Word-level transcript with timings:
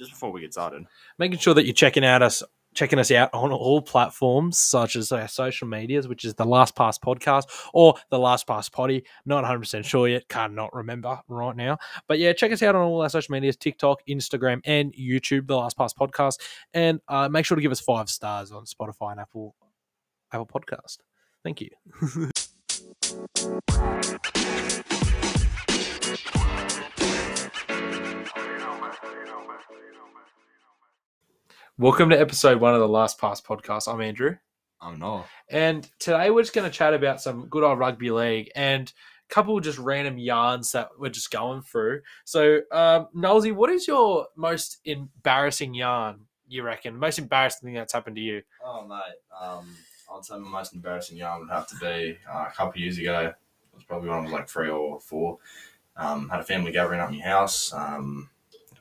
just 0.00 0.10
before 0.12 0.32
we 0.32 0.40
get 0.40 0.52
started, 0.52 0.84
making 1.18 1.38
sure 1.38 1.54
that 1.54 1.66
you're 1.66 1.74
checking 1.74 2.04
out 2.04 2.22
us 2.22 2.42
checking 2.72 3.00
us 3.00 3.10
out 3.10 3.28
on 3.32 3.50
all 3.50 3.82
platforms 3.82 4.56
such 4.56 4.94
as 4.94 5.10
our 5.10 5.26
social 5.26 5.66
medias, 5.66 6.06
which 6.06 6.24
is 6.24 6.34
the 6.34 6.44
Last 6.44 6.76
Pass 6.76 6.98
Podcast 6.98 7.44
or 7.74 7.94
the 8.10 8.18
Last 8.18 8.46
Pass 8.46 8.68
Potty. 8.68 9.04
Not 9.26 9.44
100% 9.44 9.84
sure 9.84 10.06
yet, 10.06 10.28
cannot 10.28 10.72
remember 10.72 11.20
right 11.28 11.56
now. 11.56 11.78
But 12.06 12.20
yeah, 12.20 12.32
check 12.32 12.52
us 12.52 12.62
out 12.62 12.76
on 12.76 12.82
all 12.82 13.02
our 13.02 13.08
social 13.08 13.32
medias 13.32 13.56
TikTok, 13.56 14.06
Instagram, 14.08 14.60
and 14.64 14.94
YouTube, 14.94 15.48
the 15.48 15.56
Last 15.56 15.76
Pass 15.76 15.92
Podcast. 15.92 16.40
And 16.72 17.00
uh, 17.08 17.28
make 17.28 17.44
sure 17.44 17.56
to 17.56 17.62
give 17.62 17.72
us 17.72 17.80
five 17.80 18.08
stars 18.08 18.52
on 18.52 18.66
Spotify 18.66 19.10
and 19.12 19.20
Apple, 19.20 19.56
Apple 20.32 20.46
Podcast. 20.46 20.98
Thank 21.42 21.60
you. 21.60 21.70
Welcome 31.80 32.10
to 32.10 32.20
episode 32.20 32.60
one 32.60 32.74
of 32.74 32.80
the 32.80 32.86
Last 32.86 33.18
Pass 33.18 33.40
podcast. 33.40 33.90
I'm 33.90 34.02
Andrew. 34.02 34.36
I'm 34.82 34.98
not. 34.98 35.26
And 35.48 35.88
today 35.98 36.30
we're 36.30 36.42
just 36.42 36.52
going 36.52 36.70
to 36.70 36.76
chat 36.76 36.92
about 36.92 37.22
some 37.22 37.46
good 37.46 37.64
old 37.64 37.78
rugby 37.78 38.10
league 38.10 38.50
and 38.54 38.92
a 39.30 39.34
couple 39.34 39.56
of 39.56 39.64
just 39.64 39.78
random 39.78 40.18
yarns 40.18 40.72
that 40.72 40.90
we're 40.98 41.08
just 41.08 41.30
going 41.30 41.62
through. 41.62 42.02
So, 42.26 42.60
um, 42.70 43.08
Nolsey, 43.16 43.54
what 43.54 43.70
is 43.70 43.88
your 43.88 44.26
most 44.36 44.80
embarrassing 44.84 45.72
yarn, 45.72 46.20
you 46.46 46.64
reckon? 46.64 46.98
Most 46.98 47.18
embarrassing 47.18 47.68
thing 47.68 47.74
that's 47.76 47.94
happened 47.94 48.16
to 48.16 48.22
you? 48.22 48.42
Oh, 48.62 48.86
mate. 48.86 49.00
Um, 49.40 49.74
I'd 50.14 50.22
say 50.22 50.36
my 50.36 50.50
most 50.50 50.74
embarrassing 50.74 51.16
yarn 51.16 51.40
would 51.40 51.50
have 51.50 51.66
to 51.68 51.76
be 51.76 52.18
uh, 52.30 52.44
a 52.46 52.52
couple 52.54 52.72
of 52.72 52.76
years 52.76 52.98
ago. 52.98 53.28
It 53.28 53.34
was 53.74 53.84
probably 53.84 54.10
when 54.10 54.18
I 54.18 54.22
was 54.24 54.32
like 54.32 54.50
three 54.50 54.68
or 54.68 55.00
four. 55.00 55.38
Um, 55.96 56.28
had 56.28 56.40
a 56.40 56.44
family 56.44 56.72
gathering 56.72 57.00
up 57.00 57.10
my 57.10 57.20
house. 57.20 57.72
Um, 57.72 58.28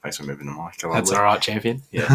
Thanks 0.02 0.18
for 0.18 0.24
moving 0.24 0.46
the 0.46 0.54
mic. 0.54 0.78
That's 0.94 1.12
all 1.12 1.24
right, 1.24 1.42
champion. 1.42 1.82
Yeah. 1.92 2.08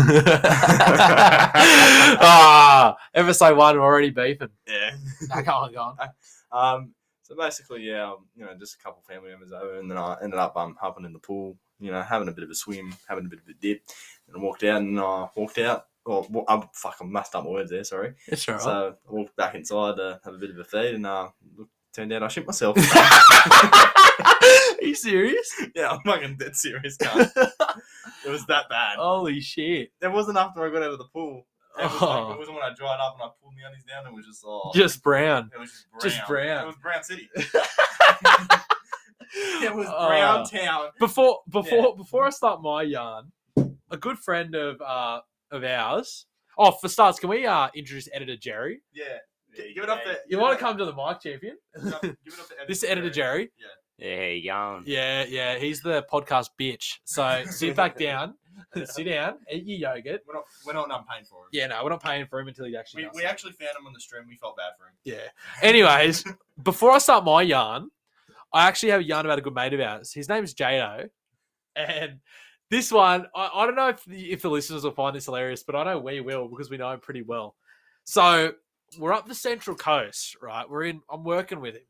ah, 2.20 2.96
episode 3.14 3.56
one, 3.56 3.76
we're 3.76 3.82
already 3.84 4.10
beefing. 4.10 4.48
Yeah. 4.66 4.90
No, 5.34 5.42
go 5.42 5.52
on, 5.52 5.72
go 5.72 5.80
on. 6.00 6.08
Um, 6.52 6.94
so 7.22 7.34
basically, 7.36 7.82
yeah, 7.82 8.10
um, 8.10 8.26
you 8.36 8.44
know, 8.44 8.54
just 8.58 8.76
a 8.76 8.78
couple 8.82 9.00
of 9.00 9.06
family 9.06 9.30
members 9.30 9.52
over, 9.52 9.78
and 9.78 9.90
then 9.90 9.98
I 9.98 10.16
ended 10.22 10.38
up 10.38 10.56
um 10.56 10.76
hopping 10.80 11.04
in 11.04 11.12
the 11.12 11.18
pool, 11.18 11.56
you 11.80 11.90
know, 11.90 12.02
having 12.02 12.28
a 12.28 12.32
bit 12.32 12.44
of 12.44 12.50
a 12.50 12.54
swim, 12.54 12.94
having 13.08 13.26
a 13.26 13.28
bit 13.28 13.40
of 13.40 13.48
a 13.48 13.54
dip, 13.54 13.82
and 14.28 14.36
I 14.36 14.40
walked 14.40 14.62
out 14.64 14.80
and 14.80 14.98
I 15.00 15.28
walked 15.34 15.58
out. 15.58 15.86
Or 16.06 16.26
well, 16.28 16.44
I 16.48 16.62
fuck, 16.74 16.96
I 17.00 17.04
messed 17.06 17.34
up 17.34 17.44
my 17.44 17.50
words 17.50 17.70
there. 17.70 17.82
Sorry. 17.82 18.12
It's 18.26 18.46
all 18.46 18.54
right. 18.56 18.62
So 18.62 18.96
I 19.08 19.12
walked 19.12 19.36
back 19.36 19.54
inside 19.54 19.96
to 19.96 20.20
have 20.22 20.34
a 20.34 20.38
bit 20.38 20.50
of 20.50 20.58
a 20.58 20.64
feed, 20.64 20.96
and 20.96 21.06
uh, 21.06 21.28
look, 21.56 21.68
turned 21.94 22.12
out 22.12 22.22
I 22.22 22.28
shit 22.28 22.46
myself. 22.46 22.76
Are 24.84 24.88
you 24.88 24.94
serious? 24.94 25.50
yeah, 25.74 25.88
I'm 25.90 26.00
fucking 26.04 26.36
dead 26.36 26.54
serious, 26.54 26.96
guys. 26.98 27.32
it 27.36 28.28
was 28.28 28.44
that 28.46 28.68
bad. 28.68 28.96
Holy 28.98 29.40
shit. 29.40 29.90
It 30.02 30.12
wasn't 30.12 30.36
after 30.36 30.64
I 30.66 30.70
got 30.70 30.82
out 30.82 30.92
of 30.92 30.98
the 30.98 31.04
pool. 31.12 31.46
It, 31.78 31.84
was 31.84 32.02
Oh. 32.02 32.06
like, 32.06 32.34
it 32.34 32.38
wasn't 32.38 32.56
when 32.56 32.64
I 32.64 32.74
dried 32.74 32.98
up 33.00 33.14
and 33.18 33.22
I 33.22 33.28
pulled 33.42 33.54
my 33.56 33.66
undies 33.66 33.84
down. 33.84 34.06
It 34.06 34.12
was 34.14 34.26
just 34.26 34.44
oh, 34.46 34.70
Just 34.74 35.02
brown. 35.02 35.50
it 35.54 35.58
was 35.58 35.70
just 35.70 35.86
brown. 35.90 36.00
just 36.12 36.26
brown. 36.28 36.64
It 36.64 36.66
was 36.66 36.76
Brown 36.82 37.02
City. 37.02 37.28
it 39.62 39.74
was 39.74 39.86
Oh. 39.90 40.06
Brown 40.08 40.44
Town. 40.44 40.88
Before 40.98 41.40
before 41.48 41.96
before 41.96 42.24
I 42.26 42.30
start 42.30 42.62
my 42.62 42.82
yarn, 42.82 43.32
a 43.90 43.96
good 43.96 44.18
friend 44.18 44.54
of 44.54 44.80
uh 44.80 45.20
of 45.50 45.64
ours. 45.64 46.26
Oh, 46.58 46.70
for 46.72 46.88
starts, 46.88 47.18
can 47.18 47.30
we 47.30 47.46
uh 47.46 47.68
introduce 47.74 48.08
editor 48.12 48.36
Jerry? 48.36 48.80
Yeah. 48.92 49.04
yeah 49.56 49.64
give 49.74 49.84
it 49.84 49.90
up 49.90 50.04
there. 50.04 50.18
You 50.28 50.38
want 50.38 50.58
to 50.58 50.64
come 50.64 50.76
to 50.78 50.84
the 50.84 50.94
mic, 50.94 51.20
champion? 51.20 51.56
Give 51.76 51.86
it 51.88 51.94
up, 51.94 52.02
give 52.02 52.12
it 52.26 52.38
up 52.40 52.48
to 52.48 52.54
This 52.68 52.82
is 52.84 52.90
editor 52.90 53.10
Jerry. 53.10 53.50
Yeah, 53.58 53.66
how 54.00 54.06
you 54.06 54.44
going? 54.44 54.82
Yeah, 54.86 55.24
yeah, 55.28 55.58
he's 55.58 55.80
the 55.80 56.04
podcast 56.10 56.50
bitch. 56.60 56.98
So 57.04 57.44
sit 57.46 57.76
back 57.76 57.96
down, 57.98 58.34
sit 58.84 59.04
down, 59.04 59.34
eat 59.50 59.64
your 59.66 59.96
yogurt. 59.96 60.22
We're 60.26 60.34
not, 60.34 60.44
we're 60.66 60.72
not, 60.72 60.88
not 60.88 61.08
paying 61.08 61.24
for 61.24 61.44
him. 61.44 61.48
Yeah, 61.52 61.68
no, 61.68 61.84
we're 61.84 61.90
not 61.90 62.02
paying 62.02 62.26
for 62.26 62.40
him 62.40 62.48
until 62.48 62.66
he 62.66 62.76
actually. 62.76 63.02
We, 63.02 63.06
does 63.06 63.14
we 63.14 63.22
something. 63.22 63.30
actually 63.30 63.52
found 63.52 63.76
him 63.78 63.86
on 63.86 63.92
the 63.92 64.00
stream. 64.00 64.24
We 64.28 64.36
felt 64.36 64.56
bad 64.56 64.72
for 64.78 64.86
him. 64.86 64.94
Yeah. 65.04 65.28
Anyways, 65.62 66.24
before 66.62 66.90
I 66.90 66.98
start 66.98 67.24
my 67.24 67.42
yarn, 67.42 67.90
I 68.52 68.66
actually 68.66 68.90
have 68.90 69.00
a 69.00 69.04
yarn 69.04 69.26
about 69.26 69.38
a 69.38 69.42
good 69.42 69.54
mate 69.54 69.74
of 69.74 69.80
ours. 69.80 70.12
His 70.12 70.28
name's 70.28 70.54
Jado. 70.54 71.08
And 71.76 72.20
this 72.70 72.92
one, 72.92 73.26
I, 73.34 73.50
I 73.54 73.66
don't 73.66 73.76
know 73.76 73.88
if 73.88 74.04
the, 74.04 74.32
if 74.32 74.42
the 74.42 74.50
listeners 74.50 74.84
will 74.84 74.92
find 74.92 75.14
this 75.14 75.26
hilarious, 75.26 75.62
but 75.62 75.76
I 75.76 75.84
know 75.84 75.98
we 75.98 76.20
will 76.20 76.48
because 76.48 76.70
we 76.70 76.76
know 76.76 76.92
him 76.92 77.00
pretty 77.00 77.22
well. 77.22 77.56
So 78.04 78.52
we're 78.98 79.12
up 79.12 79.26
the 79.26 79.34
Central 79.34 79.76
Coast, 79.76 80.36
right? 80.40 80.68
We're 80.68 80.84
in, 80.84 81.00
I'm 81.10 81.24
working 81.24 81.60
with 81.60 81.74
him. 81.74 81.82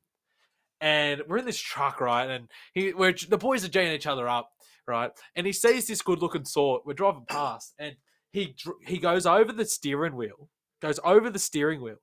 And 0.80 1.22
we're 1.28 1.38
in 1.38 1.46
this 1.46 1.58
truck, 1.58 2.00
right? 2.00 2.28
And 2.28 2.48
he, 2.72 2.92
we're, 2.92 3.14
the 3.28 3.38
boys 3.38 3.64
are 3.64 3.68
jaying 3.68 3.94
each 3.94 4.06
other 4.06 4.28
up, 4.28 4.50
right? 4.86 5.10
And 5.34 5.46
he 5.46 5.52
sees 5.52 5.86
this 5.86 6.02
good 6.02 6.20
looking 6.20 6.44
sort. 6.44 6.84
We're 6.84 6.94
driving 6.94 7.24
past 7.28 7.74
and 7.78 7.96
he, 8.32 8.54
he 8.86 8.98
goes 8.98 9.26
over 9.26 9.52
the 9.52 9.64
steering 9.64 10.16
wheel, 10.16 10.48
goes 10.82 11.00
over 11.04 11.30
the 11.30 11.38
steering 11.38 11.80
wheel 11.80 11.98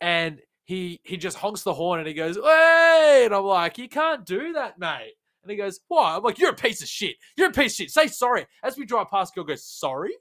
and 0.00 0.40
he 0.64 1.00
he 1.02 1.16
just 1.16 1.38
honks 1.38 1.62
the 1.62 1.72
horn 1.72 2.00
and 2.00 2.08
he 2.08 2.14
goes, 2.14 2.36
"Hey!" 2.36 3.22
And 3.24 3.34
I'm 3.34 3.44
like, 3.44 3.78
"You 3.78 3.88
can't 3.88 4.24
do 4.24 4.52
that, 4.52 4.78
mate." 4.78 5.14
And 5.42 5.50
he 5.50 5.56
goes, 5.56 5.80
"Why?" 5.88 6.16
I'm 6.16 6.22
like, 6.22 6.38
"You're 6.38 6.50
a 6.50 6.54
piece 6.54 6.82
of 6.82 6.88
shit. 6.88 7.16
You're 7.36 7.48
a 7.48 7.52
piece 7.52 7.72
of 7.72 7.76
shit. 7.76 7.90
Say 7.90 8.06
sorry." 8.06 8.46
As 8.62 8.76
we 8.76 8.84
drive 8.84 9.08
past, 9.10 9.34
girl 9.34 9.44
goes, 9.44 9.64
"Sorry," 9.64 10.12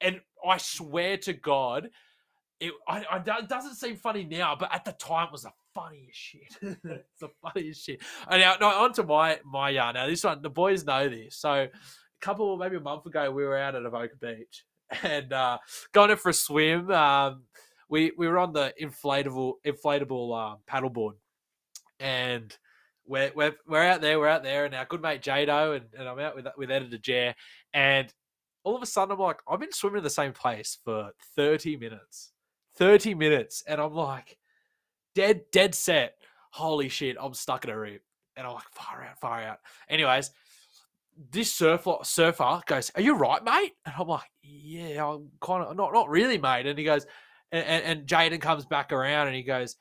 and 0.00 0.20
I 0.46 0.58
swear 0.58 1.16
to 1.18 1.32
God, 1.32 1.88
it 2.60 2.72
I, 2.86 3.04
I, 3.04 3.16
it 3.38 3.48
doesn't 3.48 3.76
seem 3.76 3.96
funny 3.96 4.24
now, 4.24 4.56
but 4.56 4.74
at 4.74 4.84
the 4.84 4.92
time 4.92 5.28
it 5.28 5.32
was 5.32 5.46
funniest 5.74 6.18
shit. 6.18 6.56
it's 6.62 7.20
the 7.20 7.28
funniest 7.42 7.84
shit. 7.84 8.00
And 8.28 8.40
now, 8.40 8.56
no, 8.60 8.68
on 8.68 8.92
to 8.94 9.02
my 9.02 9.38
my 9.44 9.70
yarn. 9.70 9.94
Now 9.94 10.06
this 10.06 10.24
one, 10.24 10.42
the 10.42 10.50
boys 10.50 10.84
know 10.84 11.08
this. 11.08 11.36
So 11.36 11.52
a 11.52 11.68
couple, 12.20 12.56
maybe 12.56 12.76
a 12.76 12.80
month 12.80 13.06
ago, 13.06 13.30
we 13.30 13.44
were 13.44 13.56
out 13.56 13.74
at 13.74 13.84
Avoca 13.84 14.16
Beach 14.20 14.64
and 15.02 15.32
uh, 15.32 15.58
going 15.92 16.10
in 16.10 16.16
for 16.16 16.30
a 16.30 16.34
swim. 16.34 16.90
Um, 16.90 17.44
we 17.88 18.12
we 18.16 18.28
were 18.28 18.38
on 18.38 18.52
the 18.52 18.72
inflatable 18.80 19.54
inflatable 19.66 20.52
um, 20.52 20.58
paddleboard, 20.70 21.14
and 22.00 22.56
we're, 23.06 23.32
we're 23.34 23.54
we're 23.66 23.82
out 23.82 24.00
there, 24.00 24.18
we're 24.18 24.28
out 24.28 24.42
there, 24.42 24.64
and 24.64 24.74
our 24.74 24.86
good 24.86 25.02
mate 25.02 25.22
Jado 25.22 25.76
and, 25.76 25.86
and 25.98 26.08
I'm 26.08 26.18
out 26.18 26.34
with 26.34 26.46
with 26.56 26.70
editor 26.70 26.98
Jer, 26.98 27.34
and 27.74 28.12
all 28.64 28.76
of 28.76 28.82
a 28.82 28.86
sudden 28.86 29.12
I'm 29.12 29.18
like, 29.18 29.40
I've 29.48 29.60
been 29.60 29.72
swimming 29.72 29.98
in 29.98 30.04
the 30.04 30.10
same 30.10 30.32
place 30.32 30.78
for 30.84 31.10
30 31.36 31.76
minutes, 31.76 32.32
30 32.76 33.14
minutes, 33.14 33.62
and 33.66 33.80
I'm 33.80 33.94
like, 33.94 34.38
dead 35.14 35.42
dead 35.52 35.74
set. 35.74 36.16
Holy 36.50 36.88
shit, 36.88 37.16
I'm 37.20 37.34
stuck 37.34 37.64
in 37.64 37.70
a 37.70 37.78
reef, 37.78 38.00
and 38.36 38.46
I'm 38.46 38.54
like, 38.54 38.68
far 38.72 39.04
out, 39.04 39.20
far 39.20 39.42
out. 39.42 39.58
Anyways. 39.88 40.30
This 41.30 41.52
surfer 41.52 41.96
surfer 42.04 42.62
goes, 42.64 42.90
"Are 42.94 43.02
you 43.02 43.14
right, 43.14 43.44
mate?" 43.44 43.74
And 43.84 43.94
I'm 43.98 44.08
like, 44.08 44.30
"Yeah, 44.42 45.06
I'm 45.06 45.28
kind 45.42 45.62
of 45.62 45.76
not, 45.76 45.92
not 45.92 46.08
really, 46.08 46.38
mate." 46.38 46.66
And 46.66 46.78
he 46.78 46.86
goes, 46.86 47.06
and, 47.52 47.66
and, 47.66 47.84
and 47.84 48.08
Jaden 48.08 48.40
comes 48.40 48.64
back 48.64 48.92
around 48.92 49.26
and 49.26 49.36
he 49.36 49.42
goes, 49.42 49.76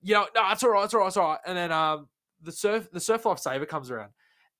you 0.00 0.14
know, 0.14 0.26
no, 0.34 0.42
it's 0.52 0.62
all 0.62 0.70
right, 0.70 0.84
it's 0.84 0.94
all 0.94 1.00
right, 1.00 1.06
it's 1.08 1.16
all 1.16 1.30
right. 1.30 1.40
And 1.44 1.56
then 1.56 1.72
um, 1.72 2.08
the 2.40 2.52
surf, 2.52 2.88
the 2.92 3.00
surf 3.00 3.26
life 3.26 3.40
saver 3.40 3.66
comes 3.66 3.90
around, 3.90 4.10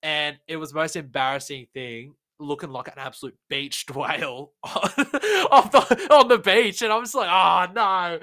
and 0.03 0.37
it 0.49 0.57
was 0.57 0.71
the 0.71 0.77
most 0.77 0.97
embarrassing 0.97 1.69
thing, 1.73 2.15
looking 2.39 2.71
like 2.71 2.89
an 2.89 2.95
absolute 2.97 3.37
beached 3.49 3.91
whale 3.95 4.53
on, 4.65 4.91
the, 4.97 6.09
on 6.11 6.29
the 6.29 6.39
beach, 6.39 6.83
and 6.83 6.93
I'm 6.93 7.03
just 7.03 7.15
like, 7.15 7.31
oh 7.31 7.73
no. 7.73 8.19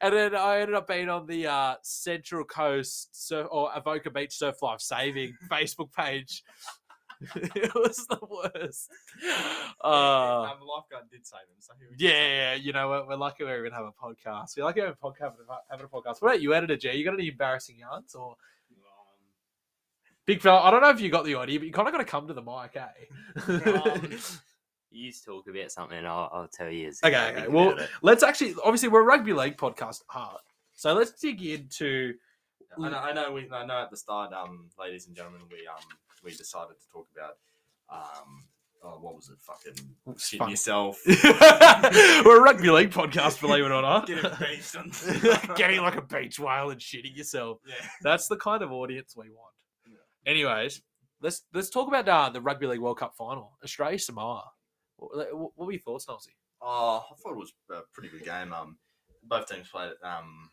And 0.00 0.14
then 0.14 0.34
I 0.34 0.60
ended 0.60 0.76
up 0.76 0.86
being 0.86 1.08
on 1.08 1.26
the 1.26 1.46
uh, 1.48 1.74
Central 1.82 2.44
Coast 2.44 3.08
surf, 3.12 3.48
or 3.50 3.70
Avoca 3.74 4.10
Beach 4.10 4.36
Surf 4.36 4.62
Life 4.62 4.80
Saving 4.80 5.34
Facebook 5.50 5.92
page. 5.92 6.42
it 7.34 7.74
was 7.74 8.06
the 8.06 8.18
worst. 8.30 8.90
Uh, 9.82 10.42
um, 10.42 10.58
the 10.60 10.64
lifeguard 10.64 11.10
did 11.10 11.26
save 11.26 11.40
him. 11.40 11.56
So 11.58 11.72
here 11.76 11.88
we 11.90 11.96
yeah, 11.98 12.52
yeah, 12.52 12.54
you 12.54 12.72
know, 12.72 12.88
we're, 12.88 13.08
we're 13.08 13.16
lucky 13.16 13.42
we 13.42 13.52
even 13.58 13.72
have 13.72 13.86
a 13.86 13.92
podcast. 13.92 14.56
We're 14.56 14.62
lucky 14.62 14.82
we 14.82 14.86
have 14.86 14.96
a 15.02 15.04
podcast, 15.04 15.32
having 15.68 15.86
a 15.86 15.88
podcast. 15.88 16.22
What 16.22 16.28
about 16.28 16.42
you, 16.42 16.54
editor 16.54 16.76
J? 16.76 16.96
You 16.96 17.04
got 17.04 17.14
any 17.14 17.28
embarrassing 17.28 17.78
yarns 17.78 18.14
or 18.14 18.30
Um, 18.30 18.36
big 20.28 20.42
fella? 20.42 20.60
I 20.60 20.70
don't 20.70 20.82
know 20.82 20.90
if 20.90 21.00
you 21.00 21.08
got 21.10 21.24
the 21.24 21.34
idea, 21.34 21.58
but 21.58 21.66
you 21.66 21.72
kind 21.72 21.88
of 21.88 21.92
got 21.92 21.98
to 21.98 22.04
come 22.04 22.28
to 22.28 22.34
the 22.34 22.42
mic, 22.42 22.76
eh? 22.76 23.80
Um, 23.84 24.18
You 24.90 25.10
just 25.10 25.24
talk 25.24 25.46
about 25.46 25.70
something, 25.70 26.04
I'll, 26.06 26.30
I'll 26.32 26.48
tell 26.48 26.70
you. 26.70 26.88
as 26.88 27.00
Okay, 27.04 27.32
okay. 27.36 27.48
Well, 27.48 27.78
let's 28.00 28.22
actually, 28.22 28.54
obviously, 28.64 28.88
we're 28.88 29.02
a 29.02 29.04
rugby 29.04 29.34
league 29.34 29.58
podcast 29.58 30.00
at 30.00 30.06
heart, 30.08 30.40
so 30.74 30.94
let's 30.94 31.12
dig 31.12 31.42
into. 31.42 32.14
I 32.82 32.88
know, 32.88 32.96
I 32.96 33.12
know. 33.12 33.30
We, 33.32 33.50
I 33.52 33.66
know 33.66 33.82
at 33.82 33.90
the 33.90 33.98
start, 33.98 34.32
um, 34.32 34.70
ladies 34.78 35.06
and 35.06 35.14
gentlemen, 35.14 35.42
we 35.50 35.66
um, 35.66 35.82
we 36.24 36.30
decided 36.30 36.76
to 36.80 36.88
talk 36.90 37.06
about 37.14 37.36
um, 37.90 38.44
oh, 38.82 38.98
what 39.00 39.14
was 39.14 39.28
it? 39.28 39.38
Fucking 39.40 39.74
shitting 40.14 40.38
fuck. 40.38 40.50
yourself. 40.50 41.00
we're 42.24 42.38
a 42.38 42.42
rugby 42.42 42.70
league 42.70 42.90
podcast, 42.90 43.40
believe 43.40 43.64
it 43.66 43.70
or 43.70 43.82
not. 43.82 44.06
Getting 44.06 44.30
beached 44.40 44.76
on- 44.76 45.54
Getting 45.54 45.80
like 45.82 45.96
a 45.96 46.02
beach 46.02 46.38
whale 46.38 46.70
and 46.70 46.80
shitting 46.80 47.16
yourself. 47.16 47.58
yeah. 47.66 47.74
That's 48.02 48.26
the 48.26 48.36
kind 48.36 48.62
of 48.62 48.72
audience 48.72 49.14
we 49.16 49.28
want. 49.28 49.52
Yeah. 50.28 50.32
Anyways, 50.32 50.82
let's 51.22 51.42
let's 51.54 51.70
talk 51.70 51.88
about 51.88 52.08
uh, 52.08 52.30
the 52.30 52.40
Rugby 52.40 52.66
League 52.66 52.80
World 52.80 52.98
Cup 52.98 53.14
final, 53.16 53.56
Australia 53.64 53.98
Samoa. 53.98 54.44
What, 54.96 55.16
what 55.36 55.50
what 55.56 55.66
were 55.66 55.72
your 55.72 55.80
thoughts, 55.80 56.06
Nosy? 56.08 56.36
Oh, 56.60 57.04
I 57.10 57.14
thought 57.22 57.32
it 57.32 57.38
was 57.38 57.52
a 57.70 57.80
pretty 57.92 58.08
good 58.10 58.24
game. 58.24 58.52
Um, 58.52 58.76
both 59.24 59.48
teams 59.48 59.68
played 59.68 59.92
um, 60.02 60.50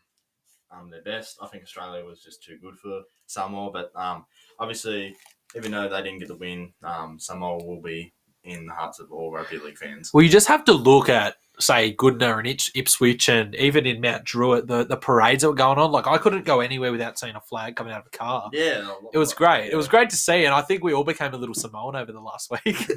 um, 0.70 0.90
their 0.90 1.02
best. 1.02 1.38
I 1.42 1.46
think 1.48 1.64
Australia 1.64 2.04
was 2.04 2.22
just 2.22 2.42
too 2.42 2.58
good 2.62 2.78
for 2.78 3.02
Samoa, 3.26 3.70
but 3.72 3.90
um, 3.96 4.24
obviously, 4.58 5.16
even 5.54 5.72
though 5.72 5.88
they 5.88 6.02
didn't 6.02 6.20
get 6.20 6.28
the 6.28 6.36
win, 6.36 6.72
um, 6.82 7.18
Samoa 7.18 7.64
will 7.64 7.82
be 7.82 8.12
in 8.44 8.66
the 8.66 8.72
hearts 8.72 9.00
of 9.00 9.10
all 9.10 9.32
rugby 9.32 9.58
league 9.58 9.78
fans. 9.78 10.12
Well, 10.14 10.22
you 10.22 10.30
just 10.30 10.48
have 10.48 10.64
to 10.66 10.72
look 10.72 11.08
at, 11.08 11.36
say, 11.58 11.92
Goodna 11.92 12.36
and 12.38 12.46
Ips- 12.46 12.70
Ipswich, 12.74 13.28
and 13.28 13.54
even 13.54 13.86
in 13.86 14.00
Mount 14.00 14.24
Druitt, 14.24 14.66
the, 14.66 14.84
the 14.84 14.96
parades 14.96 15.42
that 15.42 15.48
were 15.48 15.54
going 15.54 15.78
on. 15.78 15.90
Like, 15.92 16.06
I 16.06 16.18
couldn't 16.18 16.44
go 16.44 16.60
anywhere 16.60 16.92
without 16.92 17.18
seeing 17.18 17.34
a 17.36 17.40
flag 17.40 17.76
coming 17.76 17.92
out 17.92 18.00
of 18.00 18.06
a 18.12 18.16
car. 18.16 18.50
Yeah, 18.52 18.90
It 19.12 19.18
was 19.18 19.32
great. 19.34 19.70
It 19.70 19.76
was 19.76 19.88
great 19.88 20.10
to 20.10 20.16
see, 20.16 20.44
and 20.44 20.54
I 20.54 20.62
think 20.62 20.84
we 20.84 20.92
all 20.92 21.04
became 21.04 21.32
a 21.34 21.36
little 21.38 21.54
Samoan 21.54 21.96
over 21.96 22.12
the 22.12 22.20
last 22.20 22.50
week. 22.50 22.86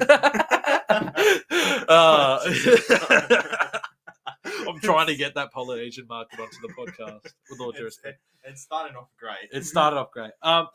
Uh, 1.88 2.38
I'm 4.68 4.78
trying 4.80 5.06
to 5.08 5.16
get 5.16 5.34
that 5.34 5.52
Polynesian 5.52 6.06
market 6.08 6.40
onto 6.40 6.56
the 6.62 6.68
podcast 6.74 7.22
with 7.50 7.60
all 7.60 7.72
due 7.72 7.86
It's, 7.86 7.96
respect. 7.98 8.20
it's 8.44 8.62
starting 8.62 8.96
off 8.96 9.08
great. 9.18 9.48
It 9.52 9.64
started 9.64 9.96
off 9.96 10.10
great. 10.12 10.30
Um, 10.42 10.66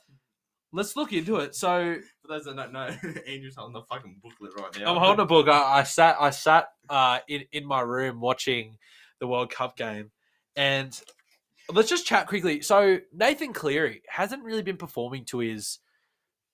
let's 0.76 0.96
look 0.96 1.14
into 1.14 1.38
it. 1.38 1.56
So 1.56 1.98
For 2.22 2.28
those 2.28 2.46
that 2.46 2.56
don't 2.56 2.74
know, 2.74 2.88
Andrew's 3.28 3.56
holding 3.56 3.74
the 3.74 3.84
fucking 3.84 4.18
booklet 4.22 4.52
right 4.60 4.80
now. 4.80 4.94
I'm 4.94 5.00
holding 5.02 5.24
a 5.24 5.26
book. 5.26 5.48
I, 5.48 5.80
I 5.80 5.84
sat. 5.84 6.18
I 6.20 6.30
sat 6.30 6.68
uh, 6.90 7.20
in 7.28 7.44
in 7.52 7.66
my 7.66 7.82
room 7.82 8.20
watching 8.20 8.78
the 9.20 9.28
World 9.28 9.50
Cup 9.50 9.78
game, 9.78 10.12
and 10.56 11.00
let's 11.74 11.90
just 11.90 12.06
chat 12.06 12.28
quickly. 12.28 12.62
So 12.62 13.00
Nathan 13.14 13.54
Cleary 13.54 14.02
hasn't 14.08 14.44
really 14.44 14.62
been 14.62 14.78
performing 14.78 15.26
to 15.26 15.40
his 15.40 15.80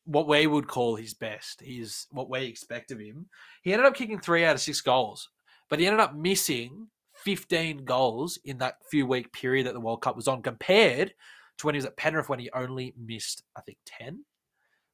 what 0.06 0.27
we 0.27 0.47
would 0.47 0.67
call 0.67 0.95
his 0.95 1.13
best. 1.13 1.62
His 1.62 2.07
what 2.12 2.29
we 2.29 2.45
expect 2.45 2.91
of 2.91 3.00
him. 3.00 3.27
He 3.63 3.74
ended 3.74 3.88
up 3.88 3.95
kicking 3.95 4.19
three 4.19 4.45
out 4.45 4.56
of 4.56 4.62
six 4.62 4.81
goals, 4.81 5.29
but 5.69 5.79
he 5.79 5.88
ended 5.88 6.00
up 6.00 6.15
missing 6.15 6.88
15 7.24 7.85
goals 7.85 8.39
in 8.45 8.57
that 8.59 8.77
few 8.89 9.06
week 9.06 9.31
period 9.31 9.67
that 9.67 9.74
the 9.74 9.79
World 9.79 10.01
Cup 10.01 10.15
was 10.15 10.27
on, 10.27 10.41
compared 10.41 11.09
to 11.09 11.13
when 11.63 11.75
he 11.75 11.77
was 11.79 11.85
at 11.85 11.97
Penrith 11.97 12.29
when 12.29 12.39
he 12.39 12.49
only 12.53 12.93
missed 12.97 13.43
I 13.55 13.61
think 13.61 13.77
10. 13.85 14.23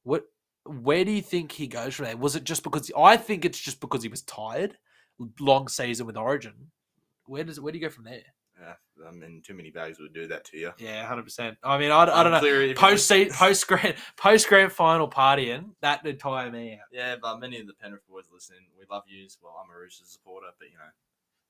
What 0.02 0.24
where 0.64 1.04
do 1.04 1.10
you 1.10 1.22
think 1.22 1.52
he 1.52 1.66
goes 1.66 1.94
from 1.94 2.06
there? 2.06 2.16
Was 2.16 2.36
it 2.36 2.44
just 2.44 2.62
because 2.62 2.90
I 2.96 3.16
think 3.16 3.44
it's 3.44 3.58
just 3.60 3.80
because 3.80 4.02
he 4.02 4.08
was 4.08 4.22
tired, 4.22 4.76
long 5.40 5.68
season 5.68 6.06
with 6.06 6.16
Origin. 6.16 6.70
Where 7.26 7.44
does 7.44 7.60
where 7.60 7.72
do 7.72 7.78
you 7.78 7.84
go 7.84 7.90
from 7.92 8.04
there? 8.04 8.22
Yeah, 8.60 8.74
I 9.06 9.12
mean, 9.12 9.40
too 9.46 9.54
many 9.54 9.70
bags 9.70 10.00
would 10.00 10.12
do 10.12 10.26
that 10.26 10.44
to 10.46 10.58
you. 10.58 10.72
Yeah, 10.78 11.06
hundred 11.06 11.22
percent. 11.22 11.56
I 11.62 11.78
mean, 11.78 11.92
I, 11.92 12.02
I 12.02 12.22
don't 12.24 12.32
know. 12.32 12.40
Cleary, 12.40 12.64
if 12.64 12.68
you 12.70 12.74
Post 12.74 13.08
listen- 13.10 13.32
post 13.32 13.66
grand 13.68 13.94
post 14.16 14.48
grand 14.48 14.72
final 14.72 15.08
partying 15.08 15.70
that 15.80 16.02
would 16.02 16.18
tire 16.18 16.50
me 16.50 16.72
out. 16.72 16.78
Yeah, 16.92 17.14
but 17.22 17.38
many 17.38 17.60
of 17.60 17.66
the 17.68 17.74
Penrith 17.74 18.06
boys 18.08 18.24
listening, 18.32 18.60
we 18.76 18.84
love 18.90 19.04
yous. 19.06 19.38
Well, 19.40 19.54
I'm 19.62 19.70
a 19.74 19.78
Roosters 19.78 20.08
supporter, 20.08 20.48
but 20.58 20.68
you 20.68 20.74
know, 20.76 20.90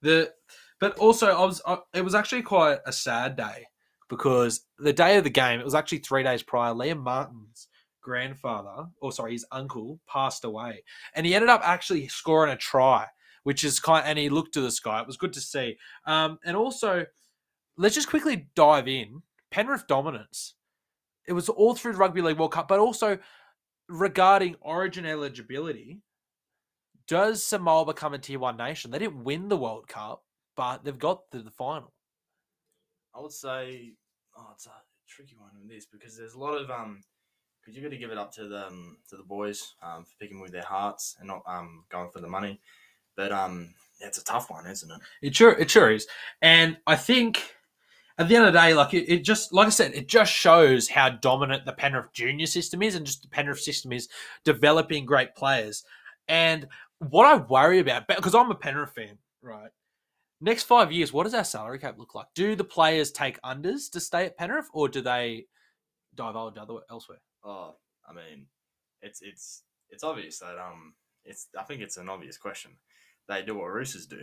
The 0.02 0.32
but 0.80 0.98
also 0.98 1.28
I 1.28 1.44
was 1.46 1.62
I, 1.66 1.78
it 1.94 2.04
was 2.04 2.14
actually 2.14 2.42
quite 2.42 2.78
a 2.86 2.92
sad 2.92 3.36
day 3.36 3.66
because 4.08 4.62
the 4.78 4.92
day 4.92 5.16
of 5.16 5.24
the 5.24 5.30
game 5.30 5.60
it 5.60 5.64
was 5.64 5.74
actually 5.74 5.98
three 5.98 6.22
days 6.22 6.42
prior. 6.42 6.72
Liam 6.74 7.02
Martin's 7.02 7.68
grandfather, 8.00 8.86
or 9.00 9.12
sorry, 9.12 9.32
his 9.32 9.46
uncle 9.52 10.00
passed 10.08 10.44
away, 10.44 10.82
and 11.14 11.26
he 11.26 11.34
ended 11.34 11.50
up 11.50 11.60
actually 11.64 12.08
scoring 12.08 12.52
a 12.52 12.56
try, 12.56 13.06
which 13.42 13.64
is 13.64 13.80
kind. 13.80 14.06
And 14.06 14.18
he 14.18 14.28
looked 14.28 14.54
to 14.54 14.60
the 14.60 14.70
sky. 14.70 15.00
It 15.00 15.06
was 15.06 15.16
good 15.16 15.32
to 15.34 15.40
see. 15.40 15.76
Um, 16.06 16.38
and 16.44 16.56
also, 16.56 17.04
let's 17.76 17.94
just 17.94 18.08
quickly 18.08 18.48
dive 18.54 18.88
in 18.88 19.22
Penrith 19.50 19.86
dominance. 19.86 20.54
It 21.26 21.34
was 21.34 21.48
all 21.48 21.74
through 21.74 21.92
the 21.92 21.98
Rugby 21.98 22.22
League 22.22 22.38
World 22.38 22.52
Cup, 22.52 22.68
but 22.68 22.80
also 22.80 23.18
regarding 23.88 24.56
Origin 24.60 25.04
eligibility. 25.04 26.00
Does 27.06 27.42
Samoa 27.42 27.86
become 27.86 28.14
a 28.14 28.18
tier 28.18 28.38
one 28.38 28.56
nation? 28.56 28.90
They 28.90 28.98
didn't 28.98 29.24
win 29.24 29.48
the 29.48 29.56
World 29.56 29.88
Cup, 29.88 30.24
but 30.56 30.84
they've 30.84 30.98
got 30.98 31.30
to 31.32 31.40
the 31.40 31.50
final. 31.50 31.92
I 33.18 33.20
would 33.20 33.32
say, 33.32 33.92
oh, 34.36 34.46
it's 34.54 34.66
a 34.66 34.72
tricky 35.08 35.34
one 35.36 35.50
in 35.60 35.68
this 35.68 35.86
because 35.86 36.16
there's 36.16 36.34
a 36.34 36.38
lot 36.38 36.54
of 36.54 36.70
um, 36.70 37.02
because 37.60 37.74
you've 37.74 37.84
got 37.84 37.90
to 37.90 37.98
give 37.98 38.10
it 38.10 38.18
up 38.18 38.32
to 38.34 38.46
the 38.46 38.66
um, 38.66 38.98
to 39.08 39.16
the 39.16 39.24
boys 39.24 39.74
um, 39.82 40.04
for 40.04 40.12
picking 40.20 40.40
with 40.40 40.52
their 40.52 40.62
hearts 40.62 41.16
and 41.18 41.28
not 41.28 41.42
um 41.46 41.84
going 41.90 42.10
for 42.10 42.20
the 42.20 42.28
money, 42.28 42.60
but 43.16 43.32
um, 43.32 43.74
yeah, 44.00 44.06
it's 44.06 44.18
a 44.18 44.24
tough 44.24 44.50
one, 44.50 44.66
isn't 44.66 44.90
it? 44.90 45.00
It 45.20 45.34
sure, 45.36 45.52
it 45.52 45.70
sure 45.70 45.90
is. 45.90 46.06
And 46.40 46.78
I 46.86 46.94
think 46.94 47.42
at 48.18 48.28
the 48.28 48.36
end 48.36 48.46
of 48.46 48.52
the 48.52 48.58
day, 48.58 48.74
like 48.74 48.94
it, 48.94 49.12
it 49.12 49.24
just, 49.24 49.52
like 49.52 49.66
I 49.66 49.70
said, 49.70 49.94
it 49.94 50.08
just 50.08 50.32
shows 50.32 50.88
how 50.88 51.08
dominant 51.08 51.64
the 51.64 51.72
Penrith 51.72 52.12
junior 52.12 52.46
system 52.46 52.82
is, 52.82 52.94
and 52.94 53.04
just 53.04 53.22
the 53.22 53.28
Penrith 53.28 53.60
system 53.60 53.92
is 53.92 54.08
developing 54.44 55.04
great 55.04 55.34
players. 55.34 55.84
And 56.28 56.68
what 57.00 57.26
I 57.26 57.36
worry 57.36 57.80
about, 57.80 58.06
because 58.06 58.34
I'm 58.34 58.50
a 58.50 58.54
Penrith 58.54 58.94
fan, 58.94 59.18
right? 59.42 59.70
Next 60.40 60.64
five 60.64 60.92
years, 60.92 61.12
what 61.12 61.24
does 61.24 61.34
our 61.34 61.44
salary 61.44 61.78
cap 61.78 61.98
look 61.98 62.14
like? 62.14 62.26
Do 62.34 62.54
the 62.54 62.64
players 62.64 63.10
take 63.10 63.40
unders 63.42 63.90
to 63.92 64.00
stay 64.00 64.24
at 64.24 64.36
Penrith, 64.36 64.68
or 64.72 64.88
do 64.88 65.00
they 65.00 65.46
divulge 66.14 66.56
other 66.56 66.80
elsewhere? 66.90 67.18
Oh, 67.44 67.74
I 68.08 68.12
mean, 68.12 68.46
it's 69.02 69.20
it's 69.20 69.62
it's 69.90 70.04
obvious 70.04 70.38
that 70.38 70.58
um, 70.58 70.94
it's 71.24 71.48
I 71.58 71.64
think 71.64 71.82
it's 71.82 71.96
an 71.96 72.08
obvious 72.08 72.36
question. 72.36 72.72
They 73.28 73.42
do 73.42 73.56
what 73.56 73.66
Roosters 73.66 74.06
do. 74.06 74.20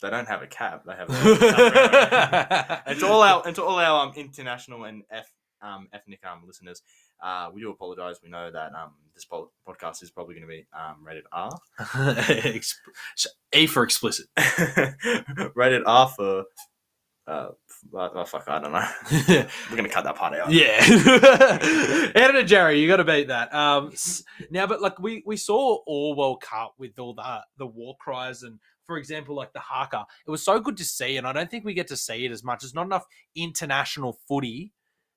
They 0.00 0.10
don't 0.10 0.28
have 0.28 0.42
a 0.42 0.48
cap. 0.48 0.84
They 0.84 0.94
have. 0.94 1.08
A 1.10 2.82
and 2.86 3.02
all 3.04 3.22
our 3.22 3.42
to 3.52 3.62
all 3.62 3.78
our 3.78 4.08
um, 4.08 4.12
international 4.16 4.84
and 4.84 5.04
F, 5.10 5.30
um, 5.62 5.88
ethnic 5.92 6.20
um, 6.26 6.42
listeners, 6.44 6.82
uh, 7.22 7.48
we 7.54 7.60
do 7.60 7.70
apologise. 7.70 8.18
We 8.22 8.28
know 8.28 8.50
that 8.50 8.74
um, 8.74 8.92
this 9.14 9.24
po- 9.24 9.50
podcast 9.66 10.02
is 10.02 10.10
probably 10.10 10.34
going 10.34 10.46
to 10.46 10.48
be 10.48 10.66
um, 10.76 10.96
rated 11.04 11.24
R. 11.32 11.50
A 13.52 13.66
for 13.66 13.84
explicit. 13.84 14.26
rated 15.54 15.82
R 15.86 16.08
for. 16.08 16.44
Uh, 17.24 17.50
oh 17.94 18.24
fuck! 18.24 18.48
I 18.48 18.60
don't 18.60 18.72
know. 18.72 18.88
We're 19.70 19.76
gonna 19.76 19.88
cut 19.88 20.02
that 20.02 20.16
part 20.16 20.34
out. 20.34 20.50
Yeah. 20.50 20.80
Editor 22.16 22.42
Jerry, 22.42 22.80
you 22.80 22.88
got 22.88 22.96
to 22.96 23.04
beat 23.04 23.28
that. 23.28 23.54
Um, 23.54 23.92
now, 24.50 24.66
but 24.66 24.82
like 24.82 24.98
we 24.98 25.22
we 25.24 25.36
saw 25.36 25.78
all 25.86 26.16
World 26.16 26.40
Cup 26.42 26.74
with 26.78 26.98
all 26.98 27.14
that 27.14 27.42
the 27.58 27.66
war 27.66 27.94
cries 28.00 28.42
and, 28.42 28.58
for 28.86 28.98
example, 28.98 29.36
like 29.36 29.52
the 29.52 29.60
haka. 29.60 30.04
It 30.26 30.32
was 30.32 30.44
so 30.44 30.58
good 30.58 30.76
to 30.78 30.84
see, 30.84 31.16
and 31.16 31.24
I 31.24 31.32
don't 31.32 31.48
think 31.48 31.64
we 31.64 31.74
get 31.74 31.86
to 31.88 31.96
see 31.96 32.24
it 32.24 32.32
as 32.32 32.42
much. 32.42 32.62
There's 32.62 32.74
not 32.74 32.86
enough 32.86 33.06
international 33.36 34.18
footy 34.26 34.72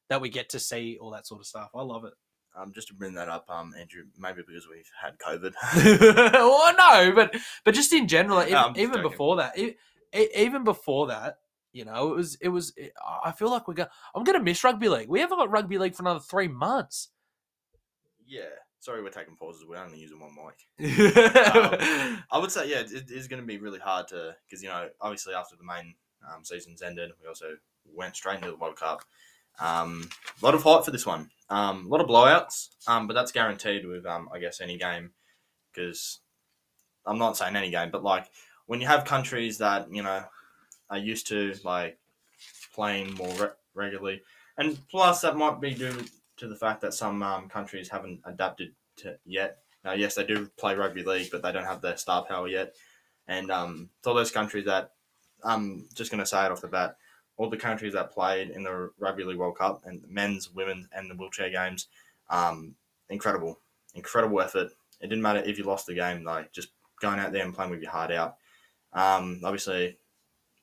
that 0.10 0.22
we 0.22 0.30
get 0.30 0.50
to 0.50 0.60
see 0.60 0.98
all 1.00 1.12
that 1.12 1.28
sort 1.28 1.42
of 1.42 1.48
stuff. 1.48 1.70
I 1.76 1.82
love 1.82 2.06
it. 2.06 2.14
Um, 2.58 2.72
just 2.74 2.88
to 2.88 2.94
bring 2.94 3.16
that 3.16 3.28
up, 3.28 3.50
um, 3.50 3.74
Andrew, 3.78 4.04
maybe 4.18 4.42
because 4.48 4.66
we've 4.70 4.90
had 5.02 5.18
COVID. 5.20 5.54
well, 6.34 6.74
no, 6.78 7.12
but 7.14 7.36
but 7.66 7.74
just 7.74 7.92
in 7.92 8.08
general, 8.08 8.38
like, 8.38 8.48
even, 8.48 8.78
even 8.78 9.02
before 9.02 9.36
that, 9.38 9.58
e- 9.60 9.76
e- 10.16 10.30
even 10.38 10.64
before 10.64 11.08
that, 11.08 11.40
you 11.74 11.84
know, 11.84 12.14
it 12.14 12.16
was 12.16 12.36
it 12.40 12.48
was. 12.48 12.74
I 13.24 13.34
feel 13.34 13.50
like 13.52 13.68
we're 13.68 13.74
going. 13.74 13.90
I'm 14.16 14.24
going 14.24 14.38
to 14.38 14.44
miss 14.44 14.64
rugby 14.64 14.88
league. 14.88 15.10
We 15.10 15.20
haven't 15.20 15.38
got 15.38 15.52
rugby 15.52 15.78
league 15.78 15.96
for 15.96 16.04
another 16.04 16.22
three 16.22 16.48
months. 16.48 17.10
yeah. 18.26 18.44
Sorry, 18.80 19.02
we're 19.02 19.10
taking 19.10 19.36
pauses. 19.36 19.66
We're 19.68 19.78
only 19.80 19.98
using 19.98 20.20
one 20.20 20.36
mic. 20.36 20.60
yeah, 20.78 22.18
I 22.32 22.38
would 22.38 22.52
say, 22.52 22.70
yeah, 22.70 22.82
it, 22.82 22.92
it 22.94 23.10
is 23.10 23.28
going 23.28 23.42
to 23.42 23.46
be 23.48 23.58
really 23.58 23.80
hard 23.80 24.08
to 24.10 24.36
because 24.48 24.62
you 24.62 24.70
know, 24.70 24.90
obviously 25.02 25.34
after 25.34 25.56
the 25.56 25.64
main 25.64 25.96
um, 26.32 26.46
season's 26.46 26.84
ended, 26.84 27.10
we 27.20 27.28
also 27.28 27.56
went 27.92 28.16
straight 28.16 28.36
into 28.36 28.52
the 28.52 28.58
World 28.58 28.76
Cup. 28.76 29.02
Um, 29.60 30.10
a 30.42 30.46
lot 30.46 30.56
of 30.56 30.64
hype 30.64 30.86
for 30.86 30.92
this 30.92 31.06
one. 31.06 31.30
Um, 31.50 31.86
a 31.86 31.90
lot 31.90 32.02
of 32.02 32.08
blowouts, 32.08 32.70
um, 32.88 33.08
but 33.08 33.14
that's 33.14 33.32
guaranteed 33.32 33.86
with, 33.86 34.06
um, 34.06 34.30
I 34.34 34.40
guess, 34.40 34.62
any 34.62 34.78
game. 34.78 35.12
Because 35.74 36.20
I'm 37.06 37.18
not 37.18 37.38
saying 37.38 37.56
any 37.56 37.70
game, 37.70 37.92
but 37.92 38.04
like 38.04 38.28
when 38.66 38.82
you 38.82 38.88
have 38.88 39.06
countries 39.06 39.58
that 39.60 39.92
you 39.92 40.02
know 40.04 40.24
are 40.90 40.98
used 40.98 41.28
to 41.28 41.54
like 41.64 41.98
playing 42.74 43.14
more 43.16 43.34
re- 43.36 43.50
regularly, 43.74 44.22
and 44.58 44.80
plus 44.90 45.22
that 45.22 45.36
might 45.38 45.60
be 45.60 45.74
due 45.74 46.06
to 46.38 46.48
the 46.48 46.56
fact 46.56 46.82
that 46.82 46.94
some 46.94 47.22
um, 47.24 47.50
countries 47.50 47.90
haven't 47.90 48.22
adapted 48.26 48.74
to 48.98 49.18
yet. 49.26 49.60
Now, 49.84 49.94
yes, 49.94 50.16
they 50.16 50.26
do 50.26 50.50
play 50.58 50.76
rugby 50.76 51.04
league, 51.04 51.30
but 51.32 51.42
they 51.44 51.52
don't 51.52 51.66
have 51.66 51.82
their 51.82 51.98
star 51.98 52.26
power 52.26 52.48
yet. 52.48 52.76
And 53.28 53.52
um, 53.52 53.90
it's 53.98 54.08
all 54.08 54.16
those 54.16 54.32
countries 54.32 54.66
that 54.66 54.92
I'm 55.44 55.88
just 55.94 56.12
going 56.12 56.20
to 56.20 56.26
say 56.26 56.44
it 56.46 56.52
off 56.52 56.62
the 56.62 56.68
bat. 56.68 56.98
All 57.38 57.50
the 57.50 57.58
countries 57.58 57.94
that 57.94 58.12
played 58.12 58.50
in 58.50 58.64
the 58.64 58.92
Rugby 58.98 59.24
League 59.24 59.38
World 59.38 59.58
Cup 59.58 59.82
and 59.86 60.02
the 60.02 60.08
men's, 60.08 60.54
women's, 60.54 60.88
and 60.94 61.10
the 61.10 61.16
wheelchair 61.16 61.50
games, 61.50 61.88
um, 62.30 62.76
incredible, 63.10 63.60
incredible 63.94 64.42
effort. 64.42 64.72
It 65.02 65.08
didn't 65.08 65.22
matter 65.22 65.44
if 65.46 65.58
you 65.58 65.66
lost 65.66 65.86
the 65.86 65.96
game, 65.96 66.24
like 66.24 66.52
just 66.54 66.70
going 67.02 67.20
out 67.20 67.34
there 67.34 67.44
and 67.44 67.54
playing 67.54 67.72
with 67.72 67.82
your 67.82 67.92
heart 67.92 68.12
out. 68.12 68.38
Um, 68.94 69.42
obviously, 69.44 69.98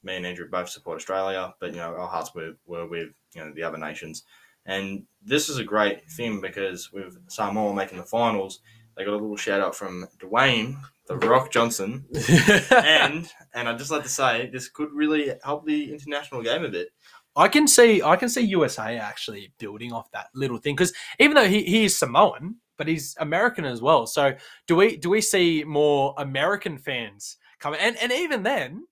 me 0.02 0.16
and 0.16 0.26
Andrew 0.26 0.48
both 0.48 0.68
support 0.68 0.96
Australia, 0.96 1.54
but 1.60 1.72
you 1.72 1.76
know 1.76 1.94
our 1.94 2.08
hearts 2.08 2.34
were, 2.34 2.54
were 2.66 2.86
with 2.86 3.10
you 3.34 3.44
know 3.44 3.52
the 3.52 3.62
other 3.62 3.78
nations. 3.78 4.24
And 4.64 5.04
this 5.24 5.48
is 5.48 5.58
a 5.58 5.64
great 5.64 6.10
thing 6.10 6.40
because 6.40 6.92
with 6.92 7.18
Samoa 7.28 7.74
making 7.74 7.98
the 7.98 8.04
finals, 8.04 8.60
they 8.96 9.04
got 9.04 9.12
a 9.12 9.16
little 9.16 9.36
shout 9.36 9.60
out 9.60 9.74
from 9.74 10.06
Dwayne, 10.18 10.76
the 11.06 11.16
Rock 11.16 11.50
Johnson, 11.50 12.04
and 12.70 13.30
and 13.54 13.68
I'd 13.68 13.78
just 13.78 13.90
like 13.90 14.02
to 14.02 14.08
say 14.08 14.48
this 14.52 14.68
could 14.68 14.92
really 14.92 15.32
help 15.44 15.66
the 15.66 15.92
international 15.92 16.42
game 16.42 16.64
a 16.64 16.68
bit. 16.68 16.88
I 17.34 17.48
can 17.48 17.66
see 17.66 18.02
I 18.02 18.16
can 18.16 18.28
see 18.28 18.42
USA 18.42 18.98
actually 18.98 19.52
building 19.58 19.92
off 19.92 20.10
that 20.12 20.28
little 20.34 20.58
thing 20.58 20.76
because 20.76 20.92
even 21.18 21.34
though 21.34 21.48
he, 21.48 21.62
he 21.62 21.84
is 21.84 21.98
Samoan, 21.98 22.56
but 22.76 22.88
he's 22.88 23.16
American 23.18 23.64
as 23.64 23.80
well. 23.80 24.06
So 24.06 24.34
do 24.66 24.76
we 24.76 24.96
do 24.96 25.10
we 25.10 25.20
see 25.20 25.64
more 25.64 26.14
American 26.18 26.78
fans 26.78 27.38
coming? 27.58 27.80
And 27.80 27.96
and 27.96 28.12
even 28.12 28.42
then, 28.42 28.84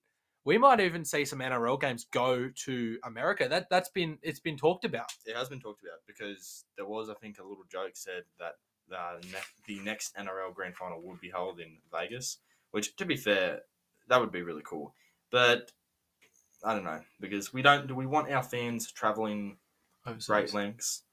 we 0.43 0.57
might 0.57 0.79
even 0.79 1.05
see 1.05 1.25
some 1.25 1.39
NRL 1.39 1.79
games 1.79 2.07
go 2.11 2.49
to 2.65 2.97
America. 3.03 3.47
That 3.47 3.67
that's 3.69 3.89
been 3.89 4.17
it's 4.21 4.39
been 4.39 4.57
talked 4.57 4.85
about. 4.85 5.11
It 5.25 5.35
has 5.35 5.49
been 5.49 5.59
talked 5.59 5.83
about 5.83 5.99
because 6.07 6.65
there 6.77 6.87
was, 6.87 7.09
I 7.09 7.13
think, 7.15 7.37
a 7.39 7.43
little 7.43 7.65
joke 7.71 7.91
said 7.93 8.23
that 8.39 8.53
uh, 8.93 9.17
ne- 9.23 9.37
the 9.67 9.79
next 9.83 10.15
NRL 10.15 10.53
Grand 10.53 10.75
Final 10.75 11.01
would 11.01 11.21
be 11.21 11.29
held 11.29 11.59
in 11.59 11.77
Vegas, 11.91 12.37
which, 12.71 12.95
to 12.97 13.05
be 13.05 13.15
fair, 13.17 13.61
that 14.07 14.19
would 14.19 14.31
be 14.31 14.41
really 14.41 14.63
cool. 14.65 14.93
But 15.31 15.71
I 16.63 16.73
don't 16.73 16.83
know 16.83 17.01
because 17.19 17.53
we 17.53 17.61
don't. 17.61 17.87
Do 17.87 17.95
we 17.95 18.05
want 18.05 18.31
our 18.31 18.43
fans 18.43 18.91
traveling 18.91 19.57
great 20.27 20.53
lengths? 20.53 21.03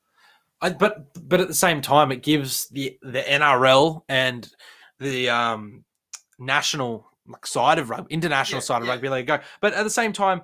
I, 0.60 0.70
but 0.70 1.06
but 1.28 1.40
at 1.40 1.48
the 1.48 1.54
same 1.54 1.80
time, 1.80 2.10
it 2.12 2.22
gives 2.22 2.68
the 2.68 2.98
the 3.02 3.20
NRL 3.20 4.02
and 4.08 4.48
the 4.98 5.30
um, 5.30 5.84
national 6.38 7.06
side 7.44 7.78
of 7.78 7.90
rugby, 7.90 8.12
international 8.12 8.58
Yeah, 8.58 8.64
side 8.64 8.82
of 8.82 8.88
yeah. 8.88 8.94
rugby 8.94 9.08
league 9.08 9.26
go. 9.26 9.38
But 9.60 9.74
at 9.74 9.84
the 9.84 9.90
same 9.90 10.12
time, 10.12 10.42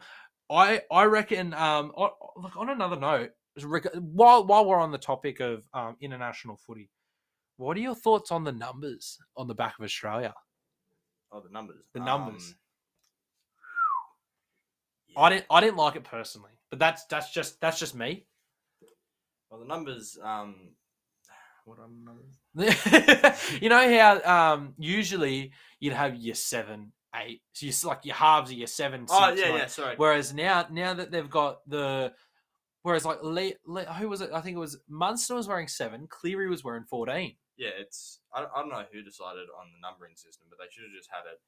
I 0.50 0.82
I 0.90 1.04
reckon 1.04 1.52
um, 1.54 1.92
on, 1.96 2.10
look 2.36 2.56
on 2.56 2.70
another 2.70 2.96
note, 2.96 3.30
while 3.62 4.46
while 4.46 4.64
we're 4.64 4.78
on 4.78 4.92
the 4.92 4.98
topic 4.98 5.40
of 5.40 5.66
um, 5.74 5.96
international 6.00 6.56
footy, 6.56 6.90
what 7.56 7.76
are 7.76 7.80
your 7.80 7.94
thoughts 7.94 8.30
on 8.30 8.44
the 8.44 8.52
numbers 8.52 9.18
on 9.36 9.48
the 9.48 9.54
back 9.54 9.74
of 9.78 9.84
Australia? 9.84 10.34
Oh, 11.32 11.40
the 11.40 11.52
numbers. 11.52 11.84
The 11.92 12.00
numbers. 12.00 12.54
Um, 15.16 15.24
I 15.24 15.30
didn't 15.30 15.46
I 15.50 15.60
didn't 15.60 15.76
like 15.76 15.96
it 15.96 16.04
personally, 16.04 16.50
but 16.70 16.78
that's 16.78 17.04
that's 17.06 17.32
just 17.32 17.60
that's 17.60 17.78
just 17.78 17.94
me. 17.94 18.26
Well, 19.50 19.60
the 19.60 19.66
numbers. 19.66 20.18
Um, 20.22 20.54
what 21.64 21.78
are 21.78 21.88
the 21.88 22.04
numbers? 22.04 23.60
you 23.62 23.68
know 23.68 23.98
how 23.98 24.54
um, 24.54 24.74
usually 24.78 25.52
you'd 25.80 25.94
have 25.94 26.16
your 26.16 26.34
seven, 26.34 26.92
eight, 27.14 27.42
so 27.52 27.66
you 27.66 27.72
like 27.84 28.04
your 28.04 28.16
halves 28.16 28.50
are 28.50 28.54
your 28.54 28.66
seven. 28.66 29.06
Oh 29.08 29.30
six, 29.30 29.40
yeah, 29.40 29.48
nine. 29.48 29.58
yeah. 29.58 29.66
Sorry. 29.66 29.94
Whereas 29.96 30.34
now, 30.34 30.66
now 30.70 30.94
that 30.94 31.10
they've 31.10 31.30
got 31.30 31.58
the, 31.68 32.12
whereas 32.84 33.04
like 33.04 33.18
Le, 33.22 33.50
Le, 33.66 33.84
who 33.94 34.08
was 34.08 34.20
it? 34.20 34.30
I 34.32 34.40
think 34.40 34.56
it 34.56 34.60
was 34.60 34.78
Munster 34.88 35.34
was 35.34 35.48
wearing 35.48 35.66
seven. 35.66 36.06
Cleary 36.06 36.48
was 36.48 36.62
wearing 36.62 36.84
fourteen. 36.84 37.34
Yeah, 37.56 37.70
it's. 37.76 38.20
I, 38.32 38.44
I 38.44 38.60
don't 38.60 38.68
know 38.70 38.84
who 38.92 39.02
decided 39.02 39.48
on 39.58 39.72
the 39.72 39.80
numbering 39.82 40.14
system, 40.14 40.46
but 40.48 40.58
they 40.58 40.70
should 40.70 40.84
have 40.84 40.96
just 40.96 41.10
had 41.10 41.30
it 41.30 41.40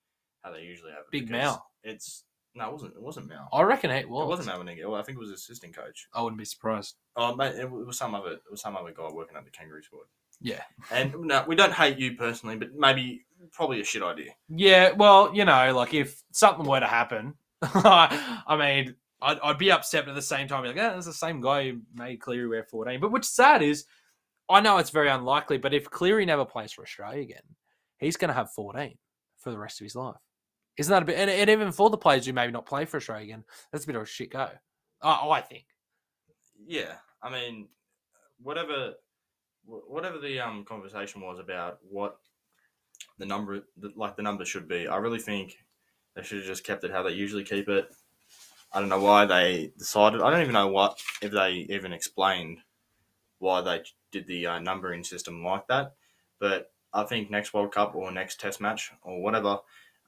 how 0.43 0.52
they 0.52 0.62
usually 0.62 0.90
have 0.90 1.00
it. 1.00 1.12
Big 1.12 1.31
Mal. 1.31 1.64
It's 1.85 2.25
no, 2.55 2.69
it 2.69 2.73
wasn't. 2.73 2.95
It 2.95 3.02
wasn't 3.02 3.28
Mal. 3.28 3.49
I 3.52 3.62
reckon 3.62 3.90
it 3.90 4.09
was. 4.09 4.25
It 4.25 4.28
wasn't 4.28 4.49
Mal 4.49 4.64
Meninga. 4.64 4.88
Well, 4.88 5.00
I 5.00 5.02
think 5.02 5.16
it 5.16 5.21
was 5.21 5.31
assistant 5.31 5.76
coach. 5.76 6.09
I 6.12 6.23
wouldn't 6.23 6.38
be 6.38 6.45
surprised. 6.45 6.97
Oh, 7.14 7.37
mate, 7.37 7.55
it 7.57 7.71
was 7.71 7.99
some 7.99 8.14
other. 8.14 8.33
It 8.33 8.50
was 8.50 8.61
some 8.61 8.76
other 8.76 8.93
guy 8.93 9.09
working 9.12 9.37
at 9.37 9.45
the 9.45 9.50
Kangaroo 9.50 9.83
squad. 9.83 10.07
Yeah. 10.40 10.62
And 10.90 11.14
no, 11.23 11.45
we 11.47 11.55
don't 11.55 11.73
hate 11.73 11.99
you 11.99 12.14
personally, 12.14 12.57
but 12.57 12.75
maybe 12.75 13.25
probably 13.52 13.81
a 13.81 13.85
shit 13.85 14.02
idea. 14.02 14.33
Yeah, 14.49 14.93
well, 14.93 15.35
you 15.35 15.45
know, 15.45 15.75
like 15.75 15.95
if 15.95 16.23
something 16.33 16.66
were 16.66 16.81
to 16.81 16.87
happen, 16.87 17.35
I 17.62 18.57
mean, 18.59 18.97
I'd, 19.23 19.39
I'd 19.43 19.59
be 19.59 19.71
upset, 19.73 20.05
but 20.05 20.11
at 20.11 20.15
the 20.15 20.23
same 20.23 20.49
time, 20.49 20.65
like, 20.65 20.77
it's 20.77 21.07
the 21.07 21.13
same 21.13 21.41
guy 21.41 21.71
who 21.71 21.81
made 21.95 22.21
Cleary 22.21 22.49
wear 22.49 22.65
14. 22.65 23.01
But 23.01 23.13
what's 23.13 23.35
sad 23.35 23.63
is, 23.63 23.87
I 24.49 24.61
know 24.61 24.79
it's 24.79 24.91
very 24.91 25.09
unlikely, 25.09 25.59
but 25.59 25.75
if 25.75 25.91
Cleary 25.91 26.27
never 26.27 26.45
plays 26.45 26.73
for 26.73 26.83
Australia 26.83 27.23
again, 27.23 27.43
he's 27.99 28.17
going 28.17 28.29
to 28.29 28.35
have 28.35 28.53
14 28.53 28.97
for 29.39 29.51
the 29.51 29.59
rest 29.59 29.81
of 29.81 29.85
his 29.85 29.97
life. 29.97 30.17
Isn't 30.77 30.91
that 30.93 31.03
a 31.03 31.07
bit? 31.07 31.19
And, 31.19 31.31
and 31.31 31.51
even 31.51 31.73
for 31.73 31.89
the 31.89 31.97
players 31.97 32.27
who 32.27 32.33
maybe 32.33 32.53
not 32.53 32.67
play 32.67 32.85
for 32.85 32.99
Australia 32.99 33.25
again, 33.25 33.45
that's 33.73 33.85
a 33.85 33.87
bit 33.87 33.97
of 33.97 34.03
a 34.03 34.07
shit 34.07 34.31
go. 34.31 34.49
I 35.03 35.29
I 35.31 35.41
think. 35.41 35.65
Yeah, 36.67 36.95
I 37.23 37.31
mean, 37.31 37.69
whatever, 38.43 38.93
whatever 39.65 40.19
the 40.19 40.41
um 40.41 40.65
conversation 40.65 41.23
was 41.23 41.39
about 41.39 41.79
what 41.89 42.19
the 43.19 43.27
number, 43.27 43.63
like 43.95 44.17
the 44.17 44.23
number 44.23 44.45
should 44.45 44.69
be. 44.69 44.87
I 44.87 44.97
really 44.97 45.19
think 45.19 45.57
they 46.15 46.23
should 46.23 46.39
have 46.39 46.47
just 46.47 46.65
kept 46.65 46.85
it 46.85 46.91
how 46.91 47.03
they 47.03 47.13
usually 47.13 47.45
keep 47.45 47.69
it. 47.69 47.87
I 48.73 48.81
don't 48.81 48.89
know 48.89 49.01
why 49.01 49.25
they 49.25 49.73
decided. 49.79 50.21
I 50.21 50.31
don't 50.31 50.43
even 50.43 50.53
know 50.53 50.69
what 50.69 51.01
if 51.23 51.33
they 51.33 51.67
even 51.71 51.93
explained 51.93 52.59
why 53.39 53.61
they 53.61 53.83
did 54.13 54.27
the 54.27 54.47
uh, 54.47 54.59
numbering 54.59 55.05
system 55.05 55.45
like 55.45 55.67
that. 55.69 55.95
But 56.41 56.71
I 56.93 57.05
think 57.05 57.31
next 57.31 57.55
World 57.55 57.73
Cup 57.73 57.95
or 57.95 58.11
next 58.11 58.41
Test 58.41 58.61
match 58.61 58.91
or 59.03 59.23
whatever, 59.23 59.59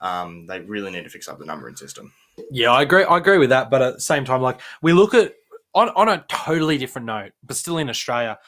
um, 0.00 0.47
they 0.47 0.61
really 0.61 0.91
need 0.91 1.05
to 1.05 1.11
fix 1.11 1.29
up 1.29 1.38
the 1.38 1.45
numbering 1.45 1.77
system. 1.77 2.12
Yeah, 2.50 2.73
I 2.73 2.83
agree. 2.83 3.05
I 3.05 3.19
agree 3.19 3.38
with 3.38 3.50
that. 3.50 3.71
But 3.71 3.83
at 3.83 3.95
the 3.95 4.00
same 4.00 4.25
time, 4.25 4.43
like 4.43 4.61
we 4.83 4.93
look 4.93 5.15
at 5.15 5.35
on 5.75 5.91
on 5.91 6.09
a 6.09 6.25
totally 6.29 6.79
different 6.79 7.07
note, 7.07 7.33
but 7.43 7.57
still 7.57 7.79
in 7.79 7.88
Australia. 7.88 8.38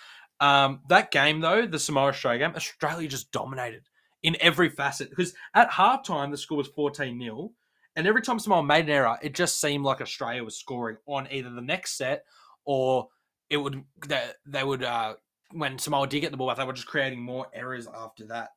Um, 0.41 0.81
that 0.89 1.11
game 1.11 1.41
though, 1.41 1.67
the 1.67 1.79
Samoa 1.79 2.09
Australia 2.09 2.41
game, 2.41 2.57
Australia 2.57 3.09
just 3.09 3.31
dominated 3.31 3.83
in 4.23 4.37
every 4.41 4.71
facet. 4.71 5.11
Because 5.11 5.35
at 5.55 5.71
halftime 5.71 6.31
the 6.31 6.39
score 6.39 6.59
was 6.59 6.69
fourteen 6.69 7.21
0 7.21 7.53
and 8.01 8.09
every 8.09 8.23
time 8.23 8.39
Samoa 8.39 8.63
made 8.63 8.87
an 8.87 8.93
error, 8.93 9.19
it 9.23 9.35
just 9.35 9.61
seemed 9.61 9.85
like 9.85 10.01
Australia 10.01 10.43
was 10.43 10.57
scoring 10.59 10.97
on 11.07 11.29
either 11.31 11.51
the 11.51 11.61
next 11.61 11.99
set 11.99 12.25
or 12.65 13.09
it 13.51 13.59
would 13.59 13.85
they, 14.09 14.31
they 14.47 14.65
would 14.65 14.83
uh, 14.83 15.17
when 15.53 15.79
Samoa 15.79 16.07
did 16.07 16.21
get 16.21 16.31
the 16.31 16.39
ball 16.39 16.49
back, 16.49 16.57
they 16.57 16.65
were 16.65 16.73
just 16.73 16.87
creating 16.87 17.21
more 17.21 17.49
errors 17.53 17.87
after 17.95 18.25
that. 18.29 18.53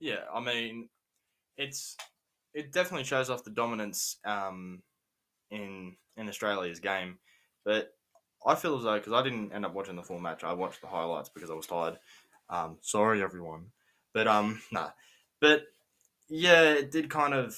Yeah, 0.00 0.20
I 0.32 0.40
mean, 0.40 0.90
it's 1.56 1.96
it 2.52 2.72
definitely 2.72 3.04
shows 3.04 3.30
off 3.30 3.42
the 3.42 3.50
dominance 3.50 4.18
um, 4.26 4.82
in 5.50 5.96
in 6.18 6.28
Australia's 6.28 6.80
game, 6.80 7.16
but 7.64 7.88
I 8.46 8.54
feel 8.54 8.76
as 8.76 8.84
though 8.84 8.98
because 8.98 9.14
I 9.14 9.22
didn't 9.22 9.54
end 9.54 9.64
up 9.64 9.72
watching 9.72 9.96
the 9.96 10.02
full 10.02 10.20
match, 10.20 10.44
I 10.44 10.52
watched 10.52 10.82
the 10.82 10.88
highlights 10.88 11.30
because 11.30 11.50
I 11.50 11.54
was 11.54 11.66
tired. 11.66 11.98
Um, 12.50 12.76
sorry, 12.82 13.22
everyone, 13.22 13.68
but 14.12 14.28
um, 14.28 14.60
nah, 14.72 14.90
but 15.40 15.62
yeah, 16.28 16.72
it 16.72 16.90
did 16.90 17.10
kind 17.10 17.34
of, 17.34 17.56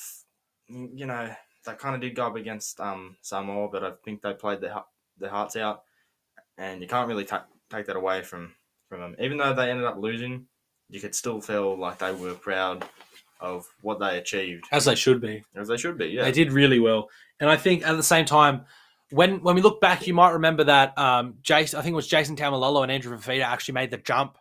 you 0.68 1.06
know, 1.06 1.30
they 1.66 1.74
kind 1.74 1.94
of 1.94 2.00
did 2.00 2.14
go 2.14 2.26
up 2.26 2.36
against 2.36 2.80
um 2.80 3.16
Samoa, 3.22 3.68
but 3.68 3.84
I 3.84 3.92
think 4.04 4.22
they 4.22 4.32
played 4.32 4.60
their 4.60 4.76
their 5.18 5.30
hearts 5.30 5.56
out, 5.56 5.82
and 6.58 6.80
you 6.80 6.88
can't 6.88 7.08
really 7.08 7.24
ta- 7.24 7.46
take 7.70 7.86
that 7.86 7.96
away 7.96 8.22
from 8.22 8.54
from 8.88 9.00
them. 9.00 9.16
Even 9.18 9.38
though 9.38 9.52
they 9.54 9.70
ended 9.70 9.86
up 9.86 9.98
losing, 9.98 10.46
you 10.88 11.00
could 11.00 11.14
still 11.14 11.40
feel 11.40 11.76
like 11.78 11.98
they 11.98 12.12
were 12.12 12.34
proud 12.34 12.84
of 13.40 13.66
what 13.82 13.98
they 13.98 14.18
achieved, 14.18 14.64
As 14.70 14.84
they 14.84 14.94
should 14.94 15.20
be. 15.20 15.42
as 15.56 15.68
they 15.68 15.76
should 15.78 15.96
be. 15.96 16.08
Yeah, 16.08 16.24
They 16.24 16.32
did 16.32 16.52
really 16.52 16.78
well, 16.80 17.08
and 17.40 17.48
I 17.48 17.56
think 17.56 17.86
at 17.86 17.96
the 17.96 18.02
same 18.02 18.24
time, 18.24 18.64
when 19.10 19.42
when 19.42 19.54
we 19.54 19.62
look 19.62 19.80
back, 19.80 20.06
you 20.06 20.14
might 20.14 20.30
remember 20.32 20.64
that 20.64 20.96
um, 20.98 21.34
Jason, 21.42 21.78
I 21.78 21.82
think 21.82 21.92
it 21.92 21.96
was 21.96 22.06
Jason 22.06 22.36
Taumalolo 22.36 22.82
and 22.82 22.92
Andrew 22.92 23.16
Fifita 23.18 23.42
actually 23.44 23.74
made 23.74 23.90
the 23.90 23.96
jump 23.98 24.38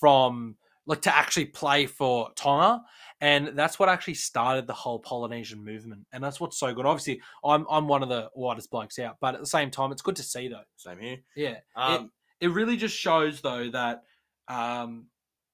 from 0.00 0.56
like 0.86 1.02
to 1.02 1.14
actually 1.14 1.46
play 1.46 1.86
for 1.86 2.30
Tonga, 2.36 2.82
and 3.20 3.48
that's 3.58 3.78
what 3.78 3.88
actually 3.88 4.14
started 4.14 4.66
the 4.66 4.72
whole 4.74 4.98
Polynesian 4.98 5.64
movement, 5.64 6.06
and 6.12 6.22
that's 6.22 6.40
what's 6.40 6.58
so 6.58 6.74
good. 6.74 6.86
Obviously, 6.86 7.20
I'm 7.44 7.66
I'm 7.70 7.88
one 7.88 8.02
of 8.02 8.08
the 8.08 8.30
whitest 8.34 8.70
blokes 8.70 8.98
out, 8.98 9.16
but 9.20 9.34
at 9.34 9.40
the 9.40 9.46
same 9.46 9.70
time, 9.70 9.92
it's 9.92 10.02
good 10.02 10.16
to 10.16 10.22
see 10.22 10.48
though. 10.48 10.62
Same 10.76 10.98
here. 10.98 11.18
Yeah, 11.34 11.56
Um, 11.74 12.10
it 12.40 12.48
really 12.48 12.76
just 12.76 12.96
shows 12.96 13.40
though 13.40 13.70
that 13.70 14.02
um, 14.48 15.06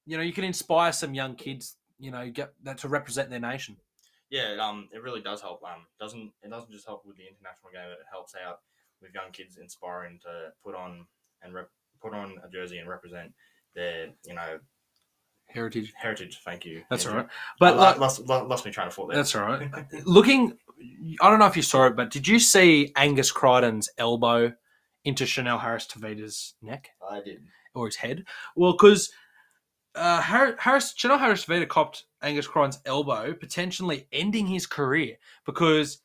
you 0.06 0.16
know 0.16 0.22
you 0.22 0.32
can 0.32 0.44
inspire 0.44 0.92
some 0.92 1.14
young 1.14 1.34
kids, 1.36 1.76
you 1.98 2.10
know, 2.10 2.28
get 2.30 2.52
that 2.64 2.78
to 2.78 2.88
represent 2.88 3.30
their 3.30 3.40
nation. 3.40 3.76
yeah, 4.30 4.56
um, 4.60 4.88
it 4.92 5.02
really 5.02 5.20
does 5.20 5.40
help. 5.40 5.62
Um, 5.64 5.86
doesn't 6.00 6.32
it 6.42 6.50
doesn't 6.50 6.72
just 6.72 6.86
help 6.86 7.04
with 7.06 7.16
the 7.16 7.24
international 7.28 7.70
game. 7.72 7.90
It 7.90 7.98
helps 8.10 8.34
out 8.34 8.60
with 9.00 9.14
young 9.14 9.30
kids, 9.32 9.58
inspiring 9.58 10.18
to 10.22 10.52
put 10.64 10.74
on 10.74 11.06
and 11.42 11.54
rep, 11.54 11.68
put 12.00 12.14
on 12.14 12.38
a 12.44 12.48
jersey 12.48 12.78
and 12.78 12.88
represent 12.88 13.32
their 13.74 14.08
you 14.26 14.34
know 14.34 14.58
Heritage. 15.52 15.92
heritage. 15.96 16.40
Thank 16.44 16.64
you. 16.64 16.82
That's 16.90 17.06
all 17.06 17.14
right. 17.16 17.26
But 17.58 17.74
I 17.74 17.76
like, 17.76 17.96
lo- 17.96 18.00
lost, 18.02 18.26
lost 18.26 18.64
me 18.64 18.70
trying 18.72 18.88
to 18.88 18.94
thought 18.94 19.08
there. 19.08 19.16
that's 19.16 19.34
all 19.34 19.42
right. 19.42 19.70
Looking, 20.04 20.56
I 21.20 21.30
don't 21.30 21.38
know 21.38 21.46
if 21.46 21.56
you 21.56 21.62
saw 21.62 21.86
it, 21.86 21.96
but 21.96 22.10
did 22.10 22.26
you 22.26 22.38
see 22.38 22.92
Angus 22.96 23.30
Crichton's 23.30 23.88
elbow 23.98 24.52
into 25.04 25.26
Chanel 25.26 25.58
Harris 25.58 25.86
Tavita's 25.86 26.54
neck 26.62 26.90
I 27.08 27.20
did. 27.20 27.42
or 27.74 27.86
his 27.86 27.96
head? 27.96 28.24
Well, 28.56 28.72
because 28.72 29.10
uh, 29.94 30.20
Harris, 30.22 30.94
Chanel 30.96 31.18
Harris 31.18 31.44
Tavita 31.44 31.68
copped 31.68 32.04
Angus 32.22 32.46
Crichton's 32.46 32.80
elbow, 32.86 33.34
potentially 33.34 34.06
ending 34.12 34.46
his 34.46 34.66
career 34.66 35.16
because 35.44 35.98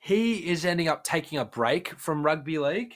he 0.00 0.48
is 0.48 0.64
ending 0.64 0.88
up 0.88 1.04
taking 1.04 1.38
a 1.38 1.44
break 1.44 1.90
from 1.98 2.24
rugby 2.24 2.58
league. 2.58 2.94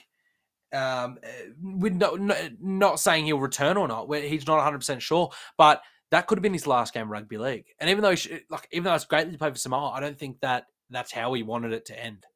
Um, 0.73 1.19
eh, 1.21 1.49
with 1.61 1.93
no, 1.93 2.15
no, 2.15 2.35
not 2.59 2.99
saying 2.99 3.25
he'll 3.25 3.37
return 3.37 3.77
or 3.77 3.87
not, 3.87 4.07
where 4.07 4.21
he's 4.21 4.47
not 4.47 4.55
100 4.55 4.79
percent 4.79 5.01
sure, 5.03 5.29
but 5.55 5.83
that 6.13 6.27
could 6.27 6.37
have 6.37 6.43
been 6.43 6.53
his 6.53 6.67
last 6.67 6.93
game 6.93 7.11
rugby 7.11 7.39
league. 7.39 7.65
And 7.79 7.89
even 7.89 8.03
though, 8.03 8.13
like, 8.49 8.67
even 8.71 8.83
though 8.83 8.93
it's 8.93 9.03
great 9.05 9.25
that 9.25 9.31
he 9.31 9.37
played 9.37 9.53
for 9.53 9.57
Samoa, 9.57 9.89
I 9.89 9.99
don't 9.99 10.17
think 10.17 10.39
that 10.41 10.67
that's 10.91 11.11
how 11.11 11.33
he 11.33 11.41
wanted 11.41 11.73
it 11.73 11.85
to 11.85 11.99
end. 11.99 12.27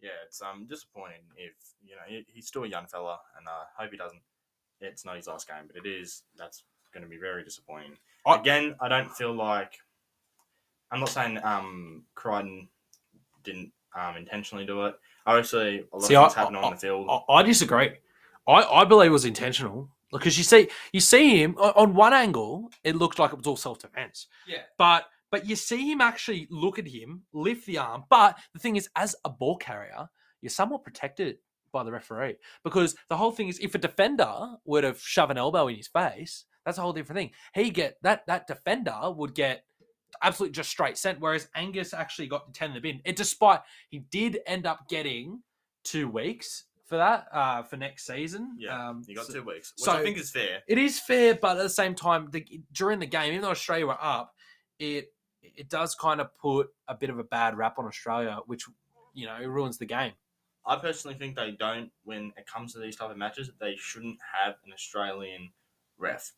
Yeah, 0.00 0.10
it's 0.26 0.42
um 0.42 0.66
disappointing 0.68 1.22
if 1.36 1.52
you 1.84 1.94
know 1.94 2.02
he, 2.08 2.26
he's 2.28 2.48
still 2.48 2.64
a 2.64 2.68
young 2.68 2.86
fella, 2.86 3.18
and 3.38 3.46
I 3.48 3.62
hope 3.80 3.92
he 3.92 3.96
doesn't. 3.96 4.20
It's 4.80 5.04
not 5.04 5.14
his 5.14 5.28
last 5.28 5.46
game, 5.46 5.68
but 5.72 5.76
it 5.76 5.88
is. 5.88 6.24
That's 6.36 6.64
going 6.92 7.04
to 7.04 7.08
be 7.08 7.18
very 7.18 7.44
disappointing. 7.44 7.92
I- 8.26 8.36
Again, 8.40 8.74
I 8.80 8.88
don't 8.88 9.10
feel 9.10 9.32
like 9.32 9.78
I'm 10.90 10.98
not 11.00 11.08
saying 11.08 11.38
um 11.44 12.02
Crichton 12.16 12.68
didn't 13.44 13.70
um 13.94 14.16
intentionally 14.16 14.66
do 14.66 14.86
it. 14.86 14.96
Obviously, 15.24 15.84
a 15.92 15.96
lot 15.96 16.02
See, 16.02 16.16
of 16.16 16.22
I- 16.24 16.26
things 16.26 16.34
happen 16.34 16.56
on 16.56 16.72
the 16.72 16.76
field. 16.78 17.06
I, 17.08 17.32
I 17.34 17.42
disagree. 17.44 17.92
I, 18.48 18.52
I 18.52 18.84
believe 18.84 19.10
it 19.10 19.12
was 19.12 19.24
intentional 19.24 19.88
because 20.18 20.38
you 20.38 20.44
see, 20.44 20.68
you 20.92 21.00
see 21.00 21.42
him 21.42 21.56
on 21.58 21.94
one 21.94 22.12
angle, 22.12 22.70
it 22.84 22.96
looked 22.96 23.18
like 23.18 23.32
it 23.32 23.38
was 23.38 23.46
all 23.46 23.56
self 23.56 23.78
defense. 23.78 24.26
yeah, 24.46 24.62
But 24.78 25.04
but 25.30 25.46
you 25.46 25.56
see 25.56 25.90
him 25.90 26.00
actually 26.00 26.46
look 26.50 26.78
at 26.78 26.86
him, 26.86 27.22
lift 27.32 27.66
the 27.66 27.78
arm. 27.78 28.04
But 28.08 28.38
the 28.52 28.58
thing 28.60 28.76
is, 28.76 28.88
as 28.96 29.16
a 29.24 29.30
ball 29.30 29.56
carrier, 29.56 30.08
you're 30.40 30.50
somewhat 30.50 30.84
protected 30.84 31.38
by 31.72 31.82
the 31.82 31.92
referee 31.92 32.36
because 32.64 32.94
the 33.08 33.16
whole 33.16 33.32
thing 33.32 33.48
is 33.48 33.58
if 33.58 33.74
a 33.74 33.78
defender 33.78 34.54
were 34.64 34.82
to 34.82 34.94
shove 34.98 35.30
an 35.30 35.38
elbow 35.38 35.66
in 35.68 35.76
his 35.76 35.88
face, 35.88 36.44
that's 36.64 36.78
a 36.78 36.80
whole 36.80 36.92
different 36.92 37.18
thing. 37.18 37.30
He 37.54 37.70
get 37.70 37.96
that 38.02 38.26
that 38.26 38.46
defender 38.46 38.98
would 39.14 39.34
get 39.34 39.64
absolutely 40.22 40.54
just 40.54 40.70
straight 40.70 40.96
sent, 40.96 41.20
whereas 41.20 41.48
Angus 41.54 41.92
actually 41.92 42.28
got 42.28 42.54
ten 42.54 42.70
in 42.70 42.74
the 42.74 42.80
bin. 42.80 43.00
It 43.04 43.16
despite 43.16 43.60
he 43.88 43.98
did 43.98 44.38
end 44.46 44.66
up 44.66 44.88
getting 44.88 45.42
two 45.84 46.08
weeks 46.08 46.64
for 46.86 46.96
that 46.96 47.26
uh, 47.32 47.62
for 47.64 47.76
next 47.76 48.06
season. 48.06 48.56
Yeah, 48.58 48.88
um, 48.88 49.02
You 49.06 49.14
got 49.16 49.26
so- 49.26 49.34
two 49.34 49.42
weeks, 49.42 49.72
which 49.76 49.84
so- 49.84 49.92
I 49.92 50.02
think 50.02 50.16
is 50.18 50.30
fair. 50.30 50.62
it 50.66 50.78
is 50.78 50.98
fair, 51.00 51.34
but 51.34 51.56
at 51.56 51.62
the 51.62 51.68
same 51.68 51.94
time, 51.94 52.28
the, 52.30 52.44
during 52.72 52.98
the 53.00 53.06
game, 53.06 53.30
even 53.32 53.42
though 53.42 53.50
Australia 53.50 53.86
were 53.86 53.98
up, 54.02 54.34
it 54.78 55.12
it 55.42 55.68
does 55.68 55.94
kind 55.94 56.20
of 56.20 56.36
put 56.38 56.68
a 56.88 56.94
bit 56.94 57.08
of 57.10 57.18
a 57.18 57.24
bad 57.24 57.56
rap 57.56 57.78
on 57.78 57.86
Australia, 57.86 58.38
which 58.46 58.64
you 59.14 59.26
know 59.26 59.36
it 59.40 59.46
ruins 59.46 59.78
the 59.78 59.86
game. 59.86 60.12
I 60.68 60.76
personally 60.76 61.16
think 61.16 61.36
they 61.36 61.52
don't. 61.52 61.90
When 62.04 62.32
it 62.36 62.46
comes 62.46 62.72
to 62.72 62.80
these 62.80 62.96
type 62.96 63.10
of 63.10 63.16
matches, 63.16 63.50
they 63.60 63.76
shouldn't 63.76 64.18
have 64.34 64.54
an 64.64 64.72
Australian 64.72 65.50
ref. 65.98 66.32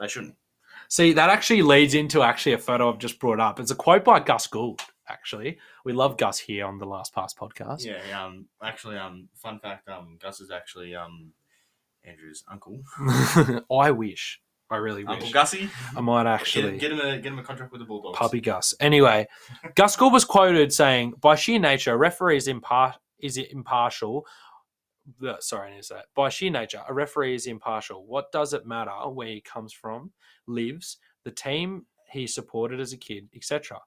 They 0.00 0.08
shouldn't. 0.08 0.34
See, 0.88 1.12
that 1.12 1.28
actually 1.30 1.62
leads 1.62 1.94
into 1.94 2.22
actually 2.22 2.52
a 2.52 2.58
photo 2.58 2.90
I've 2.90 2.98
just 2.98 3.18
brought 3.18 3.40
up. 3.40 3.58
It's 3.60 3.70
a 3.70 3.74
quote 3.74 4.04
by 4.04 4.20
Gus 4.20 4.46
Gould. 4.46 4.80
Actually, 5.08 5.58
we 5.84 5.92
love 5.92 6.16
Gus 6.16 6.38
here 6.38 6.66
on 6.66 6.78
the 6.78 6.84
Last 6.86 7.14
Pass 7.14 7.34
podcast. 7.34 7.84
Yeah. 7.84 8.24
Um. 8.24 8.46
Actually, 8.62 8.96
um. 8.98 9.28
Fun 9.34 9.58
fact. 9.60 9.88
Um. 9.88 10.18
Gus 10.20 10.40
is 10.40 10.50
actually 10.50 10.94
um. 10.94 11.32
Andrew's 12.04 12.44
uncle. 12.50 12.80
I 13.70 13.90
wish, 13.90 14.40
I 14.70 14.76
really 14.76 15.04
wish, 15.04 15.14
Uncle 15.14 15.30
Gussie. 15.30 15.68
I 15.96 16.00
might 16.00 16.26
actually. 16.26 16.72
him- 16.72 16.78
get 16.78 16.92
him 16.92 17.00
a 17.00 17.18
get 17.18 17.32
him 17.32 17.38
a 17.38 17.42
contract 17.42 17.72
with 17.72 17.80
the 17.80 17.86
Bulldogs. 17.86 18.16
Puppy 18.18 18.40
Gus. 18.40 18.74
Anyway, 18.80 19.26
Gus 19.74 19.96
Gould 19.96 20.12
was 20.12 20.24
quoted 20.24 20.72
saying, 20.72 21.14
"By 21.20 21.34
sheer 21.34 21.58
nature, 21.58 21.92
a 21.92 21.96
referee 21.96 22.36
is, 22.36 22.48
impar- 22.48 22.94
is 23.18 23.36
impartial." 23.36 24.26
Sorry, 25.40 25.68
I 25.68 25.70
need 25.72 25.78
to 25.78 25.82
say 25.84 25.94
that. 25.96 26.06
By 26.14 26.28
sheer 26.28 26.50
nature, 26.50 26.82
a 26.86 26.92
referee 26.92 27.34
is 27.34 27.46
impartial. 27.46 28.04
What 28.06 28.30
does 28.30 28.52
it 28.52 28.66
matter 28.66 28.90
where 29.08 29.28
he 29.28 29.40
comes 29.40 29.72
from, 29.72 30.12
lives, 30.46 30.98
the 31.24 31.30
team 31.30 31.86
he 32.10 32.26
supported 32.26 32.78
as 32.80 32.92
a 32.92 32.96
kid, 32.98 33.28
etc. 33.34 33.80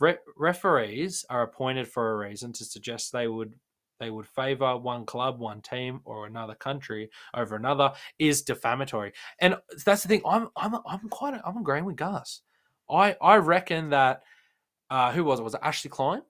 Re- 0.00 0.18
referees 0.36 1.24
are 1.28 1.42
appointed 1.42 1.88
for 1.88 2.12
a 2.12 2.28
reason 2.28 2.52
to 2.54 2.64
suggest 2.64 3.12
they 3.12 3.28
would 3.28 3.54
they 4.00 4.10
would 4.10 4.26
favor 4.26 4.76
one 4.76 5.04
club, 5.04 5.40
one 5.40 5.60
team, 5.60 6.00
or 6.04 6.26
another 6.26 6.54
country 6.54 7.10
over 7.34 7.56
another 7.56 7.92
is 8.18 8.42
defamatory. 8.42 9.12
And 9.40 9.56
that's 9.84 10.02
the 10.02 10.08
thing. 10.08 10.22
I'm 10.26 10.48
I'm 10.56 10.76
I'm 10.86 11.08
quite 11.10 11.40
I'm 11.44 11.58
agreeing 11.58 11.84
with 11.84 11.96
Gus. 11.96 12.42
I 12.90 13.16
I 13.20 13.36
reckon 13.36 13.90
that 13.90 14.22
uh, 14.90 15.12
who 15.12 15.24
was 15.24 15.40
it? 15.40 15.42
Was 15.42 15.54
it 15.54 15.60
Ashley 15.62 15.90
Klein? 15.90 16.22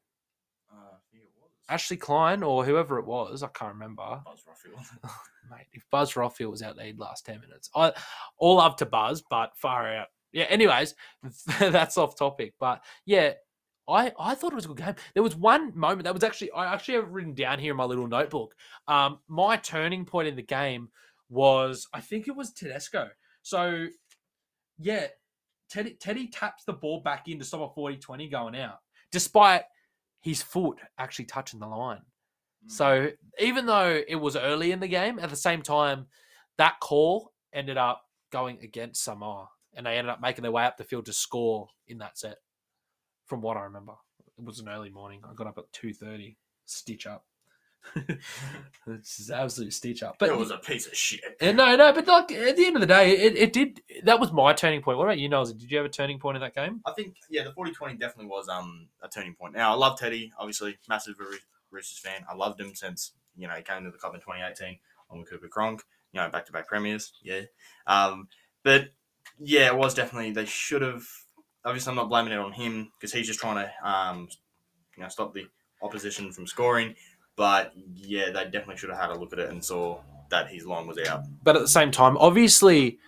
Uh, 0.72 0.96
it 1.12 1.28
was. 1.40 1.50
Ashley 1.68 1.96
Klein 1.96 2.42
or 2.42 2.64
whoever 2.64 2.98
it 2.98 3.06
was? 3.06 3.42
I 3.42 3.48
can't 3.48 3.74
remember. 3.74 4.20
Buzz 4.24 4.42
Rothfield. 4.48 5.10
Mate, 5.50 5.66
if 5.72 5.84
Buzz 5.90 6.14
Rothfield 6.14 6.50
was 6.50 6.62
out 6.62 6.76
there, 6.76 6.86
he'd 6.86 6.98
last 6.98 7.24
ten 7.24 7.40
minutes. 7.40 7.70
I 7.74 7.92
all 8.38 8.56
love 8.56 8.76
to 8.76 8.86
Buzz, 8.86 9.22
but 9.28 9.56
far 9.56 9.94
out. 9.94 10.08
Yeah. 10.32 10.44
Anyways, 10.44 10.94
that's 11.60 11.96
off 11.96 12.16
topic. 12.16 12.54
But 12.58 12.82
yeah, 13.06 13.34
I 13.88 14.12
I 14.18 14.34
thought 14.34 14.52
it 14.52 14.56
was 14.56 14.66
a 14.66 14.68
good 14.68 14.76
game. 14.76 14.94
There 15.14 15.22
was 15.22 15.36
one 15.36 15.76
moment 15.76 16.04
that 16.04 16.14
was 16.14 16.24
actually 16.24 16.50
I 16.52 16.72
actually 16.72 16.94
have 16.94 17.10
written 17.10 17.34
down 17.34 17.58
here 17.58 17.72
in 17.72 17.76
my 17.76 17.84
little 17.84 18.06
notebook. 18.06 18.54
Um, 18.86 19.18
my 19.28 19.56
turning 19.56 20.04
point 20.04 20.28
in 20.28 20.36
the 20.36 20.42
game 20.42 20.88
was 21.28 21.88
I 21.92 22.00
think 22.00 22.28
it 22.28 22.36
was 22.36 22.52
Tedesco. 22.52 23.08
So 23.42 23.86
yeah, 24.78 25.06
Teddy 25.70 25.96
Teddy 26.00 26.28
taps 26.28 26.64
the 26.64 26.72
ball 26.72 27.00
back 27.00 27.28
in 27.28 27.38
to 27.38 27.44
stop 27.44 27.76
a 27.76 27.80
40-20 27.80 28.30
going 28.30 28.56
out, 28.56 28.78
despite 29.10 29.62
his 30.20 30.42
foot 30.42 30.78
actually 30.98 31.26
touching 31.26 31.60
the 31.60 31.66
line. 31.66 32.02
Mm. 32.66 32.70
So 32.70 33.10
even 33.38 33.66
though 33.66 34.02
it 34.06 34.16
was 34.16 34.36
early 34.36 34.72
in 34.72 34.80
the 34.80 34.88
game, 34.88 35.18
at 35.18 35.30
the 35.30 35.36
same 35.36 35.62
time, 35.62 36.06
that 36.56 36.80
call 36.80 37.32
ended 37.52 37.76
up 37.76 38.02
going 38.30 38.58
against 38.62 39.04
Samoa, 39.04 39.48
and 39.74 39.86
they 39.86 39.96
ended 39.96 40.10
up 40.10 40.20
making 40.20 40.42
their 40.42 40.52
way 40.52 40.64
up 40.64 40.76
the 40.76 40.84
field 40.84 41.06
to 41.06 41.12
score 41.12 41.68
in 41.86 41.98
that 41.98 42.18
set. 42.18 42.36
From 43.28 43.40
what 43.40 43.56
I 43.56 43.62
remember, 43.62 43.92
it 44.36 44.44
was 44.44 44.58
an 44.58 44.68
early 44.68 44.90
morning. 44.90 45.20
I 45.28 45.34
got 45.34 45.46
up 45.46 45.58
at 45.58 45.72
two 45.72 45.94
thirty, 45.94 46.36
stitch 46.64 47.06
up. 47.06 47.24
it's 48.86 49.30
absolute 49.30 49.72
stitch 49.72 50.02
up. 50.02 50.16
But 50.18 50.30
it 50.30 50.36
was 50.36 50.50
a 50.50 50.58
piece 50.58 50.86
of 50.86 50.94
shit. 50.94 51.20
uh, 51.40 51.52
no, 51.52 51.76
no, 51.76 51.92
but 51.92 52.06
like 52.06 52.32
at 52.32 52.56
the 52.56 52.66
end 52.66 52.76
of 52.76 52.80
the 52.80 52.86
day, 52.86 53.16
it, 53.16 53.36
it 53.36 53.52
did. 53.52 53.80
That 54.04 54.20
was 54.20 54.32
my 54.32 54.52
turning 54.52 54.82
point. 54.82 54.98
What 54.98 55.04
about 55.04 55.18
you, 55.18 55.28
Nels? 55.28 55.52
Did 55.52 55.70
you 55.70 55.76
have 55.78 55.86
a 55.86 55.90
turning 55.90 56.18
point 56.18 56.36
in 56.36 56.42
that 56.42 56.54
game? 56.54 56.80
I 56.86 56.92
think 56.92 57.14
yeah, 57.30 57.44
the 57.44 57.52
40-20 57.52 57.98
definitely 57.98 58.26
was 58.26 58.48
um 58.48 58.88
a 59.02 59.08
turning 59.08 59.34
point. 59.34 59.54
Now 59.54 59.72
I 59.72 59.76
love 59.76 59.98
Teddy, 59.98 60.32
obviously 60.38 60.78
massive 60.88 61.16
Roosters 61.70 61.98
fan. 61.98 62.24
I 62.30 62.34
loved 62.34 62.60
him 62.60 62.74
since 62.74 63.12
you 63.36 63.46
know 63.46 63.54
he 63.54 63.62
came 63.62 63.84
to 63.84 63.90
the 63.90 63.98
club 63.98 64.14
in 64.14 64.20
2018 64.20 64.78
on 65.10 65.18
with 65.18 65.30
Cooper 65.30 65.48
Cronk. 65.48 65.82
You 66.12 66.20
know, 66.20 66.28
back 66.30 66.46
to 66.46 66.52
back 66.52 66.66
premiers. 66.66 67.12
Yeah. 67.22 67.42
Um, 67.86 68.28
but 68.62 68.88
yeah, 69.38 69.66
it 69.66 69.76
was 69.76 69.94
definitely 69.94 70.32
they 70.32 70.46
should 70.46 70.82
have. 70.82 71.06
Obviously, 71.64 71.90
I'm 71.90 71.96
not 71.96 72.08
blaming 72.08 72.32
it 72.32 72.38
on 72.38 72.52
him 72.52 72.90
because 72.98 73.12
he's 73.12 73.26
just 73.26 73.40
trying 73.40 73.56
to 73.56 73.88
um 73.88 74.28
you 74.96 75.02
know 75.02 75.08
stop 75.08 75.34
the 75.34 75.46
opposition 75.82 76.32
from 76.32 76.46
scoring. 76.46 76.94
But 77.36 77.72
yeah, 77.94 78.30
they 78.30 78.44
definitely 78.44 78.78
should 78.78 78.90
have 78.90 78.98
had 78.98 79.10
a 79.10 79.18
look 79.18 79.32
at 79.32 79.38
it 79.38 79.50
and 79.50 79.64
saw 79.64 80.00
that 80.30 80.48
his 80.50 80.66
line 80.66 80.86
was 80.86 80.98
out. 81.06 81.22
But 81.42 81.56
at 81.56 81.62
the 81.62 81.68
same 81.68 81.90
time, 81.90 82.16
obviously, 82.16 82.98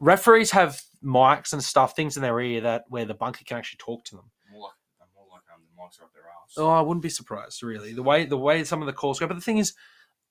referees 0.00 0.50
have 0.52 0.80
mics 1.04 1.52
and 1.52 1.62
stuff, 1.62 1.94
things 1.94 2.16
in 2.16 2.22
their 2.22 2.40
ear 2.40 2.62
that 2.62 2.84
where 2.88 3.04
the 3.04 3.14
bunker 3.14 3.44
can 3.44 3.58
actually 3.58 3.78
talk 3.78 4.04
to 4.04 4.16
them. 4.16 4.30
More 4.50 4.62
like 4.62 5.08
more 5.14 5.26
like 5.30 5.42
um, 5.54 5.60
the 5.62 5.82
mics 5.82 6.00
are 6.00 6.04
up 6.04 6.14
their 6.14 6.22
ass. 6.22 6.54
Oh, 6.56 6.68
I 6.68 6.80
wouldn't 6.80 7.02
be 7.02 7.10
surprised, 7.10 7.62
really. 7.62 7.92
The 7.92 8.02
way 8.02 8.24
the 8.24 8.38
way 8.38 8.64
some 8.64 8.80
of 8.80 8.86
the 8.86 8.92
calls 8.92 9.20
go. 9.20 9.26
But 9.26 9.34
the 9.34 9.40
thing 9.42 9.58
is, 9.58 9.74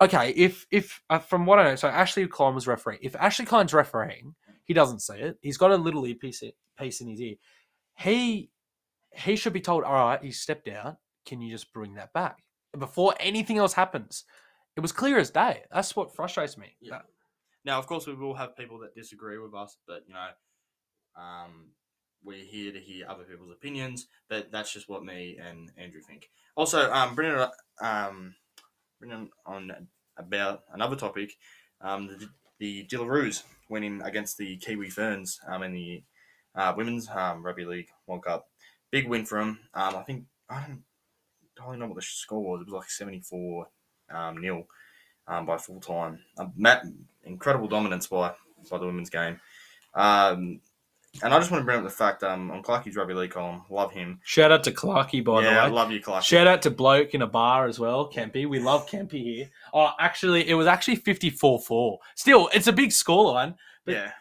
okay, 0.02 0.32
if 0.32 0.66
if 0.72 1.02
uh, 1.10 1.20
from 1.20 1.46
what 1.46 1.60
I 1.60 1.64
know, 1.64 1.76
so 1.76 1.88
Ashley 1.88 2.28
Klein 2.28 2.56
was 2.56 2.68
refereeing. 2.68 3.00
If 3.04 3.16
Ashley 3.16 3.46
Klein's 3.46 3.74
refereeing, 3.74 4.36
he 4.64 4.74
doesn't 4.74 5.02
see 5.02 5.16
it. 5.16 5.38
He's 5.42 5.58
got 5.58 5.72
a 5.72 5.78
little 5.78 6.06
earpiece 6.06 6.44
piece 6.80 7.02
in 7.02 7.08
his 7.08 7.22
ear. 7.22 7.36
He 7.98 8.50
he 9.16 9.36
should 9.36 9.54
be 9.54 9.62
told, 9.62 9.84
all 9.84 9.94
right, 9.94 10.24
he 10.24 10.32
stepped 10.32 10.68
out. 10.68 10.98
Can 11.26 11.42
you 11.42 11.52
just 11.52 11.72
bring 11.72 11.96
that 11.96 12.14
back 12.14 12.44
before 12.78 13.14
anything 13.20 13.58
else 13.58 13.74
happens? 13.74 14.26
It 14.76 14.80
was 14.80 14.92
clear 14.92 15.20
as 15.20 15.30
day. 15.30 15.64
That's 15.72 15.96
what 15.96 16.16
frustrates 16.16 16.58
me. 16.58 16.76
Yeah. 16.82 17.02
Now, 17.64 17.80
of 17.80 17.88
course, 17.88 18.08
we 18.08 18.16
will 18.16 18.34
have 18.34 18.58
people 18.58 18.80
that 18.80 18.96
disagree 18.96 19.38
with 19.38 19.54
us, 19.54 19.78
but 19.88 20.04
you 20.08 20.14
know, 20.14 20.28
um, 21.16 21.70
we're 22.24 22.44
here 22.44 22.72
to 22.72 22.80
hear 22.80 23.06
other 23.08 23.24
people's 23.24 23.52
opinions. 23.52 24.08
But 24.30 24.52
that's 24.52 24.74
just 24.74 24.90
what 24.90 25.06
me 25.06 25.38
and 25.42 25.72
Andrew 25.78 26.02
think. 26.02 26.30
Also, 26.56 26.92
um, 26.92 27.16
bringing 27.16 27.38
um, 27.82 28.36
on 29.46 29.88
about 30.18 30.64
another 30.74 30.96
topic, 30.96 31.34
um, 31.82 32.08
the 32.08 32.28
the 32.60 32.86
Jillaroos 32.86 33.44
winning 33.70 34.02
against 34.04 34.38
the 34.38 34.58
Kiwi 34.58 34.90
Ferns 34.90 35.40
um, 35.48 35.64
in 35.64 35.74
the 35.74 36.04
uh, 36.56 36.74
women's 36.76 37.10
um, 37.10 37.44
rugby 37.46 37.66
league 37.66 37.90
World 38.08 38.24
Cup. 38.24 38.48
Big 38.92 39.08
win 39.08 39.26
for 39.26 39.40
them. 39.40 39.60
Um, 39.74 39.96
I 39.96 40.04
think 40.04 40.26
I 40.50 40.62
don't 40.68 40.84
entirely 41.58 41.80
know 41.80 41.88
what 41.88 41.96
the 41.96 42.02
score 42.02 42.42
was. 42.44 42.62
It 42.62 42.68
was 42.68 42.74
like 42.74 42.90
seventy 42.90 43.22
four 43.22 43.68
um, 44.14 44.40
nil 44.42 44.68
um, 45.28 45.46
by 45.46 45.58
full 45.58 45.80
time. 45.80 46.20
Um, 46.38 46.54
Matt, 46.56 46.86
incredible 47.24 47.68
dominance 47.68 48.08
by 48.08 48.34
by 48.70 48.78
the 48.78 48.86
women's 48.86 49.10
game. 49.10 49.40
Um, 49.96 50.60
and 51.22 51.32
I 51.32 51.38
just 51.38 51.52
want 51.52 51.62
to 51.62 51.66
bring 51.66 51.78
up 51.78 51.84
the 51.84 51.92
fact 51.92 52.24
um, 52.24 52.50
on 52.50 52.64
Clarkie's 52.64 52.96
rugby 52.96 53.14
league 53.14 53.30
column, 53.30 53.62
love 53.70 53.92
him. 53.92 54.20
Shout 54.24 54.52
out 54.52 54.64
to 54.64 54.72
Clarky, 54.72 55.24
by 55.24 55.44
yeah, 55.44 55.66
the 55.66 55.70
way. 55.70 55.76
love 55.76 55.92
you, 55.92 56.02
Clarkie. 56.02 56.24
Shout 56.24 56.48
out 56.48 56.64
to 56.64 56.72
bloke 56.72 57.14
in 57.14 57.22
a 57.22 57.28
bar 57.28 57.68
as 57.68 57.80
well, 57.80 58.10
Kempy. 58.12 58.50
We 58.50 58.58
love 58.60 58.88
Kempy 58.90 59.22
here. 59.24 59.50
Oh, 59.76 59.92
actually, 60.00 60.50
it 60.50 60.56
was 60.56 60.66
actually 60.66 60.98
54-4. 60.98 61.98
Still, 62.16 62.50
it's 62.52 62.66
a 62.66 62.74
big 62.74 62.90
scoreline. 62.90 63.54
but- 63.86 63.92
yeah, 63.94 64.12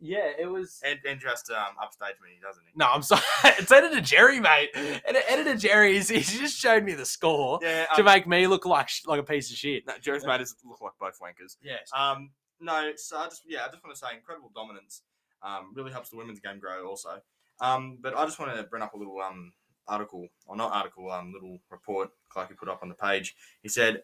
Yeah, 0.00 0.30
it 0.38 0.46
was. 0.46 0.80
and 0.84 0.98
has 1.26 1.42
to 1.44 1.52
um, 1.60 1.74
upstage 1.82 2.14
me, 2.22 2.30
doesn't 2.42 2.62
he? 2.66 2.72
No, 2.74 2.86
I'm 2.92 3.02
sorry. 3.02 3.22
It's 3.58 3.70
editor 3.70 4.00
Jerry, 4.00 4.40
mate. 4.40 4.70
Ed- 4.74 5.22
Editor 5.28 5.56
Jerry, 5.56 5.94
he's, 5.94 6.08
he's 6.08 6.38
just 6.38 6.58
showed 6.58 6.84
me 6.84 6.94
the 6.94 7.04
score 7.04 7.58
Yeah, 7.62 7.84
to 7.94 8.00
um, 8.00 8.04
make 8.06 8.26
me 8.26 8.46
look 8.46 8.64
like 8.64 8.88
like 9.06 9.20
a 9.20 9.22
piece 9.22 9.50
of 9.50 9.56
shit. 9.56 9.86
no, 9.86 9.94
Joe's 10.00 10.24
made 10.24 10.40
us 10.40 10.54
look 10.64 10.80
like 10.80 10.92
both 10.98 11.18
wankers. 11.20 11.56
Yes. 11.62 11.90
Um, 11.96 12.30
no, 12.60 12.92
so 12.96 13.18
I 13.18 13.24
just 13.26 13.42
yeah, 13.46 13.60
I 13.66 13.70
just 13.70 13.84
want 13.84 13.94
to 13.94 14.00
say 14.00 14.14
incredible 14.16 14.50
dominance. 14.54 15.02
Um, 15.42 15.72
really 15.74 15.92
helps 15.92 16.10
the 16.10 16.16
women's 16.16 16.40
game 16.40 16.58
grow 16.58 16.86
also. 16.88 17.20
Um, 17.60 17.98
but 18.00 18.16
I 18.16 18.24
just 18.24 18.38
want 18.38 18.54
to 18.56 18.62
bring 18.64 18.82
up 18.82 18.94
a 18.94 18.96
little 18.98 19.18
um 19.20 19.52
article 19.88 20.28
or 20.46 20.56
not 20.56 20.72
article 20.72 21.10
um 21.10 21.32
little 21.32 21.58
report 21.70 22.10
Clarky 22.34 22.56
put 22.56 22.68
up 22.68 22.80
on 22.82 22.88
the 22.88 22.94
page. 22.94 23.34
He 23.62 23.68
said 23.68 24.02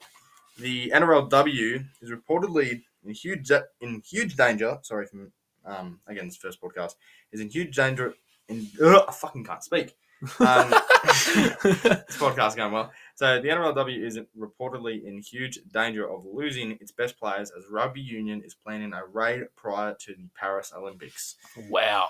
the 0.58 0.90
NRLW 0.94 1.84
is 2.02 2.10
reportedly 2.10 2.82
in 3.04 3.12
huge 3.14 3.50
in 3.80 4.02
huge 4.04 4.36
danger. 4.36 4.78
Sorry 4.82 5.06
from 5.06 5.32
um 5.66 6.00
again 6.06 6.26
this 6.26 6.36
first 6.36 6.60
podcast 6.60 6.94
is 7.32 7.40
in 7.40 7.48
huge 7.50 7.74
danger. 7.76 8.14
In 8.48 8.66
ugh, 8.82 9.04
I 9.08 9.12
fucking 9.12 9.44
can't 9.44 9.62
speak. 9.64 9.94
Um, 10.40 10.70
this 11.24 12.16
podcast 12.16 12.48
is 12.48 12.54
going 12.54 12.72
well. 12.72 12.90
So 13.16 13.40
the 13.40 13.48
NRLW 13.48 14.02
is 14.06 14.18
reportedly 14.38 15.04
in 15.04 15.18
huge 15.20 15.58
danger 15.72 16.08
of 16.08 16.24
losing 16.24 16.72
its 16.80 16.92
best 16.92 17.18
players 17.18 17.50
as 17.56 17.64
rugby 17.70 18.00
union 18.00 18.42
is 18.44 18.54
planning 18.54 18.92
a 18.92 19.02
raid 19.12 19.42
prior 19.56 19.94
to 20.00 20.14
the 20.14 20.28
Paris 20.34 20.72
Olympics. 20.76 21.36
wow. 21.68 22.06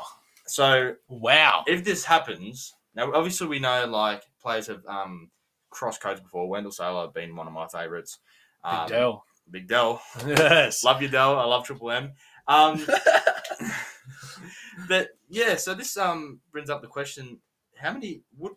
So 0.46 0.94
Wow. 1.08 1.64
if 1.66 1.84
this 1.84 2.04
happens, 2.04 2.74
now 2.94 3.12
obviously 3.12 3.48
we 3.48 3.58
know 3.58 3.86
like 3.86 4.22
players 4.40 4.66
have 4.68 4.84
um 4.86 5.30
crossed 5.70 6.00
codes 6.00 6.20
before. 6.20 6.48
Wendell 6.48 6.72
Sailor 6.72 7.08
being 7.08 7.34
one 7.34 7.46
of 7.46 7.52
my 7.52 7.66
favourites. 7.66 8.18
Big 8.62 8.72
Um, 8.72 8.88
deal. 8.88 9.24
Big 9.50 9.68
Dell. 9.68 10.00
Yes. 10.26 10.84
Love 10.84 11.02
you, 11.02 11.08
Dell. 11.08 11.38
I 11.38 11.44
love 11.44 11.64
Triple 11.64 11.90
M. 11.90 12.12
Um, 12.48 12.86
but 14.88 15.08
yeah, 15.28 15.56
so 15.56 15.74
this 15.74 15.96
um 15.96 16.40
brings 16.52 16.70
up 16.70 16.82
the 16.82 16.88
question: 16.88 17.38
How 17.76 17.92
many 17.92 18.22
would 18.36 18.52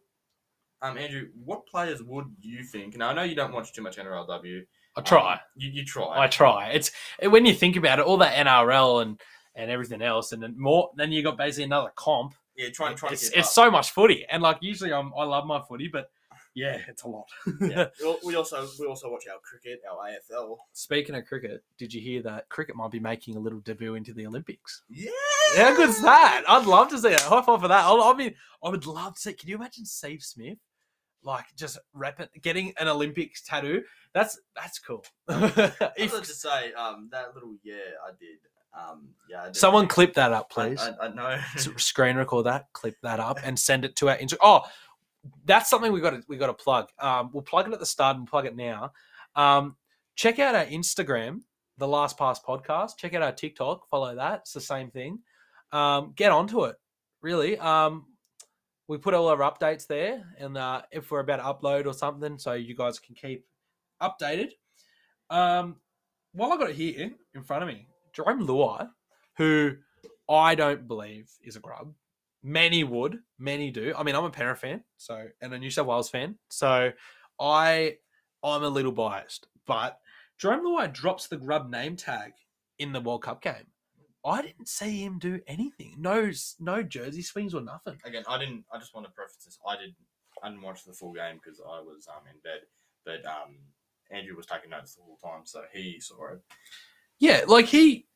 um 0.81 0.97
Andrew? 0.97 1.27
What 1.43 1.67
players 1.67 2.01
would 2.03 2.27
you 2.41 2.63
think? 2.63 2.97
Now 2.97 3.09
I 3.09 3.13
know 3.13 3.23
you 3.23 3.35
don't 3.35 3.53
watch 3.53 3.73
too 3.73 3.81
much 3.81 3.97
NRLW. 3.97 4.61
I 4.95 5.01
try. 5.01 5.33
Um, 5.33 5.39
you 5.55 5.69
you 5.69 5.85
try. 5.85 6.23
I 6.23 6.27
try. 6.27 6.69
It's 6.69 6.91
when 7.21 7.45
you 7.45 7.53
think 7.53 7.75
about 7.75 7.99
it, 7.99 8.05
all 8.05 8.17
that 8.17 8.45
NRL 8.45 9.01
and 9.01 9.19
and 9.55 9.71
everything 9.71 10.01
else, 10.01 10.31
and 10.31 10.41
then 10.41 10.55
more. 10.57 10.89
Then 10.95 11.11
you 11.11 11.23
got 11.23 11.37
basically 11.37 11.65
another 11.65 11.91
comp. 11.95 12.33
yeah, 12.55 12.69
try 12.69 12.89
and 12.89 12.97
try. 12.97 13.09
it's 13.11 13.29
to 13.29 13.39
it's 13.39 13.53
so 13.53 13.69
much 13.71 13.91
footy, 13.91 14.25
and 14.29 14.41
like 14.43 14.57
usually 14.61 14.93
I'm 14.93 15.11
I 15.17 15.23
love 15.23 15.45
my 15.45 15.61
footy, 15.61 15.89
but 15.91 16.09
yeah, 16.55 16.79
it's 16.87 17.03
a 17.03 17.07
lot. 17.07 17.27
Yeah. 17.61 17.87
We 18.25 18.35
also 18.35 18.67
we 18.79 18.85
also 18.85 19.09
watch 19.09 19.25
our 19.31 19.39
cricket, 19.39 19.81
our 19.89 20.07
AFL. 20.07 20.57
Speaking 20.73 21.15
of 21.15 21.25
cricket, 21.25 21.63
did 21.77 21.93
you 21.93 22.01
hear 22.01 22.21
that 22.23 22.49
cricket 22.49 22.75
might 22.75 22.91
be 22.91 22.99
making 22.99 23.35
a 23.35 23.39
little 23.39 23.59
debut 23.59 23.95
into 23.95 24.13
the 24.13 24.25
Olympics? 24.25 24.83
Yeah. 24.89 25.11
How 25.55 25.75
good's 25.75 26.01
that? 26.01 26.43
I'd 26.47 26.65
love 26.65 26.89
to 26.89 26.99
see 26.99 27.09
it. 27.09 27.21
High 27.21 27.41
five 27.41 27.61
for 27.61 27.67
that. 27.67 27.85
I, 27.85 28.11
I 28.11 28.15
mean, 28.15 28.35
I 28.63 28.69
would 28.69 28.85
love 28.85 29.15
to 29.15 29.19
see. 29.19 29.33
Can 29.33 29.49
you 29.49 29.55
imagine 29.55 29.85
Steve 29.85 30.21
Smith, 30.21 30.57
like 31.23 31.45
just 31.55 31.77
rep 31.93 32.29
getting 32.41 32.73
an 32.77 32.87
Olympics 32.87 33.41
tattoo? 33.41 33.83
That's 34.13 34.39
that's 34.55 34.79
cool. 34.79 35.05
I 35.27 35.39
was 35.39 35.51
if 35.97 36.11
about 36.11 36.23
to 36.25 36.33
say 36.33 36.73
um 36.73 37.09
that 37.11 37.33
little 37.33 37.55
yeah 37.63 37.75
I 38.05 38.11
did 38.19 38.39
um 38.77 39.09
yeah 39.29 39.43
I 39.43 39.51
someone 39.51 39.87
clip 39.87 40.13
that 40.15 40.33
up, 40.33 40.49
please. 40.49 40.79
I, 40.79 41.05
I 41.05 41.07
know. 41.09 41.39
Screen 41.77 42.15
record 42.15 42.45
that, 42.45 42.67
clip 42.73 42.95
that 43.03 43.19
up, 43.19 43.39
and 43.43 43.57
send 43.57 43.85
it 43.85 43.95
to 43.97 44.09
our 44.09 44.17
Insta. 44.17 44.35
Oh, 44.41 44.61
that's 45.45 45.69
something 45.69 45.91
we 45.91 46.01
got 46.01 46.11
to 46.11 46.23
we 46.27 46.37
got 46.37 46.47
to 46.47 46.53
plug. 46.53 46.89
Um, 46.99 47.31
we'll 47.33 47.43
plug 47.43 47.67
it 47.67 47.73
at 47.73 47.79
the 47.79 47.85
start 47.85 48.17
and 48.17 48.27
plug 48.27 48.45
it 48.45 48.55
now. 48.55 48.91
Um, 49.35 49.75
check 50.15 50.39
out 50.39 50.55
our 50.55 50.65
Instagram, 50.65 51.41
the 51.77 51.87
Last 51.87 52.17
Pass 52.17 52.39
Podcast. 52.39 52.97
Check 52.97 53.13
out 53.13 53.21
our 53.21 53.31
TikTok. 53.31 53.87
Follow 53.89 54.15
that. 54.15 54.39
It's 54.39 54.53
the 54.53 54.61
same 54.61 54.91
thing. 54.91 55.19
Um, 55.71 56.13
get 56.15 56.31
onto 56.31 56.65
it. 56.65 56.75
Really. 57.21 57.57
Um, 57.57 58.05
we 58.87 58.97
put 58.97 59.13
all 59.13 59.27
our 59.27 59.37
updates 59.37 59.85
there, 59.85 60.23
and 60.39 60.57
uh, 60.57 60.81
if 60.91 61.11
we're 61.11 61.19
about 61.19 61.37
to 61.37 61.43
upload 61.43 61.85
or 61.85 61.93
something, 61.93 62.39
so 62.39 62.53
you 62.53 62.75
guys 62.75 62.97
can 62.97 63.13
keep 63.13 63.45
updated. 64.01 64.49
Um, 65.29 65.75
while 66.33 66.51
I 66.51 66.57
got 66.57 66.71
it 66.71 66.75
here 66.75 67.11
in 67.35 67.43
front 67.43 67.63
of 67.63 67.69
me, 67.69 67.87
Jerome 68.13 68.47
Luai, 68.47 68.89
who 69.37 69.75
I 70.27 70.55
don't 70.55 70.87
believe 70.87 71.29
is 71.43 71.55
a 71.55 71.59
grub. 71.59 71.93
Many 72.41 72.83
would, 72.83 73.19
many 73.37 73.69
do. 73.69 73.93
I 73.97 74.03
mean, 74.03 74.15
I'm 74.15 74.23
a 74.23 74.29
Penrith 74.29 74.59
fan, 74.59 74.83
so 74.97 75.27
and 75.41 75.53
a 75.53 75.59
New 75.59 75.69
South 75.69 75.87
Wales 75.87 76.09
fan, 76.09 76.37
so 76.49 76.91
I 77.39 77.97
I'm 78.43 78.63
a 78.63 78.69
little 78.69 78.91
biased. 78.91 79.47
But 79.67 79.99
Jerome 80.37 80.65
Luai 80.65 80.91
drops 80.91 81.27
the 81.27 81.37
grub 81.37 81.69
name 81.69 81.95
tag 81.95 82.31
in 82.79 82.93
the 82.93 83.01
World 83.01 83.23
Cup 83.23 83.41
game. 83.41 83.67
I 84.25 84.41
didn't 84.41 84.67
see 84.67 85.03
him 85.03 85.19
do 85.19 85.39
anything. 85.47 85.95
No, 85.97 86.31
no 86.59 86.83
jersey 86.83 87.21
swings 87.21 87.53
or 87.53 87.61
nothing. 87.61 87.97
Again, 88.05 88.23
I 88.27 88.37
didn't. 88.37 88.65
I 88.73 88.79
just 88.79 88.93
want 88.93 89.05
to 89.07 89.11
preface 89.11 89.45
this. 89.45 89.57
I 89.67 89.77
did. 89.77 89.95
I 90.41 90.49
didn't 90.49 90.63
watch 90.63 90.85
the 90.85 90.93
full 90.93 91.13
game 91.13 91.39
because 91.43 91.59
I 91.59 91.79
was 91.81 92.07
um 92.07 92.23
in 92.29 92.39
bed. 92.43 92.61
But 93.05 93.25
um, 93.25 93.57
Andrew 94.11 94.35
was 94.35 94.45
taking 94.45 94.69
notes 94.69 94.95
the 94.95 95.01
whole 95.01 95.17
time, 95.17 95.41
so 95.45 95.63
he 95.73 95.99
saw 95.99 96.33
it. 96.33 96.41
Yeah, 97.19 97.41
like 97.47 97.65
he, 97.65 98.07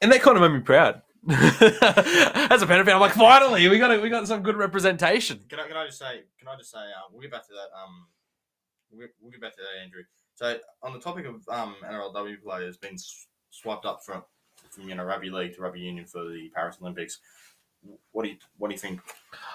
and 0.00 0.10
that 0.12 0.22
kind 0.22 0.36
of 0.36 0.42
made 0.42 0.56
me 0.56 0.62
proud. 0.62 1.02
As 1.30 2.62
a 2.62 2.66
Penrith 2.66 2.86
fan, 2.86 2.94
I'm 2.94 3.00
like, 3.00 3.12
finally, 3.12 3.68
we 3.68 3.78
got 3.78 4.00
we 4.00 4.08
got 4.08 4.26
some 4.28 4.42
good 4.42 4.56
representation. 4.56 5.40
Can 5.48 5.58
I? 5.60 5.66
Can 5.66 5.76
I 5.76 5.86
just 5.86 5.98
say? 5.98 6.22
Can 6.38 6.48
I 6.48 6.56
just 6.56 6.70
say? 6.70 6.78
Um, 6.78 7.10
we'll 7.12 7.22
get 7.22 7.32
back 7.32 7.46
to 7.48 7.52
that. 7.52 7.76
Um, 7.76 8.06
we'll, 8.92 9.08
we'll 9.20 9.30
get 9.32 9.40
back 9.40 9.52
to 9.56 9.62
that, 9.62 9.82
Andrew. 9.82 10.02
So 10.36 10.58
on 10.82 10.92
the 10.92 11.00
topic 11.00 11.26
of 11.26 11.42
um 11.48 11.74
NRLW 11.84 12.42
players 12.42 12.76
being 12.76 12.94
s- 12.94 13.26
swiped 13.50 13.86
up 13.86 14.04
from 14.04 14.22
from 14.70 14.88
you 14.88 14.94
know 14.94 15.04
rugby 15.04 15.30
league 15.30 15.54
to 15.54 15.62
rugby 15.62 15.80
union 15.80 16.06
for 16.06 16.24
the 16.24 16.50
Paris 16.54 16.76
Olympics, 16.80 17.18
what 18.12 18.22
do 18.24 18.30
you 18.30 18.36
what 18.58 18.68
do 18.68 18.74
you 18.74 18.80
think? 18.80 19.00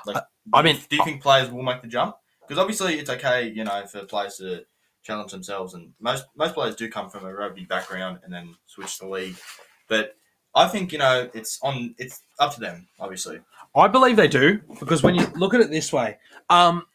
Like, 0.06 0.18
Uh, 0.18 0.22
I 0.54 0.62
mean- 0.62 0.80
do 0.90 0.96
you 0.98 1.04
think 1.06 1.22
players 1.22 1.50
will 1.50 1.64
make 1.64 1.82
the 1.82 1.88
jump? 1.88 2.16
Because 2.42 2.58
obviously 2.60 3.00
it's 3.00 3.10
okay, 3.10 3.48
you 3.50 3.64
know, 3.64 3.86
for 3.86 4.04
players 4.04 4.36
to 4.38 4.66
challenge 5.04 5.32
themselves, 5.32 5.74
and 5.74 5.94
most 6.02 6.26
most 6.36 6.54
players 6.54 6.76
do 6.76 6.90
come 6.90 7.10
from 7.10 7.26
a 7.26 7.34
rugby 7.34 7.64
background 7.64 8.20
and 8.24 8.34
then 8.34 8.56
switch 8.66 8.98
to 9.00 9.08
league. 9.08 9.38
But 9.88 10.18
I 10.54 10.68
think 10.68 10.92
you 10.92 10.98
know 10.98 11.30
it's 11.34 11.60
on 11.62 11.96
it's 11.98 12.22
up 12.40 12.54
to 12.56 12.60
them, 12.60 12.88
obviously. 13.00 13.40
I 13.76 13.88
believe 13.88 14.18
they 14.18 14.28
do 14.28 14.60
because 14.80 15.02
when 15.02 15.16
you 15.16 15.26
look 15.36 15.54
at 15.54 15.62
it 15.62 15.72
this 15.72 15.94
way, 15.94 16.18
um, 16.50 16.86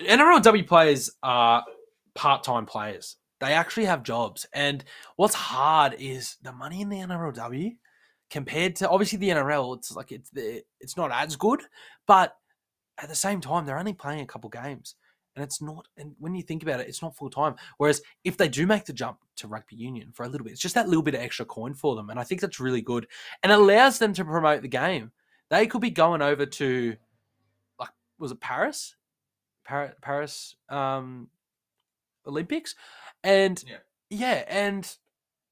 NRLW 0.00 0.66
players 0.66 1.10
are 1.22 1.64
part-time 2.14 2.64
players. 2.64 3.16
They 3.40 3.52
actually 3.52 3.84
have 3.84 4.02
jobs, 4.02 4.46
and 4.54 4.84
what's 5.16 5.34
hard 5.34 5.96
is 5.98 6.36
the 6.42 6.52
money 6.52 6.80
in 6.80 6.88
the 6.88 6.98
NRLW 6.98 7.76
compared 8.30 8.76
to 8.76 8.88
obviously 8.88 9.18
the 9.18 9.28
NRL. 9.30 9.76
It's 9.76 9.94
like 9.94 10.12
it's 10.12 10.30
it's 10.80 10.96
not 10.96 11.12
as 11.12 11.36
good, 11.36 11.62
but 12.06 12.36
at 12.98 13.08
the 13.08 13.14
same 13.14 13.40
time, 13.40 13.66
they're 13.66 13.78
only 13.78 13.92
playing 13.92 14.20
a 14.20 14.26
couple 14.26 14.48
games, 14.50 14.94
and 15.36 15.44
it's 15.44 15.60
not. 15.60 15.88
And 15.96 16.14
when 16.18 16.34
you 16.34 16.42
think 16.42 16.62
about 16.62 16.80
it, 16.80 16.88
it's 16.88 17.02
not 17.02 17.16
full 17.16 17.30
time. 17.30 17.54
Whereas 17.78 18.02
if 18.22 18.36
they 18.36 18.48
do 18.48 18.66
make 18.66 18.84
the 18.84 18.92
jump 18.92 19.18
to 19.36 19.48
rugby 19.48 19.76
union 19.76 20.10
for 20.12 20.24
a 20.24 20.28
little 20.28 20.44
bit, 20.44 20.52
it's 20.52 20.60
just 20.62 20.74
that 20.74 20.88
little 20.88 21.02
bit 21.02 21.14
of 21.14 21.20
extra 21.20 21.44
coin 21.44 21.74
for 21.74 21.96
them, 21.96 22.10
and 22.10 22.18
I 22.20 22.24
think 22.24 22.40
that's 22.40 22.60
really 22.60 22.82
good 22.82 23.06
and 23.42 23.52
allows 23.52 23.98
them 23.98 24.12
to 24.14 24.24
promote 24.24 24.62
the 24.62 24.68
game. 24.68 25.10
They 25.50 25.66
could 25.66 25.80
be 25.82 25.90
going 25.90 26.22
over 26.22 26.46
to, 26.46 26.96
like, 27.78 27.90
was 28.18 28.32
it 28.32 28.40
Paris, 28.40 28.96
Paris, 29.64 29.94
Paris 30.00 30.56
um, 30.68 31.28
Olympics, 32.26 32.74
and 33.22 33.62
Yeah. 33.66 33.76
yeah, 34.10 34.44
and 34.48 34.96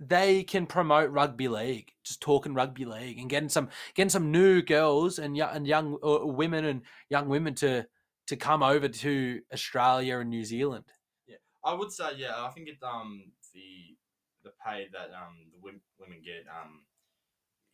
they 0.00 0.42
can 0.42 0.66
promote 0.66 1.10
rugby 1.10 1.46
league, 1.46 1.92
just 2.02 2.20
talking 2.20 2.54
rugby 2.54 2.84
league 2.84 3.18
and 3.18 3.30
getting 3.30 3.48
some 3.48 3.68
getting 3.94 4.10
some 4.10 4.32
new 4.32 4.60
girls 4.62 5.18
and 5.18 5.36
young 5.36 5.54
and 5.54 5.66
young 5.66 5.96
uh, 6.02 6.26
women 6.26 6.64
and 6.64 6.82
young 7.08 7.28
women 7.28 7.54
to 7.56 7.86
to 8.26 8.36
come 8.36 8.62
over 8.62 8.88
to 8.88 9.40
Australia 9.52 10.18
and 10.18 10.30
New 10.30 10.44
Zealand. 10.44 10.84
Yeah, 11.26 11.36
I 11.64 11.74
would 11.74 11.92
say, 11.92 12.10
yeah, 12.16 12.44
I 12.44 12.50
think 12.50 12.68
it 12.68 12.78
um 12.82 13.32
the 13.52 13.96
the 14.44 14.52
pay 14.64 14.88
that 14.92 15.10
um 15.14 15.50
the 15.52 15.58
women, 15.62 15.80
get 16.24 16.44
um 16.50 16.82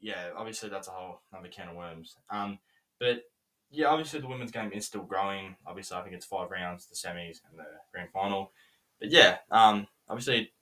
yeah 0.01 0.29
obviously 0.37 0.69
that's 0.69 0.89
a 0.89 0.91
whole 0.91 1.21
another 1.33 1.49
can 1.49 1.69
of 1.69 1.77
worms. 1.77 2.17
Um 2.31 2.59
but 3.01 3.23
yeah 3.71 3.87
obviously 3.87 4.21
the 4.21 4.29
women's 4.29 4.53
game 4.53 4.73
is 4.73 4.87
still 4.87 5.03
growing. 5.03 5.57
Obviously 5.67 5.97
I 5.97 6.03
think 6.03 6.15
it's 6.15 6.27
five 6.27 6.51
rounds 6.51 6.87
the 6.87 6.95
semis 6.95 7.41
and 7.49 7.59
the 7.59 7.65
grand 7.93 8.11
final. 8.13 8.53
But 9.01 9.11
yeah 9.11 9.39
um 9.51 9.87
obviously 10.09 10.53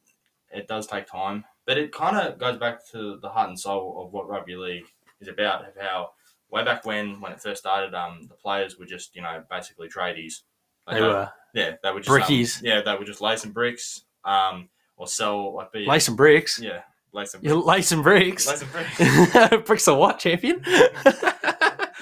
it 0.53 0.69
does 0.69 0.87
take 0.87 1.07
time. 1.07 1.45
But 1.67 1.79
it 1.79 1.93
kind 1.93 2.17
of 2.17 2.39
goes 2.39 2.59
back 2.59 2.87
to 2.93 3.19
the 3.21 3.29
heart 3.29 3.49
and 3.49 3.59
soul 3.59 4.05
of 4.05 4.13
what 4.13 4.29
rugby 4.29 4.55
league 4.55 4.87
is 5.21 5.29
about 5.29 5.67
of 5.67 5.75
how 5.81 6.11
way 6.51 6.65
back 6.65 6.85
when 6.87 7.21
when 7.21 7.33
it 7.33 7.41
first 7.41 7.61
started 7.61 7.95
um 7.95 8.27
the 8.29 8.35
players 8.35 8.79
were 8.79 8.87
just 8.87 9.15
you 9.17 9.23
know 9.23 9.43
basically 9.51 9.89
tradies 9.89 10.43
Like, 10.87 10.97
They 10.97 11.03
were 11.03 11.31
yeah, 11.55 11.77
they 11.83 11.91
would 11.93 12.03
just 12.05 12.11
um, 12.15 12.21
Brickies. 12.23 12.63
yeah, 12.63 12.83
they 12.83 12.95
would 12.97 13.07
just 13.07 13.21
lay 13.21 13.37
some 13.37 13.53
bricks, 13.53 14.03
um, 14.25 14.69
or 14.97 15.07
sell 15.07 15.55
like 15.55 15.73
be 15.73 15.87
lay 15.87 15.99
some 15.99 16.15
bricks. 16.17 16.61
yeah, 16.61 16.83
lay 17.13 17.25
some 17.25 17.41
You 17.43 17.55
bricks. 17.55 17.67
lay 17.67 17.83
some 17.83 18.03
bricks. 18.03 18.47
lay 18.47 18.57
some 18.57 18.69
bricks. 18.69 19.63
bricks 19.67 19.89
of 19.89 19.97
what, 19.99 20.19
champion? 20.19 20.63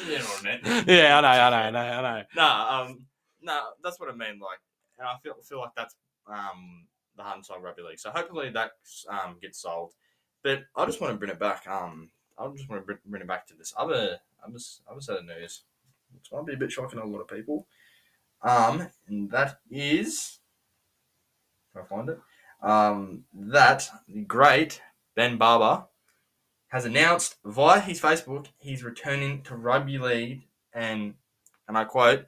Yeah, 0.06 0.18
what 0.22 0.40
I 0.40 0.42
meant. 0.42 0.88
yeah, 0.88 1.16
I 1.16 1.20
know, 1.22 1.28
I 1.28 1.50
know, 1.50 1.56
I 1.56 1.70
know, 1.70 1.78
I 1.78 2.18
know. 2.20 2.24
Nah, 2.36 2.82
um, 2.82 3.06
nah, 3.40 3.60
that's 3.82 3.98
what 3.98 4.10
I 4.10 4.12
mean. 4.12 4.38
Like, 4.38 4.58
and 4.98 5.08
I 5.08 5.14
feel 5.22 5.34
feel 5.48 5.60
like 5.60 5.70
that's 5.76 5.94
um 6.26 6.86
the 7.16 7.42
soul 7.42 7.60
rugby 7.60 7.82
league. 7.82 7.98
So 7.98 8.10
hopefully 8.10 8.50
that 8.50 8.72
um 9.08 9.36
gets 9.40 9.62
solved. 9.62 9.94
But 10.42 10.64
I 10.76 10.84
just 10.84 11.00
want 11.00 11.12
to 11.14 11.18
bring 11.18 11.30
it 11.30 11.38
back. 11.38 11.66
Um, 11.66 12.10
I 12.38 12.48
just 12.48 12.68
want 12.68 12.82
to 12.82 12.86
bring, 12.86 12.98
bring 13.06 13.22
it 13.22 13.28
back 13.28 13.46
to 13.48 13.54
this 13.54 13.74
other 13.76 14.18
other 14.46 14.58
other 14.90 15.00
set 15.00 15.18
of 15.18 15.24
news, 15.24 15.62
which 16.12 16.32
might 16.32 16.46
be 16.46 16.54
a 16.54 16.58
bit 16.58 16.72
shocking 16.72 16.98
to 16.98 17.04
a 17.04 17.06
lot 17.06 17.20
of 17.20 17.28
people. 17.28 17.66
Um, 18.42 18.88
and 19.08 19.30
that 19.30 19.60
is, 19.70 20.40
can 21.72 21.82
I 21.82 21.86
find 21.86 22.08
it? 22.10 22.18
Um, 22.62 23.24
that 23.32 23.88
the 24.08 24.20
great 24.20 24.80
Ben 25.14 25.36
Barba 25.36 25.86
has 26.68 26.84
announced 26.84 27.36
via 27.44 27.80
his 27.80 28.00
Facebook 28.00 28.48
he's 28.58 28.82
returning 28.82 29.42
to 29.42 29.54
rugby 29.54 29.98
league 29.98 30.42
and 30.72 31.14
and 31.68 31.78
I 31.78 31.84
quote, 31.84 32.26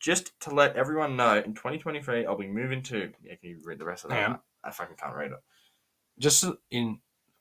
just 0.00 0.38
to 0.40 0.50
let 0.50 0.76
everyone 0.76 1.16
know, 1.16 1.36
in 1.36 1.54
2023, 1.54 2.26
I'll 2.26 2.36
be 2.36 2.48
moving 2.48 2.82
to. 2.84 3.12
Yeah, 3.22 3.36
can 3.36 3.50
you 3.50 3.58
read 3.64 3.78
the 3.78 3.84
rest 3.84 4.04
of 4.04 4.10
that? 4.10 4.16
Hang. 4.16 4.38
I 4.64 4.70
fucking 4.70 4.96
can't 4.96 5.14
read 5.14 5.32
it. 5.32 5.38
Just 6.18 6.44
in, 6.70 6.98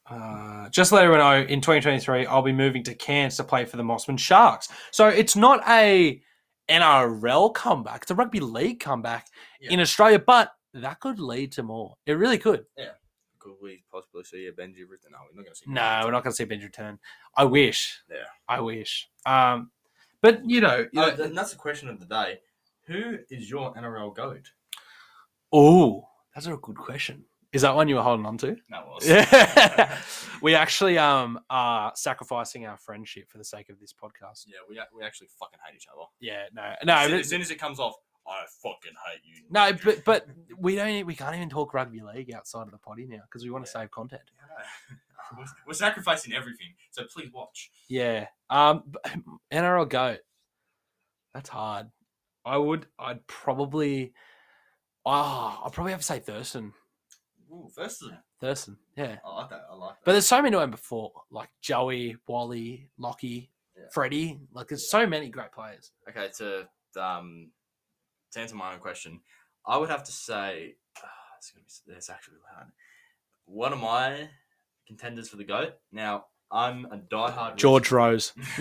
uh, 0.10 0.70
just 0.70 0.90
to 0.90 0.96
let 0.96 1.04
everyone 1.06 1.20
know, 1.42 1.48
in 1.48 1.62
2023, 1.62 2.26
I'll 2.26 2.42
be 2.42 2.52
moving 2.52 2.84
to 2.84 2.94
Cairns 2.96 3.38
to 3.38 3.44
play 3.44 3.66
for 3.66 3.78
the 3.78 3.84
Mossman 3.84 4.18
Sharks. 4.20 4.68
So 4.92 5.08
it's 5.08 5.36
not 5.36 5.62
a 5.70 6.22
NRL 6.70 7.54
comeback; 7.54 8.02
it's 8.04 8.12
a 8.12 8.16
rugby 8.16 8.40
league 8.40 8.80
comeback 8.80 9.28
Yeah. 9.60 9.72
in 9.74 9.80
Australia. 9.80 10.20
But 10.20 10.52
that 10.74 11.00
could 11.00 11.20
lead 11.20 11.52
to 11.54 11.64
more. 11.64 11.96
It 12.06 12.14
really 12.14 12.38
could. 12.38 12.66
Yeah. 12.78 12.92
Could 13.40 13.56
we 13.62 13.84
possibly 13.92 14.24
see 14.24 14.48
a 14.48 14.52
Benji 14.52 14.84
Ritter? 14.88 15.10
No, 15.12 15.18
we're 15.30 15.36
not 15.36 15.44
going 15.44 15.46
to 15.46 15.56
see. 15.56 15.66
No, 15.68 16.02
we're 16.06 16.12
not 16.12 16.24
going 16.24 16.32
to 16.32 16.36
see 16.36 16.46
Benji 16.46 16.64
return. 16.64 17.00
I 17.36 17.44
wish. 17.46 18.00
Yeah. 18.10 18.18
I 18.48 18.60
wish. 18.60 19.10
Um, 19.26 19.72
but 20.22 20.42
you 20.46 20.62
know, 20.62 20.86
you 20.92 21.02
know- 21.02 21.08
and 21.10 21.36
that's 21.38 21.52
the 21.52 21.58
question 21.58 21.90
of 21.90 22.00
the 22.00 22.06
day. 22.06 22.40
Who 22.88 23.18
is 23.30 23.50
your 23.50 23.74
NRL 23.76 24.16
goat? 24.16 24.52
oh, 25.54 26.08
that's 26.34 26.48
a 26.48 26.56
good 26.56 26.78
question. 26.78 27.26
Is 27.54 27.64
that 27.64 27.76
one 27.76 27.90
you 27.90 27.96
were 27.96 28.02
holding 28.02 28.26
on 28.26 28.38
to? 28.40 28.56
That 28.70 28.88
was. 28.88 29.08
Yeah. 29.08 29.98
we 30.42 30.56
actually 30.56 30.98
um 30.98 31.40
are 31.50 31.92
sacrificing 31.96 32.66
our 32.66 32.78
friendship 32.78 33.30
for 33.30 33.38
the 33.38 33.44
sake 33.44 33.70
of 33.70 33.80
this 33.80 33.94
podcast. 33.94 34.46
yeah, 34.48 34.60
we, 34.70 34.80
we 34.98 35.04
actually 35.06 35.28
fucking 35.40 35.60
hate 35.66 35.76
each 35.76 35.88
other. 35.94 36.06
Yeah, 36.22 36.46
no, 36.54 36.74
no, 36.86 36.94
as, 36.96 37.10
soon, 37.10 37.20
as 37.20 37.30
soon 37.30 37.42
as 37.42 37.52
it 37.52 37.60
comes 37.60 37.80
off, 37.80 37.96
I 38.26 38.44
fucking 38.64 38.94
hate 39.08 39.22
you. 39.26 39.44
no, 39.50 39.74
but 39.84 40.06
but 40.06 40.28
we 40.58 40.76
don't. 40.76 41.06
We 41.06 41.16
can't 41.16 41.36
even 41.36 41.50
talk 41.50 41.74
rugby 41.74 42.02
league 42.02 42.34
outside 42.34 42.64
of 42.64 42.72
the 42.72 42.78
potty 42.78 43.06
now 43.06 43.22
because 43.26 43.44
we 43.44 43.50
want 43.52 43.66
to 43.66 43.72
Yeah. 43.76 43.82
save 43.82 43.92
content. 43.92 44.22
we're, 45.38 45.46
we're 45.68 45.74
sacrificing 45.74 46.34
everything, 46.34 46.68
so 46.92 47.04
please 47.14 47.32
watch. 47.34 47.70
Yeah. 47.90 48.28
Um. 48.50 48.94
NRL 49.54 49.90
goat. 49.90 50.20
That's 51.34 51.50
hard. 51.50 51.88
I 52.46 52.56
would. 52.58 52.86
I'd 52.98 53.26
probably. 53.28 54.14
Oh, 55.06 55.62
I'd 55.66 55.74
probably 55.74 55.92
have 55.92 56.02
to 56.02 56.06
say 56.06 56.20
Thurston. 56.20 56.74
Ooh, 57.52 57.70
first, 57.76 58.02
of- 58.04 58.12
Thurston. 58.40 58.78
Yeah. 58.96 59.18
I 59.26 59.34
like 59.36 59.50
that. 59.50 59.66
I 59.70 59.76
like 59.76 59.90
that. 59.96 60.06
But 60.06 60.12
there's 60.14 60.26
so 60.26 60.42
many 60.42 60.56
of 60.56 60.62
them 60.62 60.72
before, 60.72 61.12
like 61.30 61.50
Joey, 61.62 62.16
Wally, 62.28 62.90
Lockie, 62.98 63.52
Yeah. 63.78 63.84
Freddie. 63.92 64.40
Like 64.54 64.68
there's 64.70 64.90
so 64.90 65.06
many 65.06 65.30
great 65.30 65.52
players. 65.52 65.92
Okay, 66.10 66.30
to 66.38 66.68
um 67.00 67.52
to 68.32 68.40
answer 68.40 68.56
my 68.56 68.74
own 68.74 68.80
question, 68.80 69.20
I 69.66 69.78
would 69.78 69.90
have 69.90 70.04
to 70.06 70.12
say 70.12 70.76
it's 71.38 71.52
gonna 71.52 71.66
be 71.88 71.94
it's 71.98 72.10
actually 72.10 72.38
hard. 72.54 72.68
One 73.46 73.74
of 73.74 73.80
my 73.80 74.30
contenders 74.88 75.28
for 75.30 75.36
the 75.38 75.44
goat. 75.44 75.74
Now 75.92 76.26
I'm 76.52 76.86
a 76.86 76.98
diehard 76.98 77.56
George 77.58 77.92
Rose. 77.92 78.34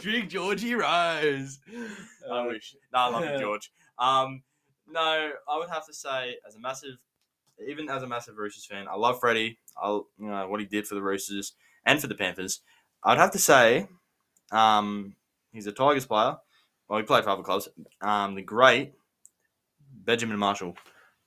Drink 0.00 0.28
Georgie 0.30 0.74
Rose. 0.74 1.58
I 2.30 2.46
wish. 2.46 2.74
No, 2.92 2.98
I 2.98 3.08
love 3.08 3.24
you, 3.24 3.38
George. 3.38 3.70
Um, 3.98 4.42
no, 4.90 5.32
I 5.48 5.58
would 5.58 5.70
have 5.70 5.86
to 5.86 5.94
say 5.94 6.36
as 6.46 6.54
a 6.54 6.60
massive, 6.60 6.96
even 7.66 7.88
as 7.88 8.02
a 8.02 8.06
massive 8.06 8.36
Roosters 8.36 8.66
fan, 8.66 8.86
I 8.88 8.96
love 8.96 9.20
Freddie. 9.20 9.58
I 9.80 9.88
you 9.88 10.04
know 10.18 10.48
what 10.48 10.60
he 10.60 10.66
did 10.66 10.86
for 10.86 10.94
the 10.94 11.02
Roosters 11.02 11.52
and 11.84 12.00
for 12.00 12.06
the 12.06 12.14
Panthers. 12.14 12.60
I'd 13.02 13.18
have 13.18 13.30
to 13.32 13.38
say, 13.38 13.88
um, 14.52 15.14
he's 15.52 15.66
a 15.66 15.72
Tigers 15.72 16.06
player. 16.06 16.36
Well, 16.88 16.98
he 16.98 17.04
played 17.04 17.24
for 17.24 17.30
other 17.30 17.42
clubs. 17.42 17.68
Um, 18.00 18.34
the 18.34 18.42
great 18.42 18.92
Benjamin 20.04 20.38
Marshall. 20.38 20.76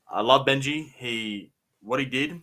I 0.09 0.21
love 0.21 0.45
Benji. 0.45 0.93
He 0.97 1.51
what 1.81 1.99
he 1.99 2.05
did, 2.05 2.41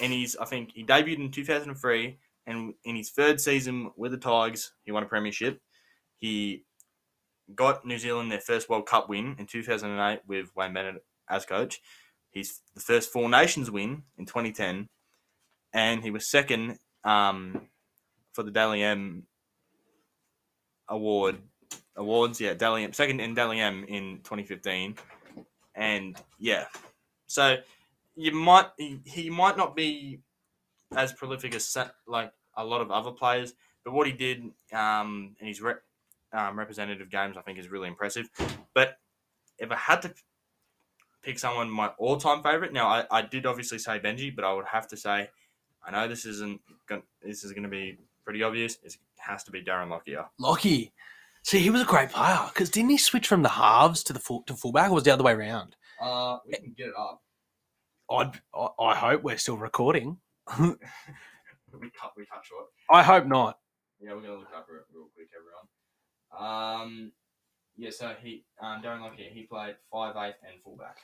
and 0.00 0.12
he's 0.12 0.36
I 0.36 0.44
think 0.44 0.72
he 0.74 0.84
debuted 0.84 1.18
in 1.18 1.30
two 1.30 1.44
thousand 1.44 1.70
and 1.70 1.78
three, 1.78 2.18
and 2.46 2.74
in 2.84 2.96
his 2.96 3.10
third 3.10 3.40
season 3.40 3.90
with 3.96 4.12
the 4.12 4.18
Tigers, 4.18 4.72
he 4.84 4.92
won 4.92 5.02
a 5.02 5.06
premiership. 5.06 5.60
He 6.18 6.64
got 7.54 7.84
New 7.84 7.98
Zealand 7.98 8.30
their 8.30 8.40
first 8.40 8.68
World 8.68 8.86
Cup 8.86 9.08
win 9.08 9.36
in 9.38 9.46
2008 9.46 10.20
with 10.26 10.54
Wayne 10.54 10.74
Bennett 10.74 11.04
as 11.28 11.44
coach. 11.44 11.80
He's 12.30 12.60
the 12.74 12.80
first 12.80 13.10
Four 13.10 13.28
Nations 13.28 13.70
win 13.70 14.02
in 14.16 14.26
2010, 14.26 14.88
and 15.72 16.02
he 16.02 16.10
was 16.10 16.26
second 16.26 16.78
um, 17.04 17.62
for 18.32 18.42
the 18.42 18.50
Dally 18.50 18.82
M 18.82 19.24
award 20.88 21.38
awards. 21.96 22.40
Yeah, 22.40 22.54
Dally 22.54 22.84
M 22.84 22.92
second 22.92 23.20
in 23.20 23.34
Dally 23.34 23.60
M 23.60 23.84
in 23.88 24.18
2015, 24.24 24.96
and 25.74 26.16
yeah, 26.38 26.66
so 27.26 27.56
you 28.14 28.32
might 28.32 28.66
he, 28.76 29.00
he 29.04 29.30
might 29.30 29.56
not 29.56 29.74
be 29.74 30.20
as 30.94 31.12
prolific 31.12 31.54
as 31.54 31.76
like 32.06 32.32
a 32.56 32.64
lot 32.64 32.80
of 32.80 32.90
other 32.90 33.12
players, 33.12 33.54
but 33.84 33.92
what 33.92 34.06
he 34.06 34.12
did 34.12 34.42
um, 34.72 35.36
and 35.38 35.48
his 35.48 35.62
rep, 35.62 35.80
um, 36.32 36.58
representative 36.58 37.10
games, 37.10 37.36
I 37.36 37.42
think, 37.42 37.58
is 37.58 37.68
really 37.68 37.88
impressive. 37.88 38.28
But 38.74 38.98
if 39.58 39.70
I 39.70 39.76
had 39.76 40.02
to 40.02 40.14
pick 41.22 41.38
someone 41.38 41.70
my 41.70 41.88
all-time 41.98 42.42
favorite, 42.42 42.72
now 42.72 42.86
I, 42.86 43.04
I 43.10 43.22
did 43.22 43.46
obviously 43.46 43.78
say 43.78 43.98
Benji, 43.98 44.34
but 44.34 44.44
I 44.44 44.52
would 44.52 44.66
have 44.66 44.88
to 44.88 44.96
say, 44.96 45.30
I 45.84 45.90
know 45.90 46.08
this 46.08 46.24
isn't 46.24 46.60
gon- 46.88 47.02
this 47.22 47.44
is 47.44 47.52
going 47.52 47.62
to 47.62 47.68
be 47.68 47.98
pretty 48.24 48.42
obvious. 48.42 48.78
It 48.82 48.96
has 49.18 49.42
to 49.44 49.50
be 49.50 49.62
Darren 49.62 49.88
Lockyer. 49.90 50.26
Lockie. 50.38 50.92
See, 51.44 51.60
he 51.60 51.70
was 51.70 51.82
a 51.82 51.86
great 51.86 52.10
player 52.10 52.38
because 52.52 52.68
didn't 52.68 52.90
he 52.90 52.98
switch 52.98 53.26
from 53.26 53.42
the 53.42 53.48
halves 53.48 54.02
to 54.04 54.12
the 54.12 54.18
full, 54.18 54.42
to 54.42 54.54
fullback, 54.54 54.90
or 54.90 54.94
was 54.94 55.02
it 55.02 55.06
the 55.06 55.14
other 55.14 55.24
way 55.24 55.32
around? 55.32 55.76
Uh, 56.00 56.38
we 56.46 56.52
can 56.54 56.74
get 56.76 56.88
it 56.88 56.94
up. 56.98 57.22
I'd, 58.10 58.40
I, 58.54 58.68
I 58.80 58.94
hope 58.94 59.22
we're 59.22 59.38
still 59.38 59.56
recording. 59.56 60.18
We 61.72 61.90
cut 61.90 62.12
we 62.16 62.24
cut 62.26 62.42
short. 62.44 62.66
I 62.90 63.02
hope 63.02 63.26
not. 63.26 63.58
Yeah, 64.00 64.14
we're 64.14 64.22
gonna 64.22 64.38
look 64.38 64.48
up 64.56 64.66
real, 64.70 64.80
real 64.80 64.86
quick, 64.86 64.86
everyone. 64.86 64.87
Um, 66.38 67.12
yeah, 67.76 67.90
so 67.90 68.14
he 68.22 68.44
um, 68.60 68.82
Darren 68.82 69.00
Lockyer 69.00 69.28
he 69.32 69.42
played 69.44 69.76
five 69.92 70.16
eight 70.16 70.34
and 70.44 70.60
fullback. 70.64 70.96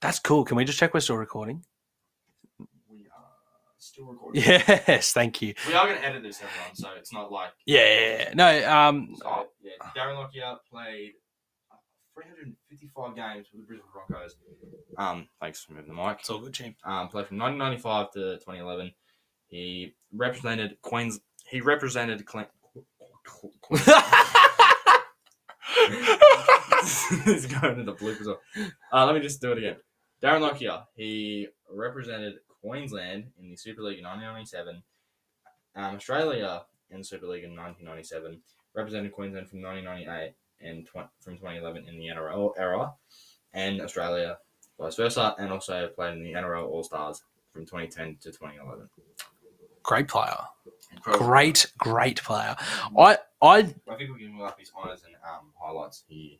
That's 0.00 0.18
cool. 0.18 0.44
Can 0.44 0.56
we 0.56 0.64
just 0.64 0.78
check 0.78 0.94
we're 0.94 1.00
still 1.00 1.16
recording? 1.16 1.64
We 2.88 3.06
are 3.16 3.30
still 3.78 4.06
recording. 4.06 4.42
Yes, 4.42 5.12
thank 5.12 5.40
you. 5.42 5.54
We 5.66 5.74
are 5.74 5.86
going 5.86 5.98
to 5.98 6.04
edit 6.04 6.22
this, 6.22 6.36
everyone, 6.42 6.74
so 6.74 6.90
it's 6.98 7.12
not 7.12 7.32
like. 7.32 7.50
Yeah, 7.66 7.80
yeah, 7.84 8.18
yeah. 8.18 8.32
no. 8.34 8.70
Um, 8.72 9.14
So, 9.18 9.46
yeah, 9.62 9.72
Darren 9.96 10.16
Lockyer 10.16 10.56
played 10.70 11.14
uh, 11.72 11.76
355 12.14 13.16
games 13.16 13.46
with 13.52 13.62
the 13.62 13.66
Brisbane 13.66 13.88
Broncos. 13.92 14.36
Um, 14.98 15.28
thanks 15.40 15.64
for 15.64 15.72
moving 15.72 15.94
the 15.94 16.02
mic. 16.02 16.18
it's 16.20 16.30
all 16.30 16.38
good, 16.40 16.54
team. 16.54 16.76
Um, 16.84 17.08
played 17.08 17.26
from 17.26 17.38
1995 17.38 18.10
to 18.12 18.18
2011. 18.38 18.92
He 19.48 19.94
represented 20.12 20.76
Queens. 20.82 21.20
He 21.48 21.60
represented 21.60 22.24
it's 27.26 27.46
going 27.60 27.80
into 27.80 27.92
bloopers. 27.92 28.36
Uh, 28.92 29.06
let 29.06 29.14
me 29.14 29.20
just 29.20 29.40
do 29.40 29.52
it 29.52 29.58
again. 29.58 29.76
Darren 30.22 30.40
Lockyer, 30.40 30.82
he 30.94 31.48
represented 31.70 32.36
Queensland 32.62 33.26
in 33.40 33.50
the 33.50 33.56
Super 33.56 33.82
League 33.82 33.98
in 33.98 34.04
1997, 34.04 34.82
um, 35.76 35.96
Australia 35.96 36.62
in 36.90 36.98
the 36.98 37.04
Super 37.04 37.26
League 37.26 37.44
in 37.44 37.50
1997, 37.50 38.40
represented 38.74 39.12
Queensland 39.12 39.48
from 39.48 39.62
1998 39.62 40.34
and 40.60 40.86
tw- 40.86 41.10
from 41.20 41.36
2011 41.36 41.86
in 41.88 41.98
the 41.98 42.06
NRL 42.06 42.52
era, 42.58 42.92
and 43.52 43.80
Australia 43.80 44.38
vice 44.78 44.96
versa, 44.96 45.34
and 45.38 45.52
also 45.52 45.88
played 45.88 46.14
in 46.14 46.22
the 46.22 46.32
NRL 46.32 46.66
All 46.66 46.82
Stars 46.82 47.22
from 47.52 47.64
2010 47.66 48.16
to 48.22 48.30
2011. 48.30 48.88
Great 49.86 50.08
player. 50.08 50.36
Incredible. 50.92 51.26
Great, 51.26 51.66
great 51.78 52.22
player. 52.22 52.56
I, 52.98 53.18
I, 53.40 53.58
I 53.58 53.62
think 53.62 54.12
we 54.14 54.20
can 54.20 54.38
look 54.38 54.48
up 54.48 54.58
his 54.58 54.72
honours 54.76 55.02
and 55.06 55.14
um, 55.24 55.52
highlights 55.60 56.04
here. 56.08 56.38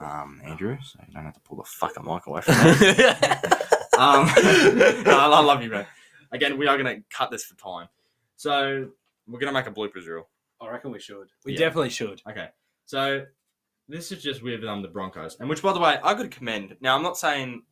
Um, 0.00 0.40
Andrew, 0.44 0.78
so 0.82 1.00
you 1.06 1.12
don't 1.14 1.24
have 1.24 1.34
to 1.34 1.40
pull 1.40 1.58
the 1.58 1.64
fucking 1.64 2.04
mic 2.04 2.26
away 2.26 2.40
from 2.42 2.54
me. 2.54 3.04
um, 3.98 4.26
no, 5.04 5.18
I 5.18 5.40
love 5.40 5.62
you, 5.62 5.70
man. 5.70 5.86
Again, 6.32 6.56
we 6.58 6.66
are 6.66 6.78
going 6.78 6.96
to 6.96 7.02
cut 7.10 7.30
this 7.30 7.44
for 7.44 7.56
time. 7.56 7.88
So 8.36 8.88
we're 9.26 9.38
going 9.38 9.52
to 9.52 9.58
make 9.58 9.66
a 9.66 9.70
bloopers 9.70 10.06
reel. 10.06 10.28
I 10.60 10.70
reckon 10.70 10.92
we 10.92 11.00
should. 11.00 11.28
We 11.44 11.52
Yeah. 11.52 11.58
definitely 11.60 11.90
should. 11.90 12.22
Okay. 12.28 12.48
So 12.86 13.24
this 13.88 14.12
is 14.12 14.22
just 14.22 14.42
with 14.42 14.64
um, 14.64 14.82
the 14.82 14.88
Broncos. 14.88 15.36
And 15.40 15.48
which, 15.48 15.62
by 15.62 15.72
the 15.72 15.80
way, 15.80 15.98
I 16.02 16.14
could 16.14 16.30
commend. 16.30 16.76
Now, 16.80 16.94
I'm 16.96 17.02
not 17.02 17.18
saying 17.18 17.62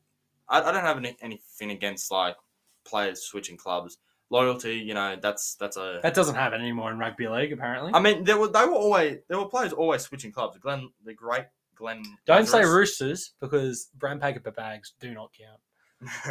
I, 0.48 0.60
I 0.60 0.72
don't 0.72 0.82
have 0.84 0.98
any, 0.98 1.16
anything 1.20 1.70
against 1.70 2.10
like 2.10 2.36
players 2.84 3.22
switching 3.22 3.56
clubs. 3.56 3.98
Loyalty, 4.30 4.76
you 4.76 4.94
know, 4.94 5.16
that's 5.20 5.56
that's 5.56 5.76
a. 5.76 5.98
That 6.02 6.14
doesn't 6.14 6.36
happen 6.36 6.60
anymore 6.60 6.92
in 6.92 6.98
rugby 6.98 7.26
league, 7.26 7.52
apparently. 7.52 7.92
I 7.92 8.00
mean, 8.00 8.22
there 8.22 8.38
were 8.38 8.48
they 8.48 8.64
were 8.64 8.74
always 8.74 9.18
there 9.28 9.38
were 9.38 9.48
players 9.48 9.72
always 9.72 10.02
switching 10.02 10.30
clubs. 10.30 10.56
Glenn, 10.58 10.90
the 11.04 11.14
great 11.14 11.46
Glenn. 11.74 12.04
Don't 12.26 12.46
say 12.46 12.58
Lazarus. 12.58 12.74
Roosters 12.74 13.32
because 13.40 13.90
brown 13.98 14.20
paper 14.20 14.50
bags 14.52 14.94
do 15.00 15.12
not 15.12 15.32
count. 15.32 15.60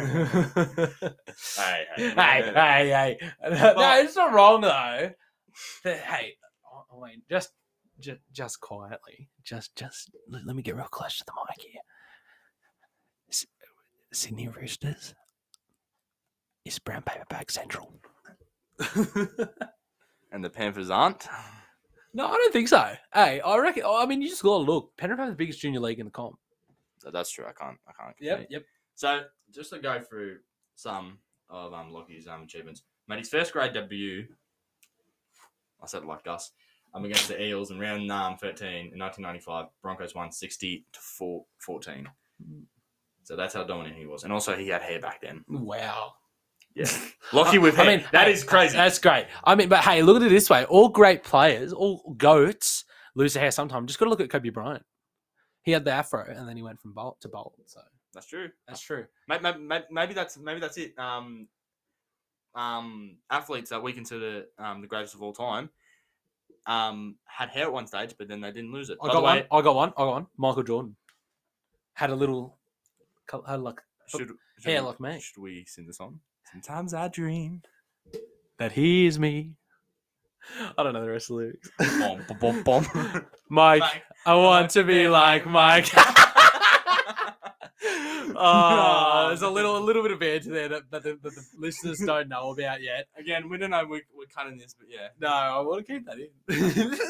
hey, 1.56 1.84
hey, 1.96 2.10
hey, 2.14 2.52
hey, 2.54 3.18
hey. 3.20 3.72
No, 3.76 4.00
it's 4.00 4.16
not 4.16 4.32
wrong 4.32 4.62
though. 4.62 5.10
But, 5.84 5.96
hey, 5.98 6.36
oh, 6.92 7.06
just, 7.28 7.50
just, 7.98 8.20
just 8.32 8.60
quietly, 8.60 9.28
just, 9.44 9.76
just 9.76 10.10
let, 10.28 10.46
let 10.46 10.56
me 10.56 10.62
get 10.62 10.74
real 10.76 10.86
close 10.86 11.18
to 11.18 11.24
the 11.26 11.32
mic 11.48 11.60
here. 11.70 11.82
S- 13.30 13.46
Sydney 14.12 14.48
Roosters 14.48 15.14
is 16.64 16.78
brown 16.78 17.02
paper 17.02 17.24
bag 17.28 17.50
central. 17.50 17.92
and 20.32 20.44
the 20.44 20.50
Panthers 20.50 20.90
aren't. 20.90 21.28
no, 22.14 22.26
I 22.26 22.36
don't 22.36 22.52
think 22.52 22.68
so. 22.68 22.92
Hey, 23.12 23.40
I 23.40 23.58
reckon. 23.58 23.84
I 23.86 24.06
mean, 24.06 24.22
you 24.22 24.28
just 24.28 24.42
gotta 24.42 24.62
look. 24.62 24.96
Penrith 24.96 25.18
have 25.18 25.28
the 25.28 25.34
biggest 25.34 25.60
junior 25.60 25.80
league 25.80 25.98
in 25.98 26.06
the 26.06 26.12
comp. 26.12 26.36
That's 27.12 27.30
true. 27.30 27.44
I 27.46 27.52
can't. 27.52 27.78
I 27.88 27.92
can't. 27.92 28.16
compete. 28.16 28.46
yep. 28.50 28.64
So 28.94 29.22
just 29.52 29.70
to 29.70 29.78
go 29.78 30.00
through 30.00 30.38
some 30.74 31.18
of 31.48 31.72
um 31.74 31.90
Lockie's 31.92 32.26
um 32.26 32.42
achievements. 32.42 32.82
Made 33.08 33.18
his 33.18 33.28
first 33.28 33.52
grade 33.52 33.72
debut. 33.72 34.26
I 35.82 35.86
said 35.86 36.02
it 36.02 36.06
like 36.06 36.24
Gus. 36.24 36.52
Um, 36.92 37.04
against 37.04 37.28
the 37.28 37.40
Eels 37.40 37.70
in 37.70 37.78
round 37.78 38.10
um, 38.10 38.36
13 38.36 38.92
in 38.92 38.98
1995. 38.98 39.66
Broncos 39.80 40.14
won 40.14 40.32
60 40.32 40.84
to 40.92 41.00
4, 41.00 41.44
14. 41.58 42.08
So 43.22 43.36
that's 43.36 43.54
how 43.54 43.62
dominant 43.62 43.94
he 43.96 44.06
was. 44.06 44.24
And 44.24 44.32
also, 44.32 44.56
he 44.56 44.68
had 44.68 44.82
hair 44.82 45.00
back 45.00 45.20
then. 45.20 45.44
Wow. 45.48 46.14
Yeah. 46.80 46.90
Lockie 47.32 47.58
with 47.58 47.78
I 47.78 47.86
mean, 47.86 48.04
that 48.12 48.26
hey, 48.26 48.32
is 48.32 48.42
crazy. 48.42 48.76
That's 48.76 48.98
great. 48.98 49.26
I 49.44 49.54
mean, 49.54 49.68
but 49.68 49.80
hey, 49.80 50.02
look 50.02 50.16
at 50.16 50.22
it 50.22 50.30
this 50.30 50.50
way: 50.50 50.64
all 50.64 50.88
great 50.88 51.22
players, 51.22 51.72
all 51.72 52.14
goats, 52.16 52.84
lose 53.14 53.34
their 53.34 53.42
hair 53.42 53.50
sometime. 53.50 53.86
Just 53.86 53.98
got 53.98 54.06
to 54.06 54.10
look 54.10 54.20
at 54.20 54.30
Kobe 54.30 54.48
Bryant. 54.48 54.84
He 55.62 55.72
had 55.72 55.84
the 55.84 55.92
afro, 55.92 56.24
and 56.26 56.48
then 56.48 56.56
he 56.56 56.62
went 56.62 56.80
from 56.80 56.92
bolt 56.92 57.20
to 57.20 57.28
bolt. 57.28 57.54
So 57.66 57.80
That's 58.14 58.26
true. 58.26 58.48
That's 58.66 58.80
true. 58.80 59.04
Maybe, 59.28 59.44
maybe, 59.60 59.84
maybe 59.90 60.14
that's 60.14 60.38
maybe 60.38 60.58
that's 60.58 60.78
it. 60.78 60.98
Um, 60.98 61.46
um, 62.54 63.16
athletes 63.30 63.70
that 63.70 63.82
we 63.82 63.92
consider 63.92 64.46
um, 64.58 64.80
the 64.80 64.88
greatest 64.88 65.14
of 65.14 65.22
all 65.22 65.32
time 65.32 65.70
um, 66.66 67.16
had 67.26 67.50
hair 67.50 67.64
at 67.64 67.72
one 67.72 67.86
stage, 67.86 68.14
but 68.18 68.28
then 68.28 68.40
they 68.40 68.50
didn't 68.52 68.72
lose 68.72 68.90
it. 68.90 68.98
I 69.02 69.08
By 69.08 69.12
got 69.12 69.22
way, 69.22 69.46
one. 69.48 69.60
I 69.60 69.64
got 69.64 69.74
one. 69.74 69.88
I 69.90 70.00
got 70.02 70.10
one. 70.10 70.26
Michael 70.36 70.62
Jordan 70.62 70.96
had 71.94 72.10
a 72.10 72.14
little, 72.14 72.58
had 73.46 73.60
like 73.60 73.80
should, 74.06 74.20
should 74.20 74.36
hair 74.64 74.82
we- 74.82 74.88
like 74.88 75.00
me. 75.00 75.20
Should 75.20 75.40
we 75.40 75.64
sing 75.66 75.86
the 75.86 75.92
song? 75.92 76.20
Sometimes 76.52 76.94
I 76.94 77.08
dream. 77.08 77.62
that 78.58 78.72
he 78.72 79.06
is 79.06 79.18
me. 79.18 79.54
I 80.76 80.82
don't 80.82 80.92
know 80.94 81.02
the 81.02 81.10
rest 81.10 81.30
of 81.30 81.36
the 81.36 81.42
lyrics. 81.42 81.70
Bom, 81.98 82.24
bom, 82.28 82.62
bom, 82.62 82.84
bom. 82.84 83.26
Mike, 83.48 83.80
Mike, 83.80 84.02
I 84.26 84.34
want 84.34 84.70
to 84.72 84.82
be 84.84 85.06
like 85.08 85.46
Mike. 85.46 85.88
oh, 88.36 89.26
there's 89.28 89.42
a 89.42 89.48
little, 89.50 89.76
a 89.76 89.78
little 89.84 90.02
bit 90.02 90.12
of 90.12 90.18
banter 90.20 90.50
there 90.50 90.68
that, 90.68 90.90
that, 90.90 91.02
the, 91.02 91.18
that 91.22 91.34
the 91.34 91.42
listeners 91.58 92.00
don't 92.04 92.28
know 92.28 92.50
about 92.50 92.82
yet. 92.82 93.06
Again, 93.18 93.48
we 93.48 93.58
don't 93.58 93.70
know 93.70 93.84
we're, 93.86 94.02
we're 94.16 94.26
cutting 94.34 94.56
this, 94.58 94.74
but 94.78 94.88
yeah. 94.90 95.08
No, 95.20 95.28
I 95.28 95.60
want 95.60 95.86
to 95.86 95.92
keep 95.92 96.06
that 96.06 96.18
in. 96.18 96.30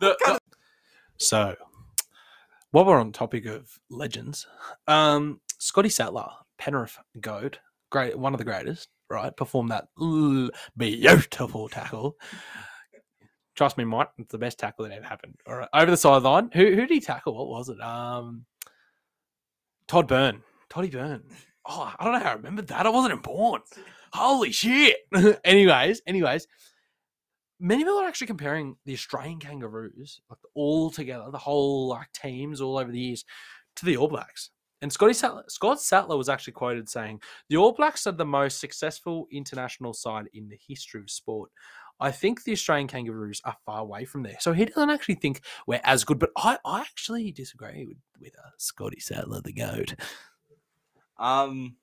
The- 0.00 0.16
the- 0.24 0.38
so, 1.18 1.54
while 2.70 2.84
we're 2.86 2.98
on 2.98 3.12
topic 3.12 3.44
of 3.46 3.78
legends, 3.90 4.46
um, 4.88 5.40
Scotty 5.58 5.90
Sattler, 5.90 6.30
Penrith 6.60 6.98
goat, 7.22 7.58
great, 7.90 8.18
one 8.18 8.34
of 8.34 8.38
the 8.38 8.44
greatest, 8.44 8.90
right? 9.08 9.34
Perform 9.34 9.68
that 9.68 9.88
beautiful 10.76 11.70
tackle. 11.70 12.16
Trust 13.56 13.78
me, 13.78 13.84
Mike, 13.84 14.10
it's 14.18 14.30
the 14.30 14.36
best 14.36 14.58
tackle 14.58 14.84
that 14.84 14.94
ever 14.94 15.06
happened. 15.06 15.36
All 15.46 15.56
right, 15.56 15.68
over 15.72 15.90
the 15.90 15.96
sideline. 15.96 16.50
Who 16.52 16.66
who 16.66 16.76
did 16.76 16.90
he 16.90 17.00
tackle? 17.00 17.34
What 17.34 17.48
was 17.48 17.70
it? 17.70 17.80
Um, 17.80 18.44
Todd 19.88 20.06
Byrne, 20.06 20.42
Toddy 20.68 20.90
Byrne. 20.90 21.22
Oh, 21.66 21.92
I 21.98 22.04
don't 22.04 22.12
know 22.12 22.20
how 22.20 22.30
I 22.30 22.34
remembered 22.34 22.68
that. 22.68 22.84
I 22.84 22.90
wasn't 22.90 23.14
in 23.14 23.20
born. 23.20 23.62
Holy 24.12 24.52
shit. 24.52 24.96
anyways, 25.44 26.02
anyways, 26.06 26.46
many 27.58 27.84
people 27.84 27.98
are 28.00 28.06
actually 28.06 28.26
comparing 28.26 28.76
the 28.84 28.92
Australian 28.92 29.38
Kangaroos, 29.38 30.20
like 30.28 30.38
all 30.54 30.90
together, 30.90 31.30
the 31.30 31.38
whole 31.38 31.88
like 31.88 32.12
teams 32.12 32.60
all 32.60 32.76
over 32.76 32.92
the 32.92 33.00
years, 33.00 33.24
to 33.76 33.86
the 33.86 33.96
All 33.96 34.08
Blacks. 34.08 34.50
And 34.82 34.92
Scotty 34.92 35.12
Sattler, 35.12 35.44
Scott 35.48 35.80
Sattler 35.80 36.16
was 36.16 36.28
actually 36.28 36.54
quoted 36.54 36.88
saying, 36.88 37.20
"The 37.48 37.56
All 37.56 37.72
Blacks 37.72 38.06
are 38.06 38.12
the 38.12 38.24
most 38.24 38.60
successful 38.60 39.26
international 39.30 39.92
side 39.92 40.26
in 40.32 40.48
the 40.48 40.58
history 40.66 41.00
of 41.00 41.10
sport. 41.10 41.50
I 42.02 42.10
think 42.10 42.44
the 42.44 42.52
Australian 42.52 42.88
Kangaroos 42.88 43.42
are 43.44 43.56
far 43.66 43.80
away 43.80 44.04
from 44.06 44.22
there." 44.22 44.38
So 44.40 44.52
he 44.52 44.64
doesn't 44.64 44.90
actually 44.90 45.16
think 45.16 45.42
we're 45.66 45.82
as 45.84 46.04
good. 46.04 46.18
But 46.18 46.30
I, 46.36 46.58
I 46.64 46.80
actually 46.80 47.30
disagree 47.32 47.84
with 47.86 47.98
with 48.18 48.34
uh, 48.38 48.50
Scotty 48.56 49.00
Sattler, 49.00 49.42
the 49.42 49.52
goat. 49.52 49.94
Um, 51.18 51.76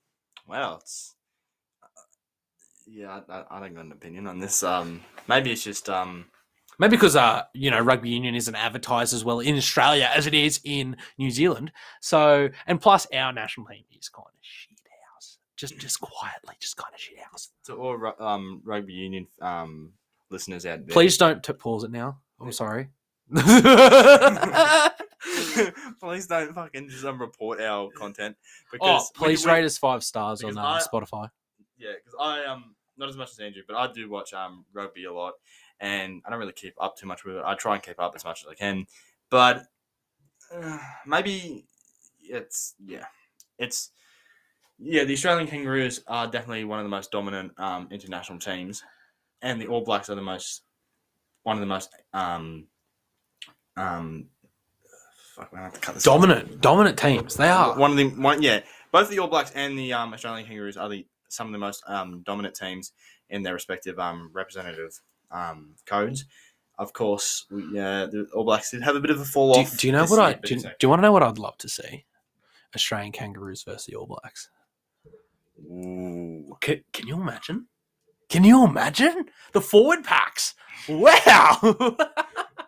well, 0.47 0.79
it's 0.81 1.13
uh, 1.83 1.87
yeah. 2.87 3.21
I, 3.29 3.43
I, 3.51 3.59
don't 3.59 3.75
got 3.75 3.85
an 3.85 3.91
opinion 3.91 4.25
on 4.25 4.39
this. 4.39 4.63
Um, 4.63 5.01
maybe 5.27 5.51
it's 5.51 5.63
just 5.63 5.89
um. 5.89 6.25
Maybe 6.79 6.95
because 6.95 7.15
uh, 7.15 7.43
you 7.53 7.71
know, 7.71 7.79
rugby 7.79 8.09
union 8.09 8.35
isn't 8.35 8.55
advertised 8.55 9.13
as 9.13 9.25
well 9.25 9.39
in 9.39 9.55
Australia 9.57 10.09
as 10.13 10.27
it 10.27 10.33
is 10.33 10.59
in 10.63 10.95
New 11.17 11.31
Zealand. 11.31 11.71
So, 12.01 12.49
and 12.67 12.79
plus, 12.79 13.07
our 13.13 13.33
national 13.33 13.67
team 13.67 13.83
is 13.97 14.09
kind 14.09 14.27
of 14.27 14.33
shit 14.41 14.77
house. 15.13 15.37
Just, 15.55 15.77
just 15.79 15.99
quietly, 16.01 16.55
just 16.59 16.77
kind 16.77 16.93
of 16.93 16.99
shit 16.99 17.19
house. 17.19 17.49
to 17.65 17.75
all 17.75 18.13
um 18.19 18.61
rugby 18.63 18.93
union 18.93 19.27
um 19.41 19.91
listeners 20.29 20.65
out 20.65 20.85
there. 20.85 20.93
Please 20.93 21.17
don't 21.17 21.41
t- 21.43 21.53
pause 21.53 21.83
it 21.83 21.91
now. 21.91 22.19
I'm 22.39 22.51
sorry. 22.51 22.89
please 25.99 26.27
don't 26.27 26.53
fucking 26.53 26.89
just 26.89 27.03
report 27.03 27.59
our 27.59 27.89
content 27.91 28.35
oh, 28.39 28.67
because 28.71 29.11
we- 29.19 29.25
please 29.25 29.45
we- 29.45 29.51
rate 29.51 29.65
us 29.65 29.77
five 29.77 30.03
stars 30.03 30.43
on 30.43 30.57
uh, 30.57 30.61
I- 30.61 30.81
Spotify. 30.81 31.29
Yeah, 31.77 31.91
because 32.03 32.17
I 32.19 32.45
um 32.45 32.75
not 32.97 33.09
as 33.09 33.17
much 33.17 33.31
as 33.31 33.39
Andrew, 33.39 33.61
but 33.67 33.75
I 33.75 33.91
do 33.91 34.09
watch 34.09 34.33
um 34.33 34.65
rugby 34.73 35.05
a 35.05 35.13
lot, 35.13 35.33
and 35.79 36.21
I 36.25 36.29
don't 36.29 36.39
really 36.39 36.53
keep 36.53 36.73
up 36.79 36.97
too 36.97 37.07
much 37.07 37.23
with 37.25 37.35
it. 37.35 37.43
I 37.45 37.55
try 37.55 37.75
and 37.75 37.83
keep 37.83 37.99
up 37.99 38.13
as 38.15 38.25
much 38.25 38.43
as 38.43 38.47
I 38.49 38.55
can, 38.55 38.85
but 39.29 39.63
uh, 40.53 40.77
maybe 41.05 41.65
it's 42.21 42.75
yeah, 42.83 43.05
it's 43.57 43.91
yeah. 44.79 45.03
The 45.03 45.13
Australian 45.13 45.47
Kangaroos 45.47 46.01
are 46.07 46.27
definitely 46.27 46.65
one 46.65 46.79
of 46.79 46.85
the 46.85 46.89
most 46.89 47.11
dominant 47.11 47.51
um 47.59 47.87
international 47.91 48.39
teams, 48.39 48.83
and 49.41 49.61
the 49.61 49.67
All 49.67 49.81
Blacks 49.83 50.09
are 50.09 50.15
the 50.15 50.21
most 50.21 50.63
one 51.43 51.55
of 51.55 51.61
the 51.61 51.67
most 51.67 51.89
um 52.13 52.67
um. 53.75 54.27
Fuck, 55.35 55.53
man, 55.53 55.61
I 55.61 55.65
have 55.65 55.73
to 55.73 55.79
cut 55.79 55.93
this. 55.93 56.03
Dominant, 56.03 56.61
dominant 56.61 56.97
teams. 56.97 57.35
They 57.35 57.49
are. 57.49 57.77
One 57.77 57.91
of 57.91 57.97
the 57.97 58.09
one, 58.09 58.41
yeah. 58.41 58.61
Both 58.91 59.09
the 59.09 59.19
All 59.19 59.27
Blacks 59.27 59.51
and 59.51 59.77
the 59.77 59.93
um, 59.93 60.11
Australian 60.13 60.47
Kangaroos 60.47 60.77
are 60.77 60.89
the 60.89 61.05
some 61.29 61.47
of 61.47 61.53
the 61.53 61.59
most 61.59 61.83
um, 61.87 62.23
dominant 62.25 62.55
teams 62.55 62.91
in 63.29 63.43
their 63.43 63.53
respective 63.53 63.99
um, 63.99 64.31
representative 64.33 64.99
um, 65.31 65.75
codes. 65.85 66.25
Of 66.79 66.93
course, 66.93 67.45
we, 67.49 67.79
uh, 67.79 68.05
the 68.05 68.27
All 68.35 68.43
Blacks 68.43 68.71
did 68.71 68.83
have 68.83 68.95
a 68.95 68.99
bit 68.99 69.09
of 69.09 69.19
a 69.19 69.25
fall 69.25 69.53
Do, 69.53 69.61
off. 69.61 69.77
do 69.77 69.87
you 69.87 69.93
know 69.93 70.05
what 70.05 70.19
I 70.19 70.29
year, 70.29 70.37
but 70.41 70.47
do? 70.49 70.55
You, 70.55 70.61
do 70.61 70.69
you 70.83 70.89
want 70.89 70.99
to 70.99 71.01
know 71.03 71.11
what 71.11 71.23
I'd 71.23 71.39
love 71.39 71.57
to 71.59 71.69
see? 71.69 72.05
Australian 72.75 73.11
Kangaroos 73.11 73.63
versus 73.63 73.85
the 73.85 73.95
All 73.95 74.05
Blacks. 74.05 74.49
Ooh. 75.65 76.55
Can, 76.61 76.83
can 76.93 77.07
you 77.07 77.19
imagine? 77.19 77.67
Can 78.29 78.43
you 78.43 78.63
imagine 78.63 79.25
the 79.53 79.61
forward 79.61 80.03
packs? 80.03 80.53
Wow. 80.87 81.57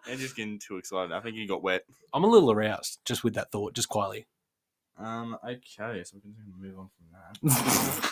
And 0.09 0.19
just 0.19 0.35
getting 0.35 0.57
too 0.57 0.77
excited. 0.77 1.11
I 1.11 1.19
think 1.19 1.35
you 1.35 1.47
got 1.47 1.61
wet. 1.61 1.83
I'm 2.13 2.23
a 2.23 2.27
little 2.27 2.51
aroused 2.51 2.97
just 3.05 3.23
with 3.23 3.35
that 3.35 3.51
thought, 3.51 3.75
just 3.75 3.89
quietly. 3.89 4.25
Um. 4.97 5.37
Okay, 5.43 6.03
so 6.03 6.15
we 6.15 6.21
can 6.21 6.35
move 6.59 6.79
on 6.79 6.89
from 6.97 7.51
that. 7.53 8.11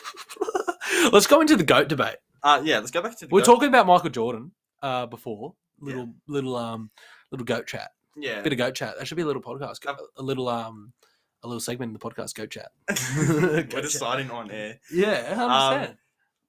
Let's 1.12 1.26
go 1.26 1.42
into 1.42 1.56
the 1.56 1.64
goat 1.64 1.88
debate. 1.88 2.18
Uh, 2.44 2.62
yeah. 2.64 2.80
Let's 2.80 2.92
go 2.92 3.02
back 3.02 3.18
to 3.20 3.26
the. 3.28 3.34
We 3.34 3.42
are 3.42 3.46
goat. 3.46 3.54
talking 3.54 3.70
about 3.70 3.88
Michael 3.88 4.10
Jordan 4.10 4.52
uh, 4.82 5.06
before. 5.06 5.54
Yeah. 5.82 5.88
Little 5.88 6.14
little 6.28 6.56
um 6.56 6.92
little 7.32 7.46
goat 7.46 7.68
chat. 7.68 7.92
Yeah. 8.16 8.42
Bit 8.42 8.54
of 8.54 8.58
goat 8.58 8.76
chat. 8.76 8.98
That 8.98 9.08
should 9.08 9.16
be 9.18 9.22
a 9.24 9.26
little 9.28 9.42
podcast. 9.42 9.86
Um, 9.88 9.96
A 10.18 10.24
little 10.24 10.48
um 10.50 10.94
a 11.44 11.48
little 11.48 11.60
segment 11.62 11.90
in 11.90 11.94
the 11.94 12.00
podcast 12.00 12.34
goat 12.34 12.50
chat. 12.50 12.70
We're 13.18 13.64
Gotcha. 13.64 13.82
deciding 13.84 14.32
on 14.32 14.50
air. 14.50 14.80
Yeah, 14.92 15.36
Um, 15.40 15.50
100%. 15.90 15.98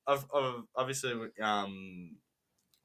Of, 0.07 0.27
of 0.33 0.65
obviously, 0.75 1.13
um, 1.43 2.17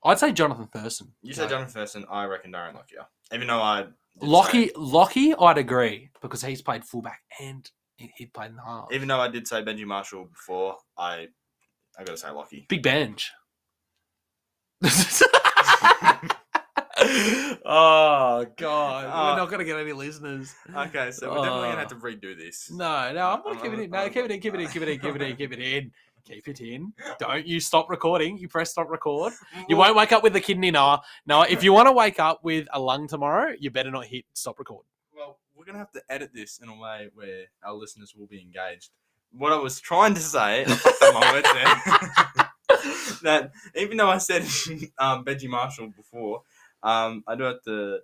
I'd 0.04 0.20
say 0.20 0.34
Jonathan 0.34 0.68
Thurston. 0.68 1.14
you 1.22 1.32
say 1.34 1.44
Goat. 1.44 1.52
Jonathan 1.52 1.74
Thurston. 1.74 2.06
I 2.12 2.26
reckon 2.26 2.52
Darren 2.52 2.74
Lockyer. 2.74 3.06
Even 3.34 3.48
though 3.48 3.62
I. 3.62 3.84
say- 3.84 3.90
Lockie, 4.22 4.72
Lockie, 4.76 5.34
I'd 5.34 5.58
agree 5.58 6.10
because 6.22 6.44
he's 6.44 6.62
played 6.62 6.84
fullback 6.84 7.22
and 7.40 7.72
he, 7.96 8.12
he 8.18 8.26
played 8.26 8.50
in 8.50 8.58
the 8.58 8.64
half. 8.64 8.88
Even 8.92 9.08
though 9.08 9.22
I 9.22 9.30
did 9.30 9.48
say 9.48 9.64
Benji 9.64 9.86
Marshall 9.86 10.26
before, 10.26 10.76
I 10.98 11.30
I 11.98 12.04
gotta 12.04 12.18
say 12.18 12.30
Lockie. 12.32 12.66
Big 12.70 12.84
bench. 12.84 13.32
oh 17.66 18.46
god, 18.58 19.06
Uh, 19.06 19.34
we're 19.34 19.38
not 19.42 19.50
gonna 19.50 19.64
get 19.64 19.78
any 19.78 19.94
listeners. 19.94 20.54
Okay, 20.76 21.12
so 21.12 21.30
we're 21.30 21.36
definitely 21.38 21.70
gonna 21.70 21.78
have 21.78 21.86
Uh, 21.86 21.90
to 21.90 21.96
redo 21.96 22.38
this. 22.38 22.72
No, 22.72 23.12
no, 23.14 23.28
I'm 23.32 23.44
gonna 23.44 23.56
I'm- 23.56 23.62
keep 23.62 23.66
it 23.66 23.76
I'm- 23.76 23.84
in. 23.84 23.90
No, 23.92 23.98
I'm- 24.00 24.10
keep 24.14 24.26
it 24.26 24.32
in, 24.32 24.40
keep 24.40 24.54
it 24.54 24.60
in, 24.62 24.68
keep 24.70 24.82
it 24.82 24.90
in, 24.90 25.00
keep 25.00 25.16
it 25.16 25.22
in, 25.22 25.36
keep 25.36 25.54
it 25.54 25.60
in. 25.60 25.92
Keep 26.26 26.48
it 26.48 26.62
in. 26.62 26.94
Don't 27.20 27.46
you 27.46 27.60
stop 27.60 27.90
recording. 27.90 28.38
You 28.38 28.48
press 28.48 28.72
stop 28.72 28.90
record. 28.90 29.34
You 29.68 29.76
won't 29.76 29.94
wake 29.94 30.14
up 30.14 30.24
with 30.24 30.34
a 30.38 30.40
kidney 30.40 30.72
Noah. 30.72 31.02
No, 31.26 31.42
if 31.42 31.66
you 31.66 31.74
want 31.74 31.90
to 31.90 31.92
wake 31.92 32.18
up 32.18 32.46
with 32.46 32.66
a 32.72 32.80
lung 32.80 33.10
tomorrow, 33.10 33.54
you 33.60 33.70
better 33.72 33.92
not 33.92 34.06
hit 34.06 34.24
stop 34.34 34.58
record. 34.58 34.86
Well, 35.14 35.38
we're 35.54 35.66
gonna 35.66 35.80
have 35.80 35.92
to 35.92 36.02
edit 36.10 36.32
this 36.34 36.60
in 36.60 36.70
a 36.70 36.80
way 36.80 37.10
where 37.14 37.48
our 37.62 37.74
listeners 37.74 38.16
will 38.16 38.28
be 38.28 38.40
engaged. 38.40 38.92
What 39.36 39.52
I 39.52 39.58
was 39.58 39.80
trying 39.80 40.14
to 40.14 40.22
say, 40.22 40.62
I 40.62 40.66
fucked 40.66 41.02
up 41.02 41.14
my 41.14 41.32
words 41.34 41.48
there. 41.54 43.20
that 43.24 43.52
even 43.76 43.98
though 43.98 44.10
I 44.10 44.18
said 44.20 44.42
um, 45.00 45.26
Benji 45.26 45.48
Marshall 45.48 45.92
before, 45.96 46.44
um, 46.84 47.24
I 47.28 47.36
do 47.36 47.44
have 47.44 47.62
to 47.64 48.00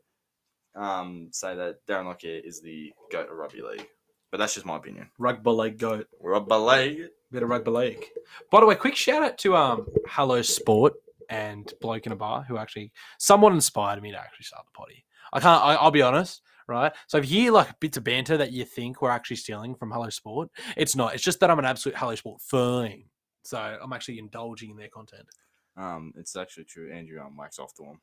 um, 0.75 1.29
say 1.31 1.55
that 1.55 1.85
Darren 1.87 2.05
Lockyer 2.05 2.41
is 2.43 2.61
the 2.61 2.91
goat 3.11 3.29
of 3.29 3.37
rugby 3.37 3.61
league. 3.61 3.87
But 4.31 4.37
that's 4.37 4.53
just 4.53 4.65
my 4.65 4.77
opinion. 4.77 5.09
Rugby 5.17 5.49
league 5.49 5.77
goat. 5.77 6.07
Rugby 6.19 6.55
league. 6.55 7.07
Bit 7.31 7.43
of 7.43 7.49
rugby 7.49 7.71
league. 7.71 8.05
By 8.51 8.59
the 8.59 8.65
way, 8.65 8.75
quick 8.75 8.95
shout 8.95 9.23
out 9.23 9.37
to 9.39 9.55
um 9.55 9.87
Hello 10.07 10.41
Sport 10.41 10.93
and 11.29 11.71
Bloke 11.81 12.05
in 12.05 12.11
a 12.11 12.15
Bar 12.15 12.43
who 12.47 12.57
actually 12.57 12.91
somewhat 13.17 13.53
inspired 13.53 14.01
me 14.01 14.11
to 14.11 14.19
actually 14.19 14.45
start 14.45 14.65
the 14.65 14.77
potty. 14.77 15.05
I 15.33 15.39
can't. 15.39 15.63
I, 15.63 15.75
I'll 15.75 15.91
be 15.91 16.01
honest, 16.01 16.41
right? 16.69 16.93
So 17.07 17.17
if 17.17 17.29
you 17.29 17.41
hear 17.41 17.51
like 17.51 17.79
bits 17.79 17.97
of 17.97 18.03
banter 18.03 18.37
that 18.37 18.51
you 18.51 18.65
think 18.65 19.01
we're 19.01 19.09
actually 19.09 19.37
stealing 19.37 19.75
from 19.75 19.91
Hello 19.91 20.09
Sport, 20.09 20.49
it's 20.77 20.95
not. 20.95 21.13
It's 21.13 21.23
just 21.23 21.39
that 21.41 21.49
I'm 21.49 21.59
an 21.59 21.65
absolute 21.65 21.97
Hello 21.97 22.15
Sport 22.15 22.41
fan. 22.41 23.03
So 23.43 23.57
I'm 23.57 23.93
actually 23.93 24.19
indulging 24.19 24.71
in 24.71 24.77
their 24.77 24.89
content. 24.89 25.27
Um, 25.75 26.13
it's 26.17 26.35
actually 26.35 26.65
true. 26.65 26.91
Andrew 26.91 27.19
um, 27.19 27.35
wax 27.37 27.59
off 27.59 27.73
to 27.75 27.83
him. 27.83 27.99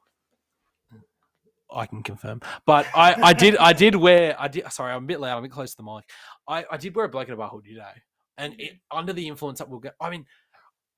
I 1.70 1.86
can 1.86 2.02
confirm. 2.02 2.40
But 2.64 2.86
I, 2.94 3.14
I 3.20 3.32
did 3.32 3.56
I 3.56 3.72
did 3.72 3.96
wear 3.96 4.36
I 4.38 4.48
did 4.48 4.70
sorry, 4.70 4.92
I'm 4.92 5.04
a 5.04 5.06
bit 5.06 5.20
loud, 5.20 5.32
I'm 5.32 5.38
a 5.38 5.42
bit 5.42 5.50
close 5.50 5.72
to 5.72 5.76
the 5.78 5.82
mic. 5.82 6.04
I, 6.48 6.64
I 6.70 6.76
did 6.76 6.94
wear 6.94 7.06
a 7.06 7.08
blanket 7.08 7.32
in 7.32 7.34
a 7.34 7.38
bar 7.38 7.48
hoodie 7.48 7.70
today. 7.70 8.02
And 8.38 8.54
it, 8.58 8.74
under 8.90 9.12
the 9.12 9.26
influence 9.26 9.58
that 9.58 9.68
we'll 9.68 9.80
get 9.80 9.94
I 10.00 10.10
mean, 10.10 10.26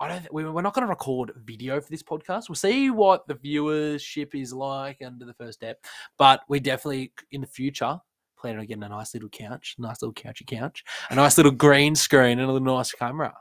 I 0.01 0.09
don't 0.09 0.33
we, 0.33 0.49
we're 0.49 0.63
not 0.63 0.75
gonna 0.75 0.87
record 0.87 1.33
video 1.45 1.81
for 1.81 1.91
this 1.91 2.03
podcast. 2.03 2.49
We'll 2.49 2.57
see 2.57 2.91
what 2.91 3.27
the 3.27 3.35
viewership 3.35 4.35
is 4.35 4.53
like 4.53 4.99
under 5.05 5.25
the 5.25 5.35
first 5.35 5.59
step. 5.59 5.85
But 6.17 6.41
we 6.49 6.61
definitely 6.61 7.13
in 7.33 7.41
the 7.41 7.47
future, 7.47 7.99
Planning 8.39 8.61
on 8.61 8.67
getting 8.67 8.85
a 8.85 8.89
nice 8.89 9.15
little 9.15 9.29
couch, 9.29 9.75
nice 9.79 10.01
little 10.01 10.15
couchy 10.15 10.47
couch, 10.47 10.85
a 11.11 11.17
nice 11.17 11.37
little 11.37 11.51
green 11.51 11.97
screen, 11.97 12.39
and 12.39 12.49
a 12.49 12.53
little 12.53 12.77
nice 12.77 12.93
camera. 12.93 13.35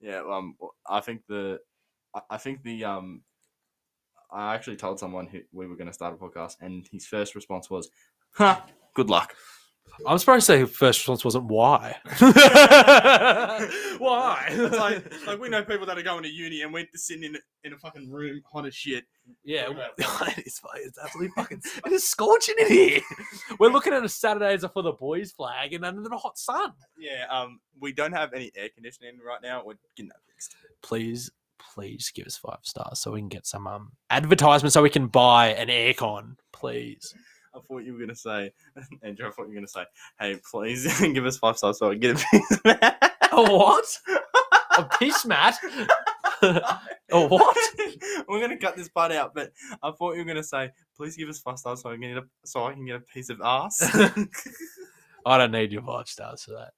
Yeah, 0.00 0.22
um, 0.28 0.56
I 0.88 0.98
think 1.00 1.22
the, 1.28 1.60
I- 2.28 2.38
think 2.38 2.64
the 2.64 2.82
um, 2.84 3.22
I 4.32 4.52
actually 4.54 4.76
told 4.76 4.98
someone 4.98 5.28
who 5.28 5.42
we 5.52 5.68
were 5.68 5.76
going 5.76 5.86
to 5.86 5.92
start 5.92 6.14
a 6.14 6.16
podcast, 6.16 6.56
and 6.60 6.88
his 6.90 7.06
first 7.06 7.36
response 7.36 7.70
was, 7.70 7.88
"Huh, 8.32 8.60
good 8.94 9.08
luck." 9.08 9.36
I'm 10.06 10.18
surprised 10.18 10.46
to 10.46 10.52
say 10.52 10.64
first 10.64 11.00
response 11.00 11.24
wasn't 11.24 11.44
why. 11.44 11.96
why? 13.98 14.48
It's 14.62 14.76
like, 14.76 15.26
like 15.26 15.40
we 15.40 15.48
know 15.48 15.62
people 15.62 15.86
that 15.86 15.98
are 15.98 16.02
going 16.02 16.22
to 16.22 16.28
uni 16.28 16.62
and 16.62 16.72
we're 16.72 16.86
just 16.92 17.06
sitting 17.06 17.24
in 17.24 17.36
a, 17.36 17.38
in 17.64 17.72
a 17.72 17.78
fucking 17.78 18.10
room, 18.10 18.40
hot 18.50 18.66
as 18.66 18.74
shit. 18.74 19.04
Yeah, 19.44 19.68
it's, 19.98 20.60
it's 20.76 20.98
absolutely 20.98 21.32
fucking. 21.36 21.62
It 21.86 21.92
is 21.92 22.08
scorching 22.08 22.54
in 22.60 22.68
here. 22.68 23.00
We're 23.58 23.70
looking 23.70 23.92
at 23.92 24.04
a 24.04 24.08
Saturday 24.08 24.54
as 24.54 24.64
a 24.64 24.68
for 24.68 24.82
the 24.82 24.92
boys 24.92 25.32
flag 25.32 25.72
and 25.72 25.84
under 25.84 26.08
the 26.08 26.16
hot 26.16 26.38
sun. 26.38 26.72
Yeah, 26.98 27.26
um, 27.30 27.60
we 27.80 27.92
don't 27.92 28.12
have 28.12 28.32
any 28.32 28.50
air 28.56 28.68
conditioning 28.74 29.18
right 29.24 29.40
now. 29.42 29.62
We're 29.64 29.74
getting 29.96 30.08
that 30.08 30.20
fixed. 30.26 30.56
Please, 30.82 31.30
please 31.58 32.10
give 32.14 32.26
us 32.26 32.36
five 32.36 32.58
stars 32.62 32.98
so 32.98 33.12
we 33.12 33.20
can 33.20 33.28
get 33.28 33.46
some 33.46 33.66
um 33.66 33.92
advertisement 34.10 34.72
so 34.72 34.82
we 34.82 34.90
can 34.90 35.06
buy 35.06 35.48
an 35.48 35.68
aircon. 35.68 36.36
Please. 36.52 37.14
I 37.54 37.60
thought 37.60 37.84
you 37.84 37.92
were 37.92 38.00
gonna 38.00 38.14
say, 38.14 38.52
Andrew. 39.02 39.26
I 39.26 39.30
thought 39.30 39.42
you 39.42 39.48
were 39.48 39.54
gonna 39.54 39.68
say, 39.68 39.84
"Hey, 40.18 40.38
please 40.50 41.00
give 41.00 41.26
us 41.26 41.38
five 41.38 41.58
stars 41.58 41.78
so 41.78 41.90
I 41.90 41.92
can 41.92 42.00
get 42.00 42.22
a 42.22 42.26
piece." 42.30 42.58
A 43.32 43.42
what? 43.42 43.84
A 44.76 44.84
piss 44.98 45.24
mat? 45.24 45.56
a 46.42 46.76
what? 47.28 47.56
We're 48.28 48.40
gonna 48.40 48.58
cut 48.58 48.76
this 48.76 48.88
part 48.88 49.12
out, 49.12 49.34
but 49.34 49.52
I 49.82 49.90
thought 49.90 50.12
you 50.12 50.18
were 50.18 50.24
gonna 50.24 50.42
say, 50.42 50.70
"Please 50.96 51.16
give 51.16 51.28
us 51.28 51.40
five 51.40 51.58
stars 51.58 51.82
so 51.82 51.90
I 51.90 51.94
can 51.94 52.02
get 52.02 52.18
a 52.18 52.24
so 52.44 52.66
I 52.66 52.72
can 52.72 52.84
get 52.84 52.96
a 52.96 53.00
piece 53.00 53.30
of 53.30 53.40
ass." 53.42 53.80
I 55.24 55.38
don't 55.38 55.52
need 55.52 55.72
your 55.72 55.82
five 55.82 56.08
stars 56.08 56.44
for 56.44 56.52
that. 56.52 56.72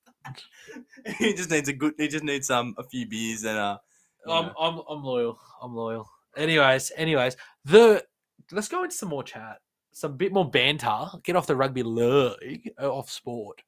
he 1.18 1.34
just 1.34 1.50
needs 1.50 1.68
a 1.68 1.72
good. 1.72 1.94
He 1.98 2.08
just 2.08 2.24
needs 2.24 2.50
um 2.50 2.74
a 2.78 2.84
few 2.84 3.06
beers 3.08 3.44
and 3.44 3.58
uh. 3.58 3.78
you 4.26 4.32
I'm, 4.32 4.46
know. 4.46 4.54
I'm 4.58 4.80
I'm 4.88 5.04
loyal. 5.04 5.38
I'm 5.62 5.74
loyal. 5.74 6.08
Anyways, 6.36 6.92
anyways, 6.96 7.36
the 7.64 8.04
let's 8.52 8.68
go 8.68 8.84
into 8.84 8.96
some 8.96 9.08
more 9.08 9.22
chat, 9.22 9.58
some 9.94 10.16
bit 10.16 10.32
more 10.32 10.50
banter. 10.50 11.06
Get 11.22 11.36
off 11.36 11.46
the 11.46 11.56
rugby 11.56 11.82
league, 11.82 12.70
uh, 12.80 12.92
off 12.92 13.10
sport. 13.10 13.62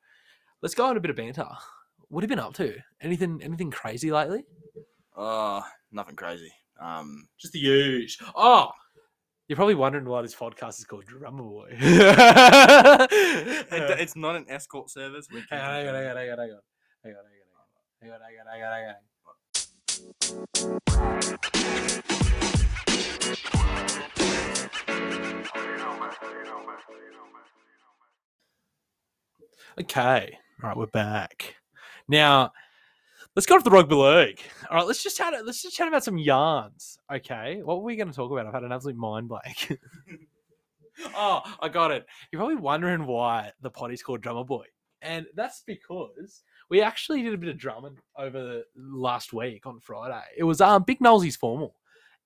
Let's 0.60 0.74
go 0.74 0.84
on 0.86 0.96
a 0.96 1.00
bit 1.00 1.10
of 1.10 1.16
banter. 1.16 1.48
What 2.08 2.22
have 2.22 2.30
you 2.30 2.36
been 2.36 2.44
up 2.44 2.54
to? 2.54 2.76
Anything 3.00 3.40
anything 3.42 3.70
crazy 3.70 4.12
lately? 4.12 4.44
Uh, 5.16 5.62
nothing 5.92 6.16
crazy. 6.16 6.52
Um, 6.80 7.28
Just 7.38 7.54
the 7.54 7.60
huge. 7.60 8.18
Oh, 8.34 8.70
you're 9.48 9.56
probably 9.56 9.76
wondering 9.76 10.04
why 10.04 10.20
this 10.22 10.34
podcast 10.34 10.78
is 10.78 10.84
called 10.84 11.04
Drummer 11.06 11.42
Boy. 11.42 11.68
it, 11.70 13.06
it's 14.00 14.16
not 14.16 14.36
an 14.36 14.46
escort 14.48 14.90
service. 14.90 15.28
We 15.32 15.42
can 15.42 15.58
on, 15.58 15.64
hang 15.64 15.88
on, 15.88 15.94
confirm. 15.94 16.16
hang 16.16 16.30
on, 16.32 16.38
hang 16.38 16.50
on, 16.50 16.58
hang 17.04 17.14
on, 17.14 17.22
hang 18.02 18.12
on, 18.12 18.12
hang 18.12 18.12
on, 18.12 18.20
hang 18.20 18.38
on, 18.40 18.46
hang 18.50 18.62
on, 18.62 18.72
hang 18.72 18.86
on, 18.86 18.94
hang 18.94 18.94
on. 22.52 22.65
Okay. 29.78 30.38
All 30.62 30.70
right, 30.70 30.76
we're 30.76 30.86
back. 30.86 31.54
Now, 32.08 32.50
let's 33.34 33.44
go 33.44 33.58
to 33.58 33.62
the 33.62 33.70
rugby 33.70 33.94
league. 33.94 34.40
All 34.70 34.78
right, 34.78 34.86
let's 34.86 35.02
just 35.02 35.18
chat. 35.18 35.34
Let's 35.44 35.60
just 35.60 35.76
chat 35.76 35.86
about 35.86 36.02
some 36.02 36.16
yarns. 36.16 36.98
Okay, 37.12 37.60
what 37.62 37.78
were 37.78 37.84
we 37.84 37.94
going 37.94 38.08
to 38.08 38.14
talk 38.14 38.32
about? 38.32 38.46
I've 38.46 38.54
had 38.54 38.64
an 38.64 38.72
absolute 38.72 38.96
mind 38.96 39.28
blank. 39.28 39.78
oh, 41.14 41.42
I 41.60 41.68
got 41.68 41.90
it. 41.90 42.06
You're 42.32 42.40
probably 42.40 42.56
wondering 42.56 43.04
why 43.06 43.52
the 43.60 43.68
potty's 43.68 44.02
called 44.02 44.22
Drummer 44.22 44.44
Boy, 44.44 44.64
and 45.02 45.26
that's 45.34 45.62
because 45.66 46.42
we 46.70 46.80
actually 46.80 47.22
did 47.22 47.34
a 47.34 47.38
bit 47.38 47.50
of 47.50 47.58
drumming 47.58 47.98
over 48.16 48.42
the 48.42 48.64
last 48.76 49.34
week 49.34 49.66
on 49.66 49.78
Friday. 49.78 50.24
It 50.38 50.44
was 50.44 50.62
um 50.62 50.84
Big 50.84 51.00
Nolsey's 51.00 51.36
formal, 51.36 51.76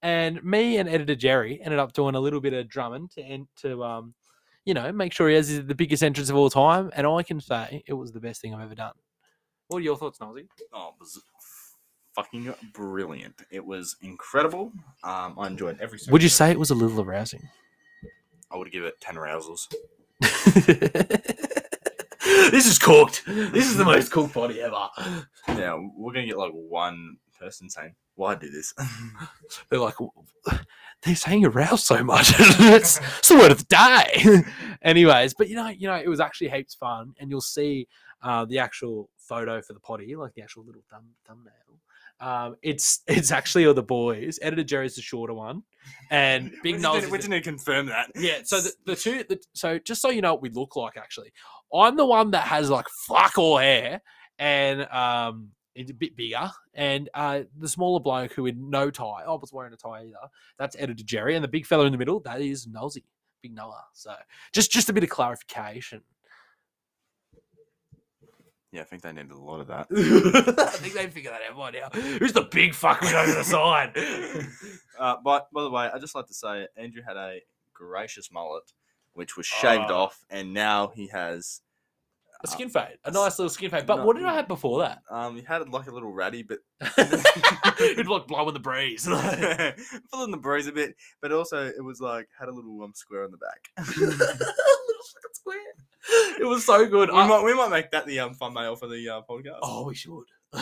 and 0.03 0.43
me 0.43 0.79
and 0.79 0.89
editor 0.89 1.15
Jerry 1.15 1.61
ended 1.63 1.79
up 1.79 1.93
doing 1.93 2.15
a 2.15 2.21
little 2.21 2.41
bit 2.41 2.53
of 2.53 2.69
drumming 2.69 3.09
to 3.15 3.23
en- 3.23 3.49
to 3.57 3.83
um 3.85 4.15
you 4.65 4.75
know, 4.75 4.93
make 4.93 5.13
sure 5.13 5.29
he 5.29 5.35
has 5.35 5.65
the 5.65 5.75
biggest 5.75 6.03
entrance 6.03 6.29
of 6.31 6.37
all 6.37 6.51
time. 6.51 6.91
And 6.95 7.07
I 7.07 7.23
can 7.23 7.41
say 7.41 7.83
it 7.87 7.95
was 7.95 8.13
the 8.13 8.21
best 8.21 8.41
thing 8.41 8.55
I've 8.55 8.61
ever 8.61 8.75
done. 8.75 8.93
What 9.69 9.79
are 9.79 9.81
your 9.81 9.97
thoughts, 9.97 10.21
Nosy? 10.21 10.49
Oh, 10.73 10.89
it 10.89 10.95
was 11.01 11.21
fucking 12.15 12.53
brilliant. 12.73 13.35
It 13.51 13.65
was 13.65 13.97
incredible. 14.03 14.73
Um, 15.03 15.37
I 15.39 15.47
enjoyed 15.47 15.81
every. 15.81 15.99
single 15.99 16.13
Would 16.13 16.23
you 16.23 16.29
say 16.29 16.51
it 16.51 16.59
was 16.59 16.71
a 16.71 16.75
little 16.75 17.01
arousing? 17.01 17.49
I 18.51 18.57
would 18.57 18.71
give 18.71 18.85
it 18.85 19.01
ten 19.01 19.17
arousals. 19.17 19.69
this 22.53 22.67
is 22.67 22.79
cooked. 22.79 23.23
This 23.27 23.67
is 23.67 23.77
the 23.77 23.85
most 23.85 24.11
cooked 24.11 24.35
body 24.35 24.61
ever. 24.61 24.89
Yeah, 25.49 25.79
we're 25.97 26.13
gonna 26.13 26.27
get 26.27 26.39
like 26.39 26.53
one 26.53 27.17
person 27.39 27.69
saying, 27.71 27.95
"Why 28.15 28.35
do 28.35 28.51
this?" 28.51 28.75
They're 29.71 29.81
like, 29.81 29.95
they're 31.03 31.15
saying 31.17 31.45
aroused 31.47 31.85
so 31.85 32.03
much. 32.05 32.33
it's, 32.39 33.01
it's 33.19 33.29
the 33.29 33.37
word 33.37 33.51
of 33.51 33.59
the 33.59 33.65
day. 33.65 34.43
Anyways, 34.83 35.35
but 35.35 35.49
you 35.49 35.57
know, 35.57 35.69
you 35.69 35.89
know, 35.89 35.97
it 35.97 36.09
was 36.09 36.21
actually 36.21 36.51
heaps 36.51 36.75
fun, 36.75 37.15
and 37.19 37.31
you'll 37.31 37.41
see 37.41 37.89
uh, 38.23 38.45
the 38.45 38.59
actual 38.59 39.09
photo 39.17 39.63
for 39.63 39.73
the 39.73 39.81
potty, 39.81 40.15
like 40.17 40.35
the 40.35 40.43
actual 40.43 40.65
little 40.65 40.83
thumb, 40.91 41.07
thumbnail. 41.27 41.53
Um, 42.21 42.57
it's 42.63 43.01
it's 43.07 43.33
actually 43.33 43.67
all 43.67 43.73
the 43.73 43.83
boys. 43.83 44.39
Editor 44.43 44.65
Jerry's 44.65 44.97
the 44.97 45.03
shorter 45.03 45.33
one, 45.33 45.63
and 46.11 46.53
Big 46.63 46.81
Nose. 46.81 47.05
we 47.05 47.11
the- 47.13 47.17
just 47.17 47.29
need 47.31 47.43
to 47.43 47.51
confirm 47.51 47.87
that. 47.87 48.11
yeah, 48.15 48.41
so 48.45 48.61
the, 48.61 48.73
the 48.85 48.97
two, 48.97 49.25
the, 49.27 49.41
so 49.55 49.79
just 49.79 50.03
so 50.03 50.11
you 50.11 50.21
know 50.21 50.35
what 50.35 50.43
we 50.43 50.51
look 50.51 50.77
like, 50.77 50.99
actually, 50.99 51.33
I'm 51.75 51.97
the 51.97 52.07
one 52.07 52.33
that 52.33 52.45
has 52.45 52.71
like 52.71 52.87
fuck 53.07 53.39
all 53.39 53.59
hair 53.59 54.01
and 54.41 54.91
um, 54.91 55.51
it's 55.75 55.91
a 55.91 55.95
bit 55.95 56.17
bigger, 56.17 56.51
and 56.75 57.09
uh, 57.15 57.43
the 57.59 57.69
smaller 57.69 58.01
bloke 58.01 58.33
who 58.33 58.47
had 58.47 58.59
no 58.59 58.91
tie, 58.91 59.23
I 59.27 59.31
was 59.31 59.53
wearing 59.53 59.73
a 59.73 59.77
tie 59.77 60.01
either. 60.01 60.17
That's 60.59 60.75
editor 60.79 61.05
Jerry, 61.05 61.37
and 61.37 61.45
the 61.45 61.49
big 61.49 61.67
fella 61.67 61.85
in 61.85 61.93
the 61.93 61.99
middle, 61.99 62.21
that 62.21 62.41
is 62.41 62.67
Nosy, 62.67 63.05
Big 63.43 63.55
Noah. 63.55 63.85
So 63.93 64.15
just 64.53 64.73
just 64.73 64.89
a 64.89 64.93
bit 64.93 65.05
of 65.05 65.11
clarification. 65.11 66.03
Yeah, 68.73 68.83
I 68.83 68.85
think 68.85 69.03
they 69.03 69.13
needed 69.13 69.33
a 69.33 69.39
lot 69.39 69.61
of 69.61 69.67
that. 69.67 69.89
I 70.59 70.77
think 70.77 70.95
they 70.95 71.07
figured 71.09 71.35
that 71.35 71.41
out 71.51 71.57
by 71.57 71.71
now. 71.73 71.89
Who's 72.19 72.33
the 72.33 72.43
big 72.43 72.73
fuck 72.73 73.03
over 73.03 73.33
the 73.33 73.45
side? 73.45 73.97
Uh, 74.99 75.17
but 75.25 75.49
by 75.51 75.63
the 75.63 75.71
way, 75.71 75.89
I 75.91 75.99
just 75.99 76.15
like 76.15 76.27
to 76.27 76.35
say 76.35 76.67
Andrew 76.77 77.01
had 77.01 77.17
a 77.17 77.39
gracious 77.73 78.31
mullet, 78.31 78.71
which 79.15 79.37
was 79.37 79.47
shaved 79.47 79.91
Oh. 79.91 79.97
off, 80.05 80.25
and 80.31 80.53
now 80.55 80.89
he 80.95 81.09
has. 81.09 81.61
A 82.43 82.47
skin 82.47 82.71
fade, 82.71 82.97
a 83.05 83.11
nice 83.11 83.39
little 83.39 83.51
skin 83.51 83.71
fade. 83.71 83.85
But 83.85 83.97
No. 83.97 84.07
what 84.07 84.17
did 84.17 84.25
I 84.25 84.33
have 84.33 84.49
before 84.49 84.81
that? 84.81 85.03
Um, 85.11 85.37
he 85.37 85.43
had 85.43 85.69
like 85.69 85.89
a 85.89 85.91
little 85.91 86.11
ratty, 86.11 86.43
but 86.43 86.61
It'd 87.79 88.07
like 88.07 88.27
blow 88.27 88.49
in 88.49 88.55
the 88.55 88.61
breeze. 88.61 89.05
full 89.05 89.15
in 90.25 90.31
the 90.31 90.39
breeze 90.41 90.67
a 90.67 90.73
bit. 90.73 90.97
But 91.21 91.33
also, 91.33 91.67
it 91.67 91.85
was 91.85 92.01
like 92.01 92.29
had 92.39 92.49
a 92.49 92.53
little 92.53 92.83
um 92.83 92.93
square 92.95 93.25
on 93.25 93.31
the 93.31 93.37
back. 93.37 93.69
little 93.99 94.17
fucking 94.17 95.35
square. 95.35 95.59
It 96.41 96.47
was 96.49 96.65
so 96.65 96.87
good. 96.89 97.11
we 97.11 97.17
I- 97.19 97.27
might 97.29 97.45
we 97.45 97.53
might 97.53 97.69
make 97.69 97.91
that 97.91 98.07
the 98.07 98.21
um 98.21 98.33
thumbnail 98.33 98.75
for 98.77 98.87
the 98.89 99.07
uh, 99.07 99.21
podcast. 99.29 99.59
oh, 99.63 99.85
we 99.87 99.95
should. 99.95 100.25
Do 100.55 100.61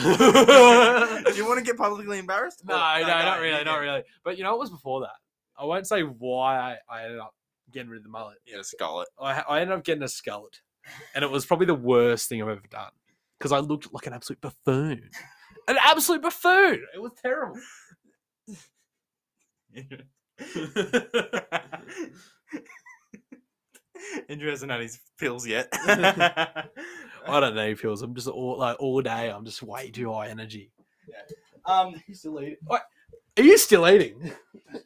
you 1.37 1.47
want 1.47 1.59
to 1.59 1.65
get 1.65 1.77
publicly 1.77 2.19
embarrassed? 2.19 2.63
no, 2.67 2.75
no, 2.75 3.07
not 3.07 3.41
really, 3.41 3.63
not 3.63 3.77
really. 3.81 4.03
But 4.25 4.37
you 4.37 4.43
know 4.43 4.51
what 4.51 4.59
was 4.61 4.71
before 4.71 5.03
that? 5.03 5.15
I 5.57 5.65
won't 5.65 5.87
say 5.87 6.01
why 6.03 6.57
I, 6.59 6.77
I 6.89 7.05
ended 7.05 7.21
up 7.21 7.35
getting 7.73 7.91
rid 7.91 7.99
of 7.99 8.03
the 8.05 8.11
mullet. 8.11 8.39
Yeah, 8.47 8.63
skull 8.63 9.03
it. 9.03 9.09
I, 9.21 9.41
I 9.49 9.61
ended 9.61 9.77
up 9.77 9.85
getting 9.85 10.03
a 10.03 10.07
skullet, 10.07 10.61
and 11.15 11.25
it 11.25 11.31
was 11.31 11.47
probably 11.47 11.67
the 11.67 11.75
worst 11.75 12.29
thing 12.29 12.43
I've 12.43 12.49
ever 12.49 12.63
done 12.71 12.91
because 13.39 13.53
I 13.53 13.59
looked 13.59 13.93
like 13.93 14.07
an 14.07 14.13
absolute 14.13 14.41
buffoon. 14.41 15.11
An 15.69 15.77
absolute 15.85 16.23
buffoon. 16.23 16.85
It 16.95 17.01
was 17.03 17.13
terrible. 17.23 17.59
Andrew 24.29 24.51
hasn't 24.51 24.71
had 24.71 24.81
his 24.81 25.01
pills 25.19 25.47
yet. 25.47 25.69
I 25.73 26.65
don't 27.41 27.55
know 27.55 27.75
pills. 27.75 28.03
I'm 28.03 28.15
just 28.15 28.29
all 28.29 28.59
like 28.59 28.77
all 28.81 29.01
day. 29.03 29.31
I'm 29.31 29.45
just 29.45 29.63
way 29.63 29.91
too 29.91 30.13
high 30.13 30.29
energy. 30.29 30.71
um, 31.67 31.95
Are 31.95 32.03
you 32.07 32.15
still 32.15 32.41
eating? 32.41 32.57
What? 32.65 32.83
Are 33.37 33.43
you 33.43 33.59
still 33.59 33.89
eating? 33.89 34.33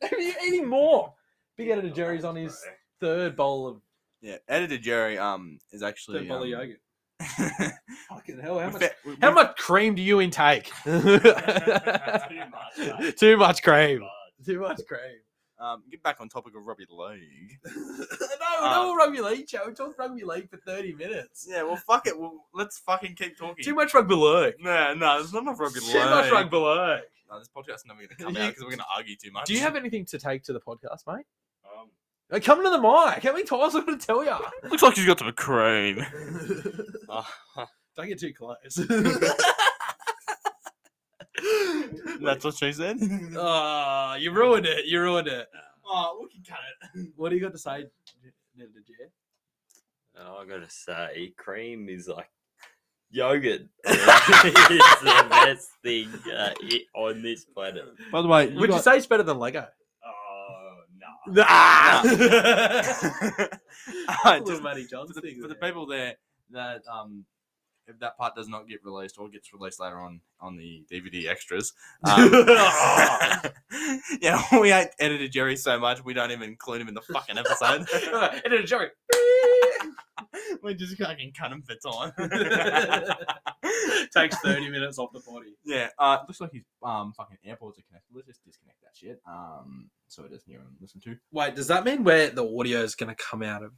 Are 0.02 0.18
you 0.20 0.34
eating 0.46 0.68
more? 0.68 1.14
Big 1.56 1.68
editor 1.68 1.90
Jerry's 1.90 2.24
on 2.24 2.36
his 2.36 2.60
third 3.00 3.36
bowl 3.36 3.66
of 3.68 3.80
yeah, 4.20 4.36
editor 4.48 4.78
Jerry 4.78 5.18
um 5.18 5.58
is 5.72 5.82
actually 5.82 6.20
third 6.20 6.28
bowl 6.28 6.36
of 6.38 6.42
um, 6.44 6.48
yogurt. 6.48 6.80
Fucking 8.08 8.38
hell! 8.40 8.58
How 8.58 8.70
much? 8.70 8.82
we- 9.04 9.16
How 9.20 9.28
we- 9.30 9.34
much 9.34 9.56
cream 9.56 9.94
do 9.94 10.02
you 10.02 10.20
intake? 10.20 10.70
Too 10.84 11.00
much. 11.20 13.16
Too 13.16 13.36
much 13.36 13.62
cream. 13.62 14.02
Too 14.44 14.60
much 14.60 14.80
cream. 14.88 15.20
Um, 15.58 15.82
get 15.90 16.02
back 16.02 16.20
on 16.20 16.28
topic 16.28 16.54
of 16.56 16.66
rugby 16.66 16.86
league. 16.90 17.58
no, 17.66 18.04
Uh, 18.60 18.70
no 18.72 18.96
rugby 18.96 19.20
league 19.20 19.48
show. 19.48 19.60
We 19.66 19.72
talked 19.74 19.98
rugby 19.98 20.24
league 20.24 20.50
for 20.50 20.56
thirty 20.56 20.92
minutes. 20.92 21.46
Yeah, 21.48 21.62
well, 21.62 21.76
fuck 21.76 22.06
it. 22.06 22.18
Well, 22.18 22.44
let's 22.52 22.78
fucking 22.80 23.14
keep 23.14 23.36
talking. 23.38 23.64
Too 23.64 23.74
much 23.74 23.94
rugby 23.94 24.14
league. 24.14 24.54
No, 24.58 24.94
no, 24.94 25.18
there's 25.18 25.32
not 25.32 25.42
enough 25.42 25.60
rugby 25.60 25.80
league. 25.80 25.92
Too 25.92 25.98
league. 25.98 26.08
much 26.10 26.30
rugby 26.32 26.56
league. 26.56 27.00
No, 27.30 27.38
this 27.38 27.48
podcast's 27.56 27.86
never 27.86 27.98
going 27.98 28.08
to 28.08 28.14
come 28.16 28.36
out 28.36 28.48
because 28.48 28.62
we're 28.62 28.70
going 28.70 28.78
to 28.78 28.84
argue 28.96 29.16
too 29.16 29.30
much. 29.30 29.46
Do 29.46 29.54
you 29.54 29.60
have 29.60 29.76
anything 29.76 30.04
to 30.06 30.18
take 30.18 30.42
to 30.44 30.52
the 30.52 30.60
podcast, 30.60 31.06
mate? 31.06 31.24
Um, 31.64 31.88
Hey, 32.30 32.40
Come 32.40 32.62
to 32.64 32.70
the 32.70 32.78
mic. 32.80 33.22
How 33.22 33.32
many 33.32 33.44
times 33.44 33.74
am 33.74 33.82
I 33.82 33.84
going 33.84 33.98
to 33.98 34.06
tell 34.06 34.24
you? 34.24 34.34
Looks 34.70 34.82
like 34.82 34.94
he's 34.94 35.04
got 35.06 35.18
some 35.18 35.30
cream. 35.32 36.04
Oh, 37.08 37.26
Don't 37.94 38.08
get 38.08 38.18
too 38.20 38.32
close. 38.32 38.56
That's 42.24 42.44
what 42.44 42.54
she 42.54 42.72
said. 42.72 42.98
Ah, 43.36 44.14
you 44.16 44.32
ruined 44.34 44.66
it. 44.66 44.86
You 44.86 45.00
ruined 45.00 45.28
it. 45.28 45.48
oh, 45.86 46.18
we 46.22 46.28
can 46.30 46.42
cut 46.44 46.58
it. 46.94 47.08
What 47.16 47.30
do 47.30 47.36
you 47.36 47.42
got 47.42 47.52
to 47.52 47.58
say, 47.58 47.86
Ned 48.56 48.68
to 48.74 48.80
Jer? 48.80 49.10
oh, 50.18 50.36
I 50.42 50.46
gotta 50.46 50.68
say, 50.70 51.32
cream 51.36 51.88
is 51.88 52.06
like 52.08 52.30
yogurt. 53.10 53.62
it's 53.84 55.00
the 55.00 55.26
best 55.30 55.70
thing 55.82 56.08
uh, 56.36 56.52
on 56.94 57.22
this 57.22 57.44
planet. 57.44 57.84
By 58.10 58.22
the 58.22 58.28
way, 58.28 58.48
Would 58.52 58.70
you 58.70 58.78
say 58.80 58.96
it's 58.98 59.06
better 59.06 59.22
than 59.22 59.38
Lego? 59.38 59.66
Oh 60.04 60.80
no. 61.26 61.32
Nah. 61.32 62.02
Alright, 64.24 64.44
Little 64.44 64.60
just 64.74 65.14
for 65.14 65.20
the, 65.20 65.40
for 65.40 65.48
the 65.48 65.54
people 65.54 65.86
there 65.86 66.16
that 66.50 66.82
um 66.92 67.24
if 67.86 67.98
that 68.00 68.16
part 68.16 68.34
does 68.34 68.48
not 68.48 68.68
get 68.68 68.84
released 68.84 69.18
or 69.18 69.28
gets 69.28 69.52
released 69.52 69.80
later 69.80 69.98
on 69.98 70.20
on 70.40 70.56
the 70.56 70.84
DVD 70.90 71.28
extras, 71.28 71.72
um, 72.04 72.30
yeah, 74.20 74.42
we 74.60 74.70
hate 74.70 74.88
editor 74.98 75.28
Jerry 75.28 75.56
so 75.56 75.78
much 75.78 76.04
we 76.04 76.14
don't 76.14 76.30
even 76.30 76.48
include 76.50 76.80
him 76.80 76.88
in 76.88 76.94
the 76.94 77.00
fucking 77.00 77.38
episode. 77.38 77.86
and 77.92 78.52
then 78.52 78.60
a 78.60 78.64
joke. 78.64 78.92
we 80.62 80.74
just 80.74 80.96
fucking 80.96 81.32
cut 81.38 81.52
him 81.52 81.62
for 81.62 81.74
time. 81.74 82.12
Takes 84.14 84.38
30 84.40 84.70
minutes 84.70 84.98
off 84.98 85.10
the 85.12 85.20
body. 85.20 85.54
Yeah, 85.64 85.88
uh, 85.98 86.18
looks 86.26 86.40
like 86.40 86.52
his 86.52 86.64
um 86.82 87.12
fucking 87.16 87.38
AirPods 87.46 87.78
are 87.78 87.84
connected. 87.88 88.14
Let's 88.14 88.26
just 88.26 88.44
disconnect 88.44 88.78
that 88.82 88.94
shit. 88.94 89.20
Um, 89.26 89.90
so 90.08 90.24
it 90.24 90.30
doesn't 90.30 90.48
hear 90.48 90.60
him 90.60 90.76
listen 90.80 91.00
to. 91.02 91.16
Wait, 91.32 91.54
does 91.54 91.68
that 91.68 91.84
mean 91.84 92.04
where 92.04 92.30
the 92.30 92.44
audio 92.44 92.82
is 92.82 92.94
going 92.94 93.14
to 93.14 93.22
come 93.22 93.42
out 93.42 93.62
of? 93.62 93.72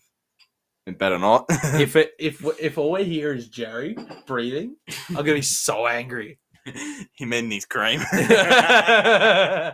It 0.86 0.98
better 0.98 1.18
not. 1.18 1.46
If 1.80 1.96
it 1.96 2.12
if 2.18 2.44
if 2.60 2.76
all 2.78 2.92
we 2.92 3.04
hear 3.04 3.32
is 3.32 3.48
Jerry 3.48 3.96
breathing, 4.26 4.76
I'm 5.10 5.16
to 5.24 5.34
be 5.34 5.42
so 5.42 5.86
angry. 5.86 6.38
he 7.14 7.24
meant 7.24 7.52
his 7.52 7.64
cream. 7.66 8.00
uh, 8.12 9.72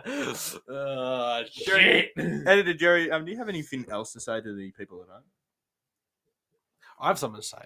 shit. 1.51 2.09
Editor 2.17 2.73
Jerry, 2.73 3.11
um, 3.11 3.25
do 3.25 3.31
you 3.31 3.37
have 3.37 3.49
anything 3.49 3.85
else 3.89 4.11
to 4.13 4.19
say 4.19 4.41
to 4.41 4.53
the 4.55 4.71
people 4.71 5.01
at 5.01 5.09
home? 5.09 5.23
I 6.99 7.07
have 7.07 7.17
something 7.19 7.39
to 7.41 7.47
say. 7.47 7.57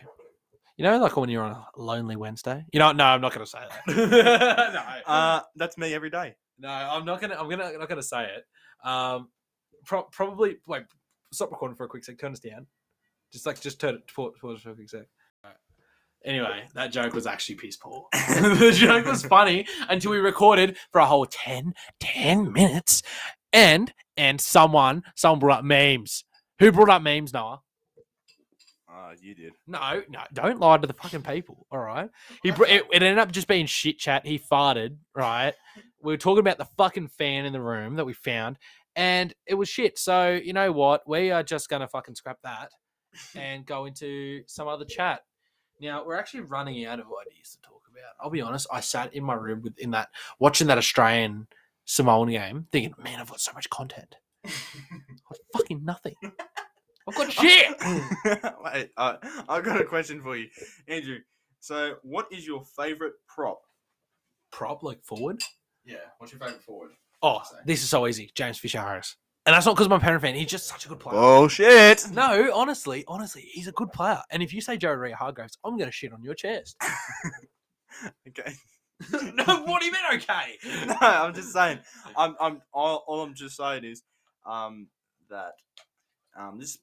You 0.77 0.83
know, 0.83 0.97
like 0.99 1.15
when 1.17 1.29
you're 1.29 1.43
on 1.43 1.51
a 1.51 1.65
lonely 1.77 2.15
Wednesday. 2.15 2.65
You 2.73 2.79
know, 2.79 2.91
no, 2.91 3.03
I'm 3.05 3.21
not 3.21 3.33
going 3.33 3.45
to 3.45 3.49
say 3.49 3.59
that. 3.87 4.73
no, 5.07 5.11
Uh, 5.11 5.41
that's 5.55 5.77
me 5.77 5.93
every 5.93 6.09
day. 6.09 6.35
no, 6.59 6.69
I'm 6.69 7.05
not 7.05 7.21
gonna. 7.21 7.35
I'm 7.35 7.49
gonna 7.49 7.65
I'm 7.65 7.79
not 7.79 7.89
gonna 7.89 8.03
say 8.03 8.25
it. 8.25 8.45
Um, 8.87 9.29
pro- 9.85 10.03
probably 10.03 10.57
wait. 10.67 10.83
Stop 11.31 11.51
recording 11.51 11.75
for 11.75 11.85
a 11.85 11.87
quick 11.89 12.03
sec. 12.03 12.17
Turn 12.19 12.31
us 12.33 12.39
down. 12.39 12.67
Just 13.31 13.45
like 13.45 13.59
just 13.59 13.79
turn 13.79 13.95
it 13.95 14.07
pause, 14.13 14.33
pause 14.39 14.61
for 14.61 14.71
a 14.71 14.75
quick 14.75 14.89
sec. 14.89 15.07
Anyway, 16.25 16.63
that 16.73 16.91
joke 16.91 17.13
was 17.13 17.27
actually 17.27 17.55
piss 17.55 17.77
poor. 17.81 18.07
the 18.11 18.73
joke 18.75 19.05
was 19.05 19.23
funny 19.23 19.67
until 19.89 20.09
we 20.09 20.17
recorded 20.17 20.75
for 20.91 20.99
a 20.99 21.05
whole 21.05 21.27
10, 21.27 21.73
10 21.99 22.51
minutes, 22.51 23.03
and 23.53 23.93
and 24.17 24.41
someone 24.41 25.03
someone 25.15 25.39
brought 25.39 25.59
up 25.59 25.65
memes. 25.65 26.25
Who 26.59 26.71
brought 26.71 26.89
up 26.89 27.03
memes, 27.03 27.31
Noah? 27.31 27.61
Uh, 28.91 29.11
you 29.21 29.35
did. 29.35 29.53
No, 29.67 30.01
no, 30.09 30.21
don't 30.33 30.59
lie 30.59 30.77
to 30.77 30.87
the 30.87 30.93
fucking 30.93 31.21
people. 31.21 31.67
All 31.69 31.79
right. 31.79 32.09
He 32.41 32.49
br- 32.51 32.65
it, 32.65 32.85
it 32.91 33.03
ended 33.03 33.19
up 33.19 33.31
just 33.31 33.47
being 33.47 33.67
shit 33.67 33.99
chat. 33.99 34.25
He 34.25 34.39
farted. 34.39 34.97
Right. 35.13 35.53
We 36.01 36.13
were 36.13 36.17
talking 36.17 36.39
about 36.39 36.57
the 36.57 36.67
fucking 36.77 37.09
fan 37.09 37.45
in 37.45 37.53
the 37.53 37.61
room 37.61 37.95
that 37.95 38.05
we 38.05 38.13
found, 38.13 38.57
and 38.95 39.31
it 39.45 39.55
was 39.55 39.69
shit. 39.69 39.99
So 39.99 40.31
you 40.31 40.53
know 40.53 40.71
what? 40.71 41.07
We 41.07 41.29
are 41.29 41.43
just 41.43 41.69
gonna 41.69 41.87
fucking 41.87 42.15
scrap 42.15 42.39
that 42.43 42.71
and 43.35 43.65
go 43.65 43.85
into 43.85 44.43
some 44.47 44.67
other 44.67 44.85
chat. 44.85 45.21
Now 45.79 46.05
we're 46.05 46.17
actually 46.17 46.41
running 46.41 46.85
out 46.85 46.99
of 46.99 47.07
ideas 47.21 47.51
to 47.51 47.61
talk 47.61 47.81
about. 47.91 48.13
I'll 48.19 48.29
be 48.29 48.41
honest. 48.41 48.67
I 48.71 48.79
sat 48.79 49.13
in 49.13 49.23
my 49.23 49.33
room 49.33 49.61
with 49.61 49.77
in 49.77 49.91
that 49.91 50.09
watching 50.39 50.67
that 50.67 50.77
Australian 50.77 51.47
Samoan 51.85 52.29
game, 52.29 52.67
thinking, 52.71 52.93
man, 53.03 53.19
I've 53.19 53.29
got 53.29 53.39
so 53.39 53.53
much 53.53 53.69
content. 53.69 54.15
I've 54.45 55.37
fucking 55.53 55.83
nothing. 55.83 56.15
I've 57.07 57.15
got 57.15 57.31
shit. 57.31 57.75
Wait, 58.63 58.91
uh, 58.97 59.17
I've 59.47 59.63
got 59.63 59.81
a 59.81 59.85
question 59.85 60.21
for 60.21 60.35
you, 60.35 60.47
Andrew. 60.87 61.19
So, 61.59 61.95
what 62.03 62.27
is 62.31 62.45
your 62.45 62.63
favorite 62.77 63.13
prop? 63.27 63.61
Prop 64.51 64.83
like 64.83 65.03
forward. 65.03 65.41
Yeah. 65.83 65.97
What's 66.17 66.33
your 66.33 66.39
favorite 66.39 66.63
forward? 66.63 66.91
Oh, 67.21 67.41
this 67.65 67.81
is 67.81 67.89
so 67.89 68.07
easy. 68.07 68.31
James 68.35 68.59
Fisher 68.59 68.81
Harris. 68.81 69.15
And 69.45 69.53
that's 69.53 69.65
not 69.65 69.75
because 69.75 69.85
I'm 69.85 69.91
a 69.91 69.99
Penrith 69.99 70.23
fan. 70.23 70.33
He's 70.33 70.47
just 70.47 70.67
such 70.67 70.85
a 70.85 70.89
good 70.89 70.99
player. 70.99 71.19
Oh 71.19 71.47
shit! 71.47 72.07
No, 72.11 72.49
honestly, 72.53 73.03
honestly, 73.07 73.41
he's 73.41 73.67
a 73.67 73.71
good 73.73 73.91
player. 73.91 74.19
And 74.31 74.41
if 74.41 74.53
you 74.53 74.59
say 74.59 74.75
Jared 74.75 74.99
Waerea 74.99 75.13
Hargreaves, 75.13 75.57
I'm 75.63 75.77
going 75.77 75.87
to 75.87 75.91
shit 75.91 76.13
on 76.13 76.23
your 76.23 76.33
chest. 76.33 76.75
Okay. 78.27 78.53
no, 79.33 79.43
what 79.65 79.81
do 79.81 79.85
you 79.85 79.91
mean, 79.91 80.01
okay? 80.15 80.57
no, 80.87 80.95
I'm 81.01 81.33
just 81.33 81.51
saying. 81.51 81.79
I'm. 82.17 82.35
I'm. 82.39 82.61
All, 82.73 83.03
all 83.07 83.21
I'm 83.21 83.33
just 83.33 83.57
saying 83.57 83.83
is, 83.83 84.03
um, 84.45 84.87
that, 85.29 85.53
um, 86.37 86.59
this 86.59 86.77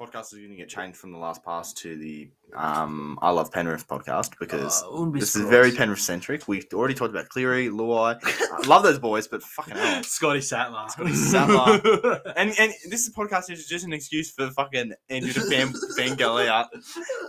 podcast 0.00 0.32
is 0.32 0.38
going 0.38 0.50
to 0.50 0.56
get 0.56 0.68
changed 0.68 0.96
from 0.96 1.12
the 1.12 1.18
last 1.18 1.44
pass 1.44 1.72
to 1.74 1.96
the 1.96 2.30
um, 2.56 3.18
I 3.20 3.30
love 3.30 3.52
Penrith 3.52 3.86
podcast 3.86 4.38
because 4.40 4.82
wouldn't 4.90 5.12
be 5.12 5.20
this 5.20 5.36
is 5.36 5.48
very. 5.48 5.72
Penrith 5.72 6.00
centric. 6.00 6.48
We've 6.48 6.66
already 6.72 6.94
talked 6.94 7.10
about 7.10 7.28
Cleary, 7.28 7.68
Luai. 7.68 8.18
I 8.24 8.66
love 8.66 8.82
those 8.82 8.98
boys, 8.98 9.28
but 9.28 9.42
fucking 9.42 9.76
hell. 9.76 10.02
Scotty 10.02 10.40
Sattler. 10.40 10.88
Scotty 10.88 11.14
Sattler. 11.14 12.20
And 12.36 12.52
and 12.58 12.72
this 12.88 13.06
is 13.06 13.14
podcast 13.14 13.50
is 13.50 13.66
just 13.66 13.84
an 13.84 13.92
excuse 13.92 14.30
for 14.30 14.50
fucking 14.50 14.94
Andrew 15.10 15.32
to 15.32 15.40
fan 15.42 15.72
fangirl 15.98 16.46
out. 16.48 16.68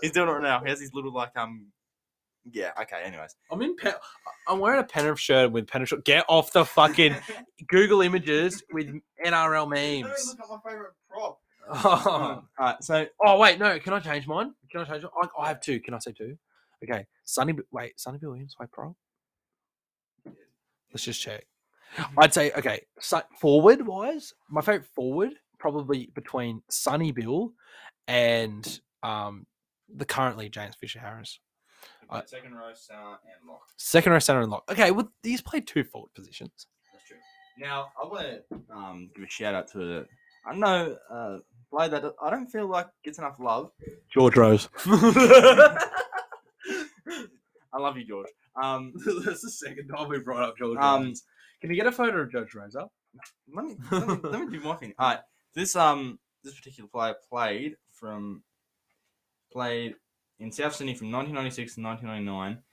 He's 0.02 0.12
doing 0.12 0.30
it 0.30 0.32
right 0.32 0.42
now. 0.42 0.62
He 0.64 0.70
has 0.70 0.80
his 0.80 0.94
little 0.94 1.14
like 1.14 1.36
um. 1.36 1.68
Yeah. 2.50 2.72
Okay. 2.82 3.02
Anyways. 3.04 3.36
I'm 3.52 3.62
in. 3.62 3.76
Pen- 3.76 3.94
I'm 4.48 4.60
wearing 4.60 4.80
a 4.80 4.84
Penrith 4.84 5.20
shirt 5.20 5.52
with 5.52 5.68
Penrith. 5.68 5.90
shirt. 5.90 6.06
Get 6.06 6.26
off 6.28 6.52
the 6.54 6.66
fucking 6.66 7.16
Google 7.68 8.02
images 8.02 8.64
with 8.74 8.88
NRL 9.24 9.70
memes. 9.70 10.28
Look 10.28 10.40
at 10.40 10.50
my 10.50 10.72
favorite 10.72 10.94
prop. 11.10 11.40
Oh. 11.74 12.44
Alright, 12.60 12.84
so 12.84 13.06
oh 13.26 13.38
wait, 13.38 13.60
no. 13.60 13.80
Can 13.80 13.94
I 13.94 14.00
change 14.00 14.28
mine? 14.28 14.54
Can 14.72 14.82
I 14.82 14.86
change? 14.86 15.06
I, 15.06 15.28
I 15.42 15.48
have 15.48 15.62
two. 15.62 15.80
Can 15.80 15.94
I 15.94 16.00
say 16.00 16.12
two? 16.12 16.38
Okay. 16.84 17.06
Sonny. 17.26 17.54
Wait. 17.72 18.00
Sonny 18.00 18.18
Bill 18.18 18.32
Williams. 18.32 18.56
Wait, 18.60 18.72
pro. 18.72 18.96
Let's 20.92 21.04
just 21.04 21.22
check. 21.22 21.46
I'd 22.18 22.34
say 22.34 22.52
okay. 22.52 22.82
So 23.00 23.22
forward 23.40 23.86
wise, 23.86 24.34
my 24.50 24.62
favorite 24.62 24.88
forward 24.96 25.32
probably 25.60 26.10
between 26.16 26.62
Sonny 26.70 27.12
Bill 27.12 27.54
and 28.08 28.80
um 29.04 29.46
the 29.94 30.06
currently 30.06 30.50
James 30.50 30.76
Fisher 30.76 31.00
Harris. 31.00 31.40
I- 32.10 32.24
second 32.26 32.54
row, 32.56 32.72
center, 32.74 33.00
and 33.00 33.48
lock. 33.48 33.62
Second 33.78 34.12
row 34.12 34.20
center 34.20 34.42
and 34.42 34.52
lock. 34.52 34.64
Okay, 34.70 34.92
well 34.92 35.10
these 35.24 35.42
play 35.42 35.62
two 35.62 35.84
forward 35.84 36.14
positions. 36.14 36.68
That's 36.94 37.06
true. 37.08 37.18
Now 37.58 37.88
I 38.02 38.06
want 38.06 38.26
to 38.26 38.74
um 38.74 39.10
give 39.16 39.24
a 39.26 39.30
shout 39.30 39.54
out 39.56 39.72
to 39.74 40.06
I 40.46 40.56
know 40.56 40.98
uh 41.14 41.38
play 41.72 41.88
that 41.88 42.04
I 42.22 42.30
don't 42.30 42.48
feel 42.48 42.68
like 42.68 42.88
gets 43.04 43.18
enough 43.18 43.40
love. 43.40 43.72
George 44.14 44.36
Rose. 44.38 44.70
I 47.74 47.80
love 47.80 47.98
you, 47.98 48.06
George. 48.06 48.28
Um, 48.62 48.94
That's 49.26 49.42
the 49.42 49.50
second 49.50 49.88
time 49.88 50.10
we 50.10 50.20
brought 50.20 50.44
up 50.44 50.58
George 50.58 50.78
Um, 50.78 51.06
Rose. 51.06 51.24
Can 51.62 51.70
you 51.70 51.76
get 51.76 51.88
a 51.88 51.92
photo 51.92 52.18
of 52.22 52.32
George 52.32 52.54
Rose 52.54 52.76
up? 52.76 52.92
let 53.54 53.66
me 53.66 53.76
let 53.92 54.08
me, 54.08 54.18
let 54.24 54.42
me 54.48 54.58
do 54.58 54.64
my 54.64 54.76
thing. 54.76 54.94
All 54.98 55.10
right, 55.10 55.20
this 55.54 55.76
um 55.76 56.18
this 56.44 56.56
particular 56.56 56.90
player 56.90 57.16
played 57.30 57.76
from 57.92 58.42
played 59.52 59.96
in 60.40 60.52
South 60.52 60.74
Sydney 60.76 60.94
from 60.96 61.12
1996 61.12 61.76
to 61.76 61.82
1999, 61.82 62.64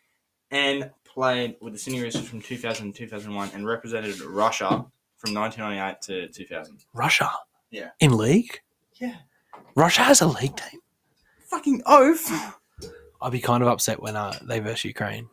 and 0.52 0.90
played 1.04 1.56
with 1.60 1.72
the 1.72 1.78
Sydney 1.78 2.00
Roosters 2.00 2.28
from 2.28 2.40
2000 2.40 2.92
to 2.92 2.98
2001, 2.98 3.50
and 3.54 3.66
represented 3.66 4.20
Russia 4.20 4.86
from 5.16 5.34
1998 5.34 6.00
to 6.02 6.28
2000. 6.32 6.78
Russia. 6.94 7.30
Yeah. 7.70 7.88
In 8.00 8.16
league? 8.16 8.60
Yeah. 9.00 9.16
Russia 9.74 10.02
has 10.02 10.20
a 10.20 10.26
league 10.26 10.56
team. 10.56 10.80
Fucking 11.46 11.82
oath. 11.86 12.56
I'd 13.20 13.32
be 13.32 13.40
kind 13.40 13.62
of 13.62 13.68
upset 13.68 14.00
when 14.02 14.16
uh, 14.16 14.38
they 14.42 14.60
verse 14.60 14.84
Ukraine. 14.84 15.28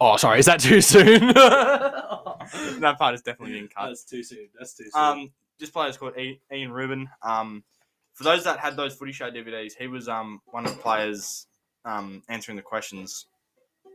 Oh, 0.00 0.16
sorry, 0.16 0.38
is 0.38 0.46
that 0.46 0.60
too 0.60 0.80
soon? 0.80 1.28
that 1.34 2.96
part 2.98 3.14
is 3.14 3.22
definitely 3.22 3.54
being 3.54 3.68
cut. 3.68 3.86
That's 3.88 4.04
too 4.04 4.22
soon. 4.22 4.48
That's 4.58 4.74
too 4.74 4.84
soon. 4.84 5.02
Um, 5.02 5.32
this 5.58 5.70
player 5.70 5.88
is 5.88 5.96
called 5.96 6.14
Ian 6.52 6.72
Rubin. 6.72 7.08
Um, 7.22 7.64
for 8.12 8.24
those 8.24 8.44
that 8.44 8.58
had 8.58 8.76
those 8.76 8.94
footy 8.94 9.12
show 9.12 9.30
DVDs, 9.30 9.72
he 9.78 9.86
was 9.86 10.08
um 10.08 10.40
one 10.46 10.66
of 10.66 10.74
the 10.74 10.82
players 10.82 11.46
um 11.84 12.22
answering 12.28 12.56
the 12.56 12.62
questions 12.62 13.26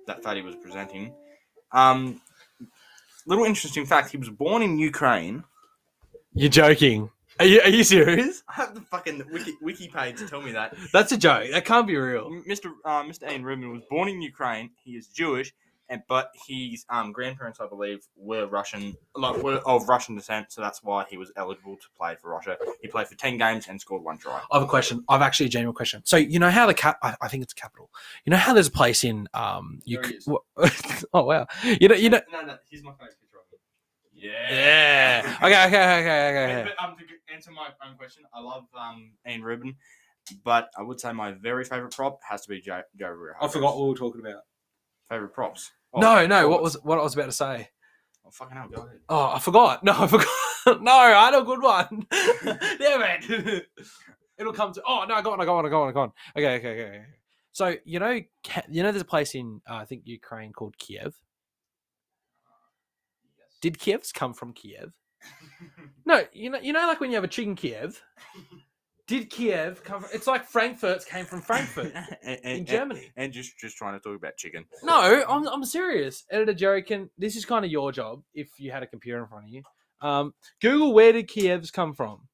that 0.07 0.23
Fatty 0.23 0.41
was 0.41 0.55
presenting. 0.55 1.13
Um, 1.71 2.21
little 3.27 3.45
interesting 3.45 3.85
fact: 3.85 4.09
he 4.09 4.17
was 4.17 4.29
born 4.29 4.61
in 4.61 4.79
Ukraine. 4.79 5.43
You're 6.33 6.49
joking. 6.49 7.09
Are 7.39 7.45
you, 7.45 7.61
are 7.61 7.69
you 7.69 7.83
serious? 7.83 8.43
I 8.49 8.53
have 8.53 8.75
the 8.75 8.81
fucking 8.81 9.23
wiki, 9.31 9.53
wiki 9.61 9.87
page 9.87 10.17
to 10.17 10.27
tell 10.27 10.41
me 10.41 10.51
that 10.51 10.75
That's 10.93 11.11
a 11.11 11.17
joke. 11.17 11.49
That 11.51 11.65
can't 11.65 11.87
be 11.87 11.95
real. 11.95 12.29
Mr. 12.47 12.71
Uh, 12.85 13.03
Mr. 13.03 13.29
Ian 13.31 13.43
Rubin 13.43 13.71
was 13.71 13.81
born 13.89 14.09
in 14.09 14.21
Ukraine. 14.21 14.71
He 14.83 14.91
is 14.91 15.07
Jewish, 15.07 15.53
and, 15.89 16.03
but 16.07 16.29
his 16.47 16.85
um, 16.89 17.11
grandparents, 17.11 17.59
I 17.59 17.67
believe, 17.67 17.99
were 18.15 18.45
Russian, 18.47 18.95
like 19.15 19.41
were 19.41 19.55
of 19.65 19.89
Russian 19.89 20.15
descent, 20.15 20.51
so 20.51 20.61
that's 20.61 20.83
why 20.83 21.05
he 21.09 21.17
was 21.17 21.31
eligible 21.35 21.77
to 21.77 21.87
play 21.97 22.15
for 22.21 22.29
Russia. 22.29 22.57
He 22.81 22.87
played 22.87 23.07
for 23.07 23.15
ten 23.15 23.37
games 23.37 23.67
and 23.67 23.79
scored 23.81 24.03
one 24.03 24.17
try. 24.17 24.41
I 24.51 24.57
have 24.57 24.63
a 24.63 24.69
question. 24.69 25.03
I've 25.09 25.21
actually 25.21 25.47
a 25.47 25.49
genuine 25.49 25.75
question. 25.75 26.01
So 26.05 26.17
you 26.17 26.37
know 26.37 26.49
how 26.49 26.67
the 26.67 26.73
cap? 26.73 26.97
I, 27.01 27.15
I 27.21 27.27
think 27.27 27.43
it's 27.43 27.53
capital. 27.53 27.89
You 28.25 28.31
know 28.31 28.37
how 28.37 28.53
there's 28.53 28.67
a 28.67 28.71
place 28.71 29.03
in 29.03 29.27
um. 29.33 29.81
You 29.85 30.01
c- 30.03 30.19
oh 31.13 31.23
wow. 31.23 31.47
You 31.63 31.87
know. 31.87 31.95
You 31.95 32.09
know. 32.09 32.21
No, 32.31 32.41
no, 32.41 32.57
here's 32.69 32.83
my 32.83 32.91
favorite 32.91 33.15
picture 33.19 33.37
of 33.37 33.43
him. 33.51 33.59
Yeah. 34.13 35.37
Okay. 35.41 35.47
Okay. 35.47 35.65
Okay. 35.65 35.67
Okay. 35.67 35.99
Okay, 36.01 36.61
okay. 36.61 36.71
but, 36.77 36.85
um, 36.85 36.95
to 36.97 37.03
g- 37.05 37.13
answer 37.33 37.51
my 37.51 37.69
own 37.87 37.97
question, 37.97 38.23
I 38.33 38.41
love 38.41 38.65
um, 38.77 39.11
Ian 39.27 39.43
Rubin, 39.43 39.75
but 40.43 40.69
I 40.77 40.81
would 40.81 40.99
say 40.99 41.11
my 41.13 41.31
very 41.31 41.63
favorite 41.63 41.95
prop 41.95 42.19
has 42.27 42.41
to 42.41 42.49
be 42.49 42.61
Joe, 42.61 42.81
Joe 42.97 43.09
Rio. 43.09 43.33
I 43.41 43.47
forgot 43.47 43.75
what 43.75 43.83
we 43.83 43.89
were 43.89 43.97
talking 43.97 44.21
about. 44.21 44.41
Favorite 45.09 45.33
props. 45.33 45.71
Oh, 45.93 45.99
no, 45.99 46.25
no. 46.25 46.47
What 46.47 46.61
was 46.61 46.77
what 46.83 46.97
I 46.97 47.03
was 47.03 47.13
about 47.13 47.25
to 47.25 47.31
say? 47.31 47.69
Oh, 48.25 48.29
fucking 48.31 48.55
hell, 48.55 48.69
go 48.69 48.83
ahead. 48.83 48.99
Oh, 49.09 49.31
I 49.33 49.39
forgot. 49.39 49.83
No, 49.83 49.93
I 49.93 50.07
forgot. 50.07 50.27
no, 50.81 50.91
I 50.91 51.25
had 51.25 51.35
a 51.35 51.43
good 51.43 51.61
one. 51.61 52.07
Damn 52.11 53.01
it. 53.01 53.67
It'll 54.37 54.53
come 54.53 54.73
to. 54.73 54.81
Oh 54.87 55.05
no, 55.07 55.15
I 55.15 55.21
got 55.21 55.31
one. 55.31 55.41
I 55.41 55.45
got 55.45 55.55
one. 55.55 55.65
I 55.65 55.69
got 55.69 55.79
one. 55.79 55.89
I 55.89 55.91
got 55.91 55.99
one. 55.99 56.11
Okay, 56.37 56.55
okay, 56.55 56.67
okay. 56.69 56.97
okay. 56.97 57.05
So 57.51 57.75
you 57.83 57.99
know, 57.99 58.21
you 58.69 58.83
know, 58.83 58.91
there's 58.91 59.01
a 59.01 59.05
place 59.05 59.35
in 59.35 59.61
uh, 59.69 59.75
I 59.75 59.85
think 59.85 60.03
Ukraine 60.05 60.53
called 60.53 60.77
Kiev. 60.77 61.15
Did 63.61 63.77
Kiev's 63.77 64.11
come 64.11 64.33
from 64.33 64.53
Kiev? 64.53 64.93
No, 66.05 66.23
you 66.33 66.49
know, 66.49 66.59
you 66.59 66.73
know, 66.73 66.85
like 66.87 66.99
when 66.99 67.09
you 67.11 67.15
have 67.15 67.23
a 67.23 67.27
chicken 67.27 67.55
Kiev. 67.55 68.01
Did 69.07 69.29
Kiev 69.29 69.83
come? 69.83 70.01
From, 70.03 70.09
it's 70.13 70.27
like 70.27 70.45
Frankfurt's 70.45 71.03
came 71.03 71.25
from 71.25 71.41
Frankfurt 71.41 71.91
and, 72.23 72.39
and- 72.43 72.57
in 72.59 72.65
Germany. 72.65 73.11
And 73.17 73.33
just 73.33 73.57
just 73.59 73.75
trying 73.77 73.93
to 73.93 73.99
talk 73.99 74.15
about 74.15 74.37
chicken. 74.37 74.65
No, 74.83 75.23
I'm, 75.27 75.47
I'm 75.47 75.65
serious. 75.65 76.23
Editor 76.31 76.53
Jerry 76.53 76.81
can. 76.83 77.09
This 77.17 77.35
is 77.35 77.43
kind 77.45 77.65
of 77.65 77.71
your 77.71 77.91
job 77.91 78.23
if 78.33 78.49
you 78.57 78.71
had 78.71 78.83
a 78.83 78.87
computer 78.87 79.19
in 79.21 79.27
front 79.27 79.45
of 79.45 79.51
you. 79.51 79.63
Um, 80.01 80.33
Google 80.61 80.93
where 80.93 81.11
did 81.11 81.27
Kiev's 81.27 81.71
come 81.71 81.93
from? 81.93 82.27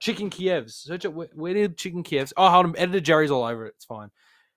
Chicken 0.00 0.30
Kiev's. 0.30 0.74
Search 0.74 1.04
it. 1.04 1.12
Where, 1.12 1.28
where 1.34 1.54
did 1.54 1.76
chicken 1.76 2.02
Kiev's? 2.02 2.32
Oh, 2.36 2.48
hold 2.50 2.66
on. 2.66 2.76
Editor 2.76 3.00
Jerry's 3.00 3.30
all 3.30 3.44
over 3.44 3.66
it. 3.66 3.74
It's 3.76 3.84
fine. 3.84 4.10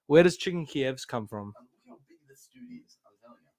Where 0.07 0.23
does 0.23 0.37
chicken 0.37 0.65
Kiev's 0.65 1.05
come 1.05 1.27
from? 1.27 1.47
Look 1.47 1.55
how 1.87 1.95
big 2.09 2.17
this 2.27 2.47
dude 2.53 2.63
is. 2.83 2.97
I'm 3.05 3.13
telling 3.21 3.37
you. 3.43 3.51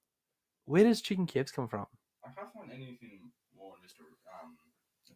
Where 0.67 0.85
does 0.85 1.01
chicken 1.01 1.27
Kiev's 1.27 1.53
come 1.53 1.69
from? 1.69 1.87
I 2.25 2.31
can't 2.37 2.53
find 2.53 2.73
anything 2.73 3.31
more 3.57 3.73
on 3.73 3.79
Mr. 3.85 4.01
Um, 4.43 4.57
look 4.57 4.67
at 4.67 5.09
this. 5.09 5.14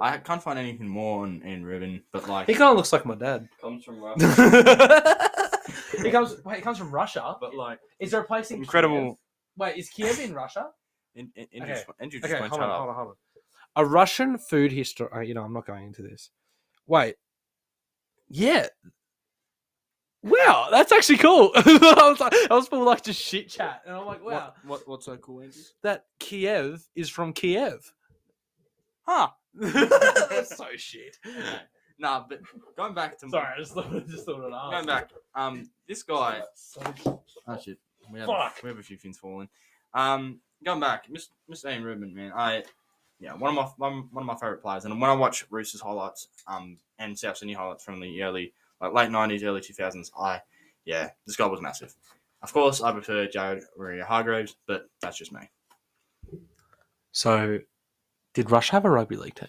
I 0.00 0.18
can't 0.18 0.42
find 0.42 0.58
anything 0.58 0.88
more 0.88 1.24
on 1.24 1.42
Ian 1.44 1.64
Rubin, 1.64 2.02
but 2.12 2.28
like 2.28 2.46
He 2.46 2.54
kind 2.54 2.70
of 2.70 2.76
looks 2.76 2.92
like 2.92 3.04
my 3.06 3.14
dad. 3.14 3.48
comes 3.60 3.84
from 3.84 3.96
he 6.02 6.10
comes. 6.10 6.36
Wait, 6.44 6.56
he 6.56 6.62
comes 6.62 6.78
from 6.78 6.90
Russia. 6.92 7.36
but 7.40 7.54
like 7.54 7.80
Is 7.98 8.10
there 8.12 8.20
a 8.20 8.24
place 8.24 8.50
in 8.50 8.58
incredible. 8.58 9.00
Kiev? 9.00 9.14
Wait, 9.56 9.76
is 9.76 9.88
Kiev 9.90 10.20
in 10.20 10.34
Russia? 10.34 10.68
In, 11.14 11.30
in, 11.34 11.46
in 11.52 11.62
Okay. 11.64 11.72
just, 11.72 11.86
Andrew 11.98 12.20
just 12.20 12.32
Okay, 12.32 12.40
won't 12.40 12.50
hold 12.52 12.62
on, 12.62 12.70
up. 12.70 12.76
hold 12.76 12.88
on, 12.90 12.94
hold 12.94 13.08
on. 13.08 13.14
A 13.76 13.84
Russian 13.84 14.38
food 14.38 14.70
history. 14.72 15.08
Uh, 15.12 15.20
you 15.20 15.34
know, 15.34 15.42
I'm 15.42 15.52
not 15.52 15.66
going 15.66 15.84
into 15.86 16.02
this. 16.02 16.30
Wait. 16.86 17.16
Yeah. 18.28 18.66
Wow, 20.22 20.68
that's 20.70 20.92
actually 20.92 21.18
cool. 21.18 21.50
I 21.54 22.08
was 22.10 22.20
like, 22.20 22.34
I 22.50 22.54
was 22.54 22.68
full 22.68 22.84
like 22.84 23.02
just 23.04 23.20
shit 23.22 23.48
chat, 23.48 23.82
and 23.86 23.94
I'm 23.96 24.04
like, 24.04 24.22
wow, 24.22 24.52
What, 24.62 24.64
what 24.64 24.88
what's 24.88 25.06
so 25.06 25.16
cool, 25.16 25.40
Andrew? 25.42 25.62
that 25.82 26.06
Kiev 26.18 26.84
is 26.96 27.08
from 27.08 27.32
Kiev. 27.32 27.92
Huh? 29.08 29.28
that's 29.54 30.56
so 30.56 30.66
shit. 30.76 31.16
Nah, 32.00 32.24
but 32.28 32.38
going 32.76 32.94
back 32.94 33.18
to 33.18 33.28
Sorry, 33.28 33.54
I 33.56 33.58
just 33.58 33.74
thought, 33.74 33.90
just 34.06 34.24
thought 34.24 34.46
it 34.46 34.70
going 34.70 34.86
back. 34.86 35.10
Um, 35.34 35.68
this 35.88 36.04
guy. 36.04 36.42
So 36.54 36.80
Oh 37.48 37.58
shit. 37.58 37.76
We 38.12 38.20
have, 38.20 38.28
Fuck. 38.28 38.62
we 38.62 38.68
have 38.68 38.78
a 38.78 38.84
few 38.84 38.96
things 38.96 39.18
falling. 39.18 39.48
Um, 39.94 40.38
going 40.64 40.78
back, 40.78 41.08
Mr. 41.08 41.30
Mr. 41.50 41.72
Ian 41.72 41.82
Rubin, 41.82 42.14
man, 42.14 42.30
I 42.36 42.62
yeah, 43.18 43.34
one 43.34 43.50
of 43.50 43.56
my 43.56 43.88
one, 43.88 44.08
one 44.12 44.22
of 44.22 44.26
my 44.26 44.36
favorite 44.36 44.62
players. 44.62 44.84
And 44.84 45.00
when 45.00 45.10
I 45.10 45.14
watch 45.14 45.44
Roosters 45.50 45.80
highlights, 45.80 46.28
um, 46.46 46.78
and 47.00 47.18
South 47.18 47.38
Sydney 47.38 47.54
highlights 47.54 47.82
from 47.82 47.98
the 47.98 48.22
early 48.22 48.52
like 48.80 48.92
late 48.92 49.10
nineties, 49.10 49.42
early 49.42 49.60
two 49.60 49.74
thousands, 49.74 50.12
I 50.16 50.40
yeah, 50.84 51.10
this 51.26 51.34
guy 51.34 51.46
was 51.46 51.60
massive. 51.60 51.96
Of 52.42 52.52
course, 52.52 52.80
I 52.80 52.92
prefer 52.92 53.26
Jared 53.26 53.64
Waerea 53.76 54.04
Hargreaves, 54.04 54.54
but 54.68 54.88
that's 55.02 55.18
just 55.18 55.32
me. 55.32 55.50
So, 57.10 57.58
did 58.38 58.52
Russia 58.52 58.74
have 58.74 58.84
a 58.84 58.90
rugby 58.90 59.16
league 59.16 59.34
team? 59.34 59.48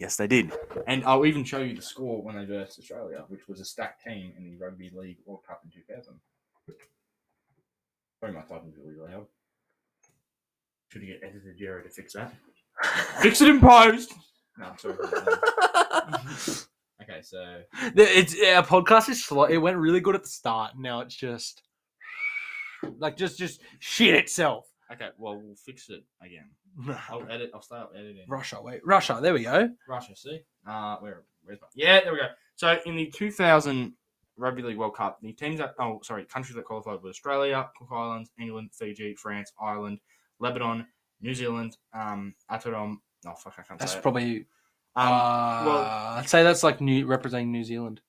Yes, 0.00 0.16
they 0.16 0.26
did. 0.26 0.50
And 0.88 1.04
I'll 1.04 1.24
even 1.24 1.44
show 1.44 1.60
you 1.60 1.76
the 1.76 1.82
score 1.82 2.20
when 2.20 2.34
they 2.34 2.44
versed 2.44 2.80
Australia, 2.80 3.22
which 3.28 3.46
was 3.46 3.60
a 3.60 3.64
stacked 3.64 4.02
team 4.02 4.32
in 4.36 4.50
the 4.50 4.56
Rugby 4.56 4.90
League 4.92 5.18
World 5.24 5.42
Cup 5.46 5.60
in 5.64 5.70
2000. 5.70 6.14
Sorry, 8.18 8.32
my 8.32 8.40
typing's 8.40 8.74
really 8.76 8.96
loud. 8.98 9.26
Should 10.88 11.02
we 11.02 11.06
get 11.06 11.20
editor 11.22 11.54
Jerry 11.56 11.84
to 11.84 11.90
fix 11.90 12.14
that? 12.14 12.34
fix 13.20 13.40
it 13.40 13.48
in 13.48 13.60
post! 13.60 14.12
No, 14.58 14.72
sorry. 14.76 14.96
okay, 17.02 17.22
so. 17.22 17.62
It's 17.94 18.34
our 18.34 18.64
podcast 18.64 19.10
is 19.10 19.24
slow. 19.24 19.44
It 19.44 19.58
went 19.58 19.76
really 19.76 20.00
good 20.00 20.16
at 20.16 20.24
the 20.24 20.28
start. 20.28 20.72
Now 20.76 21.02
it's 21.02 21.14
just 21.14 21.62
like 22.98 23.16
just 23.16 23.38
just 23.38 23.60
shit 23.78 24.16
itself. 24.16 24.66
Okay, 24.94 25.08
well, 25.18 25.36
we'll 25.40 25.54
fix 25.56 25.88
it 25.90 26.04
again. 26.22 26.50
I'll 27.10 27.26
edit, 27.30 27.50
I'll 27.54 27.62
start 27.62 27.90
editing. 27.94 28.24
Russia, 28.28 28.58
wait, 28.62 28.80
Russia. 28.84 29.18
There 29.20 29.32
we 29.34 29.42
go. 29.44 29.68
Russia, 29.88 30.14
see? 30.16 30.40
Uh, 30.66 30.96
where, 30.98 31.22
where's 31.44 31.60
my. 31.60 31.66
Yeah, 31.74 32.00
there 32.02 32.12
we 32.12 32.18
go. 32.18 32.28
So 32.56 32.78
in 32.86 32.96
the 32.96 33.06
2000 33.06 33.92
Rugby 34.36 34.62
League 34.62 34.76
World 34.78 34.96
Cup, 34.96 35.18
the 35.22 35.32
teams 35.32 35.58
that, 35.58 35.74
oh, 35.78 36.00
sorry, 36.02 36.24
countries 36.24 36.56
that 36.56 36.64
qualified 36.64 37.02
were 37.02 37.08
Australia, 37.10 37.68
Cook 37.78 37.88
Islands, 37.92 38.30
England, 38.38 38.70
Fiji, 38.72 39.14
France, 39.14 39.52
Ireland, 39.60 39.98
Lebanon, 40.40 40.86
New 41.20 41.34
Zealand, 41.34 41.76
um, 41.92 42.34
Aotearoa. 42.50 42.96
Oh, 43.26 43.34
fuck, 43.36 43.54
I 43.58 43.62
can't 43.62 43.78
That's 43.80 43.92
say 43.92 43.98
it. 43.98 44.02
probably. 44.02 44.36
Um, 44.96 45.08
uh, 45.08 45.62
well- 45.66 45.84
I'd 46.18 46.28
say 46.28 46.42
that's 46.42 46.62
like 46.62 46.80
new 46.80 47.06
representing 47.06 47.50
New 47.52 47.64
Zealand. 47.64 48.00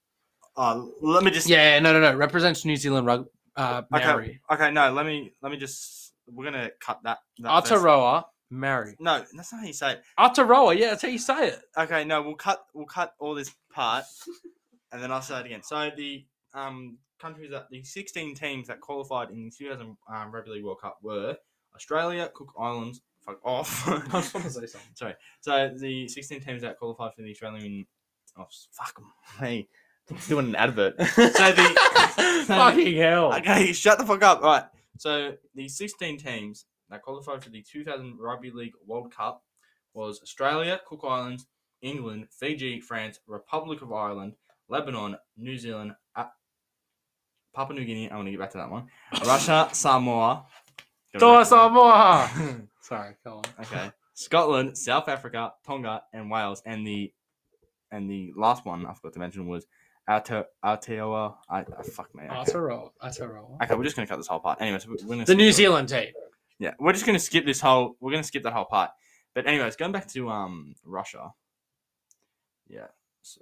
uh, 0.58 0.84
let 1.02 1.24
me 1.24 1.32
just. 1.32 1.48
Yeah, 1.50 1.80
no, 1.80 1.94
no, 1.94 2.00
no. 2.00 2.16
Represents 2.16 2.66
New 2.66 2.76
Zealand 2.76 3.08
rug. 3.08 3.28
Uh, 3.56 3.84
Okay, 3.94 4.06
Maori. 4.06 4.42
okay, 4.52 4.70
no, 4.72 4.92
let 4.92 5.06
me, 5.06 5.32
let 5.42 5.52
me 5.52 5.58
just. 5.58 6.05
We're 6.28 6.46
gonna 6.46 6.72
cut 6.80 7.02
that. 7.04 7.20
that 7.40 7.50
Aotearoa, 7.64 8.24
Maori. 8.50 8.96
No, 9.00 9.24
that's 9.34 9.52
not 9.54 9.62
how 9.62 9.68
you 9.68 9.74
say 9.74 9.92
it. 9.94 10.04
Aotearoa, 10.20 10.78
yeah, 10.78 10.90
that's 10.90 11.02
how 11.02 11.08
you 11.08 11.20
say 11.20 11.50
it. 11.50 11.62
Okay, 11.78 12.04
no, 12.04 12.22
we'll 12.22 12.36
cut 12.36 12.66
we'll 12.74 12.86
cut 12.86 13.14
all 13.20 13.36
this 13.36 13.52
part, 13.72 14.06
and 14.92 15.02
then 15.02 15.12
I'll 15.12 15.22
say 15.22 15.40
it 15.40 15.46
again. 15.46 15.64
So 15.64 15.90
the 15.96 16.26
um 16.54 16.98
countries 17.20 17.52
that 17.52 17.68
the 17.70 17.84
sixteen 17.84 18.36
teams 18.36 18.68
that 18.68 18.82
qualified 18.82 19.30
in 19.30 19.46
the 19.46 19.52
2000 19.52 19.96
um, 20.14 20.32
Rugby 20.32 20.52
League 20.52 20.64
World 20.64 20.82
Cup 20.82 20.98
were 21.02 21.36
Australia, 21.76 22.30
Cook 22.34 22.54
Islands. 22.60 23.02
Fuck 23.26 23.40
off. 23.44 23.88
I 24.14 24.18
was 24.18 24.32
going 24.32 24.44
to 24.46 24.52
say 24.52 24.66
something. 24.68 24.92
Sorry. 24.94 25.14
So 25.42 25.72
the 25.76 26.08
sixteen 26.08 26.42
teams 26.42 26.62
that 26.62 26.78
qualified 26.78 27.14
for 27.16 27.22
the 27.24 27.32
Australian. 27.32 27.86
Oh 28.38 28.46
fuck. 28.72 29.02
Hey, 29.40 29.68
doing 30.28 30.48
an 30.48 30.56
advert. 30.56 30.96
So 31.00 31.22
the 31.28 31.76
Fucking 32.48 32.96
hell. 32.98 33.34
okay, 33.34 33.74
shut 33.74 33.98
the 33.98 34.06
fuck 34.06 34.22
up. 34.24 34.42
Right. 34.44 34.64
So 34.98 35.34
the 35.54 35.68
16 35.68 36.18
teams 36.18 36.66
that 36.90 37.02
qualified 37.02 37.44
for 37.44 37.50
the 37.50 37.62
2000 37.62 38.18
Rugby 38.20 38.52
League 38.52 38.74
World 38.86 39.14
Cup 39.14 39.44
was 39.94 40.22
Australia, 40.22 40.80
Cook 40.88 41.02
Islands, 41.04 41.48
England, 41.82 42.28
Fiji, 42.32 42.80
France, 42.80 43.20
Republic 43.28 43.82
of 43.82 43.92
Ireland, 43.92 44.34
Lebanon, 44.70 45.18
New 45.38 45.58
Zealand, 45.58 45.94
uh, 46.16 46.26
Papua 47.54 47.80
New 47.80 47.86
Guinea. 47.86 48.10
I 48.10 48.16
want 48.16 48.28
to 48.28 48.32
get 48.32 48.40
back 48.40 48.52
to 48.52 48.58
that 48.58 48.72
one. 48.72 48.88
Russia, 49.26 49.70
Samoa. 49.72 50.46
Toa 51.18 51.46
Samoa. 51.46 52.30
Sorry, 52.82 53.16
go 53.24 53.38
on. 53.38 53.44
Okay. 53.62 53.92
Scotland, 54.14 54.78
South 54.78 55.08
Africa, 55.08 55.54
Tonga, 55.66 56.04
and 56.14 56.30
Wales. 56.30 56.62
And 56.66 56.86
the 56.86 57.14
and 57.92 58.10
the 58.10 58.34
last 58.36 58.66
one 58.66 58.86
I 58.86 58.94
forgot 58.94 59.14
to 59.14 59.20
mention 59.20 59.48
was 59.48 59.66
Aote- 60.10 60.46
Aotearoa. 60.64 61.36
I, 61.50 61.60
I 61.60 61.84
fuck 61.84 62.14
me. 62.14 62.24
Okay. 62.26 62.34
Aotearoa. 62.34 62.90
Aotearoa. 63.04 63.62
okay, 63.64 63.76
we're 63.76 63.84
just 63.84 63.96
gonna 63.96 64.08
cut 64.08 64.18
this 64.18 64.28
whole 64.28 64.40
part. 64.40 64.62
Anyways, 64.62 64.88
we're 64.88 64.98
gonna 64.98 65.26
The 65.26 65.36
New. 65.36 65.52
Zealand 65.52 65.90
team. 65.90 66.08
Yeah, 66.60 66.74
we're 66.80 66.94
just 66.94 67.06
gonna 67.06 67.20
skip 67.20 67.46
this 67.46 67.60
whole. 67.60 67.96
We're 68.00 68.12
gonna 68.12 68.24
skip 68.24 68.44
that 68.44 68.54
whole 68.54 68.66
part. 68.66 68.92
But 69.34 69.48
anyways, 69.48 69.76
going 69.76 69.92
back 69.92 70.08
to 70.10 70.30
um 70.30 70.76
Russia. 70.86 71.32
Yeah, 72.68 72.88
so 73.22 73.42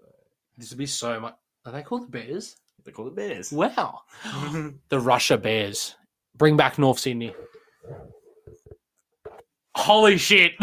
This 0.58 0.70
would 0.72 0.80
be 0.80 0.86
so 0.86 1.20
much. 1.20 1.36
Are 1.66 1.72
they 1.72 1.82
called 1.84 2.04
the 2.04 2.08
Bears? 2.12 2.58
they 2.86 2.92
call 2.92 3.08
it 3.08 3.16
Bears. 3.16 3.52
Wow. 3.54 4.02
the 4.90 5.00
Russia 5.00 5.38
Bears. 5.38 5.96
Bring 6.36 6.58
back 6.58 6.78
North 6.78 7.00
Sydney. 7.00 7.34
Holy 9.76 10.18
shit. 10.18 10.52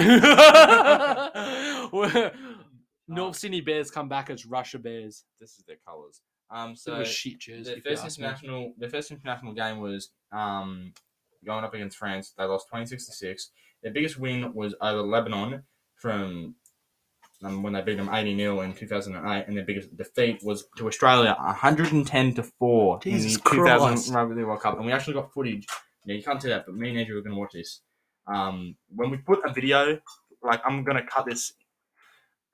North 3.10 3.36
Sydney 3.36 3.60
Bears 3.60 3.90
come 3.90 4.08
back 4.08 4.30
as 4.30 4.46
Russia 4.46 4.78
Bears. 4.78 5.24
this 5.40 5.58
is 5.58 5.64
their 5.66 5.76
colours. 5.86 6.20
Um, 6.50 6.74
So, 6.76 6.90
so 6.92 6.96
it 6.96 6.98
was 7.00 7.08
shit 7.08 7.38
jersey. 7.38 7.62
the 7.64 7.70
if 7.72 7.76
you 7.84 7.90
first 7.90 8.04
ask 8.04 8.18
me. 8.18 8.24
international, 8.24 8.72
the 8.78 8.88
first 8.88 9.10
international 9.10 9.52
game 9.52 9.78
was 9.80 10.10
um 10.32 10.92
going 11.44 11.64
up 11.64 11.74
against 11.74 11.96
France. 11.96 12.32
They 12.36 12.44
lost 12.44 12.68
twenty 12.68 12.86
six 12.86 13.06
to 13.06 13.12
six. 13.12 13.50
Their 13.82 13.92
biggest 13.92 14.18
win 14.18 14.52
was 14.54 14.74
over 14.80 15.02
Lebanon 15.02 15.62
from 15.96 16.54
um, 17.42 17.62
when 17.62 17.72
they 17.72 17.80
beat 17.80 17.96
them 17.96 18.10
80 18.12 18.36
0 18.36 18.60
in 18.60 18.74
2008, 18.74 19.44
and 19.48 19.56
their 19.56 19.64
biggest 19.64 19.96
defeat 19.96 20.42
was 20.42 20.66
to 20.76 20.86
Australia 20.86 21.34
110 21.38 22.34
to 22.34 22.42
4 22.42 23.00
Jesus 23.00 23.36
in 23.36 23.42
the 23.42 23.50
2000 23.50 23.88
Christ. 23.88 24.12
Rugby 24.12 24.44
World 24.44 24.60
Cup. 24.60 24.76
And 24.76 24.84
we 24.84 24.92
actually 24.92 25.14
got 25.14 25.32
footage. 25.32 25.66
Yeah, 26.04 26.16
you 26.16 26.22
can't 26.22 26.40
see 26.42 26.48
that, 26.48 26.66
but 26.66 26.74
me 26.74 26.90
and 26.90 26.98
Andrew 26.98 27.16
are 27.18 27.22
going 27.22 27.34
to 27.34 27.40
watch 27.40 27.52
this. 27.54 27.80
Um, 28.26 28.76
when 28.94 29.08
we 29.10 29.16
put 29.16 29.40
a 29.44 29.52
video, 29.52 29.98
like 30.42 30.60
I'm 30.66 30.84
going 30.84 30.98
to 30.98 31.02
cut 31.02 31.24
this 31.24 31.54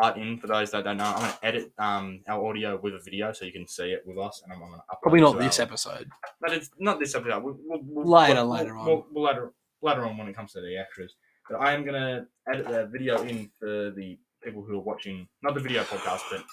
part 0.01 0.16
in 0.18 0.38
for 0.38 0.47
those 0.47 0.70
that 0.72 0.84
don't 0.84 0.97
know. 0.99 1.05
I'm 1.05 1.18
going 1.20 1.32
to 1.32 1.44
edit 1.47 1.72
um, 1.78 2.20
our 2.28 2.44
audio 2.47 2.78
with 2.82 2.94
a 2.94 2.99
video 2.99 3.32
so 3.32 3.44
you 3.44 3.53
can 3.53 3.66
see 3.66 3.92
it 3.92 4.03
with 4.07 4.18
us, 4.18 4.42
and 4.44 4.53
I'm 4.53 4.59
going 4.59 4.72
to 4.72 4.78
upload 4.78 5.01
Probably 5.03 5.20
not 5.20 5.32
to 5.32 5.38
this 5.38 5.59
our- 5.61 5.66
episode. 5.66 6.11
but 6.40 6.53
it's 6.53 6.70
not 6.78 6.99
this 7.01 7.14
episode. 7.14 7.42
We'll, 7.42 7.57
we'll, 7.64 7.80
we'll, 7.82 8.07
Later, 8.07 8.34
we'll, 8.36 8.49
later 8.49 8.74
we'll, 8.74 8.80
on. 8.80 8.86
We'll, 8.86 9.07
we'll 9.12 9.24
later, 9.24 9.53
later 9.82 10.05
on 10.07 10.16
when 10.18 10.28
it 10.28 10.36
comes 10.36 10.53
to 10.53 10.61
the 10.61 10.76
extras. 10.76 11.14
But 11.49 11.59
I 11.61 11.72
am 11.74 11.84
gonna 11.84 12.26
edit 12.53 12.66
the 12.66 12.88
video 12.92 13.22
in 13.22 13.51
for 13.59 13.92
the 13.97 14.18
people 14.42 14.62
who 14.62 14.74
are 14.76 14.82
watching, 14.82 15.28
not 15.42 15.55
the 15.55 15.61
video 15.61 15.82
podcast, 15.84 16.22
but 16.30 16.44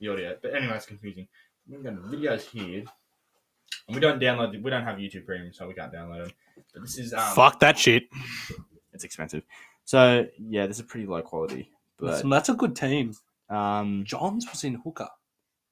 the 0.00 0.08
audio. 0.08 0.36
But 0.42 0.54
anyway, 0.54 0.76
it's 0.76 0.86
confusing. 0.86 1.26
We're 1.66 1.82
going 1.82 1.96
to 1.96 2.02
videos 2.02 2.42
here, 2.42 2.84
and 3.86 3.94
we 3.94 4.00
don't 4.00 4.20
download. 4.20 4.62
We 4.62 4.70
don't 4.70 4.84
have 4.84 4.96
YouTube 4.96 5.24
Premium, 5.26 5.52
so 5.52 5.66
we 5.66 5.74
can't 5.74 5.92
download 5.92 6.24
them. 6.26 6.32
But 6.72 6.82
this 6.82 6.98
is 6.98 7.12
um, 7.14 7.34
Fuck 7.34 7.60
that 7.60 7.78
shit. 7.78 8.04
It's 8.92 9.04
expensive. 9.04 9.42
So 9.84 10.26
yeah, 10.38 10.66
this 10.66 10.78
is 10.78 10.84
pretty 10.86 11.06
low 11.06 11.22
quality. 11.22 11.70
That's, 12.00 12.22
But 12.22 12.28
that's 12.30 12.48
a 12.48 12.54
good 12.54 12.76
team. 12.76 13.14
um, 13.50 14.04
Johns 14.06 14.46
was 14.50 14.64
in 14.64 14.74
hooker. 14.74 15.08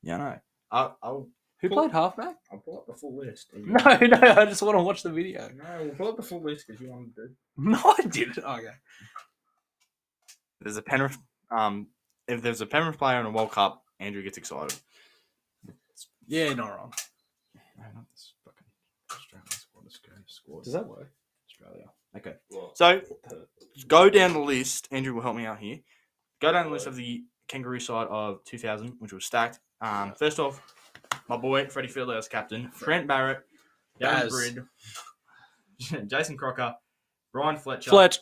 yeah, 0.03 0.17
no. 0.17 0.39
I'll, 0.71 0.99
I'll 1.03 1.29
Who 1.61 1.69
Cool. 1.69 1.79
played 1.79 1.93
halfback? 1.93 2.37
I'll 2.53 2.59
pull 2.59 2.79
up 2.79 2.87
the 2.87 2.95
full 2.95 3.17
list. 3.17 3.51
No, 3.55 3.77
no, 3.77 4.19
I 4.21 4.45
just 4.47 4.63
want 4.63 4.77
to 4.77 4.83
watch 4.83 5.03
the 5.03 5.11
video. 5.11 5.49
no, 5.57 5.65
we'll 5.81 5.95
pull 5.95 6.09
up 6.09 6.17
the 6.17 6.23
full 6.23 6.43
list 6.43 6.67
because 6.67 6.81
you 6.83 6.89
wanted 6.91 7.15
to. 7.17 7.29
No, 7.57 7.79
I 7.85 8.03
didn't. 8.03 8.39
Okay. 8.39 8.75
there's 10.61 10.77
a 10.77 10.83
Penrith. 10.83 11.17
Um, 11.51 11.87
if 12.29 12.43
there's 12.43 12.61
a 12.61 12.67
Penrith 12.67 12.99
player 12.99 13.21
in 13.21 13.27
a 13.27 13.31
World 13.31 13.53
Cup, 13.53 13.83
Andrew 14.01 14.23
gets 14.23 14.37
excited. 14.39 14.77
Yeah, 16.27 16.53
not 16.55 16.77
wrong. 16.77 16.93
No, 17.79 17.85
not 17.95 18.05
this 18.13 18.33
fucking 18.45 18.67
Australian 19.13 19.47
squad. 19.49 19.83
Let's 19.85 19.99
go 19.99 20.13
squad. 20.27 20.65
Does 20.65 20.73
that 20.73 20.87
work? 20.89 21.13
Australia? 21.49 21.87
Okay. 22.17 22.35
So 22.75 23.01
go 23.87 24.11
down 24.11 24.33
the 24.33 24.41
list. 24.41 24.89
Andrew 24.91 25.15
will 25.15 25.23
help 25.23 25.37
me 25.37 25.47
out 25.47 25.61
here. 25.61 25.79
Go 26.41 26.53
down 26.53 26.67
the 26.67 26.73
list 26.73 26.87
of 26.87 26.97
the 26.97 27.25
Kangaroo 27.49 27.81
side 27.81 28.07
of 28.09 28.45
2000, 28.45 28.95
which 28.99 29.13
was 29.13 29.25
stacked. 29.25 29.61
Um, 29.81 30.13
first 30.19 30.39
off, 30.39 30.61
my 31.29 31.37
boy 31.37 31.67
Freddie 31.67 31.89
Fittler 31.89 32.17
as 32.19 32.29
captain, 32.29 32.71
Trent 32.79 33.07
Barrett, 33.07 33.41
Darren 34.01 34.29
Britt, 34.31 36.09
Jason 36.09 36.37
Croker, 36.37 36.75
Bryan 37.33 37.57
Fletcher. 37.57 37.91
Fletch. 37.91 38.19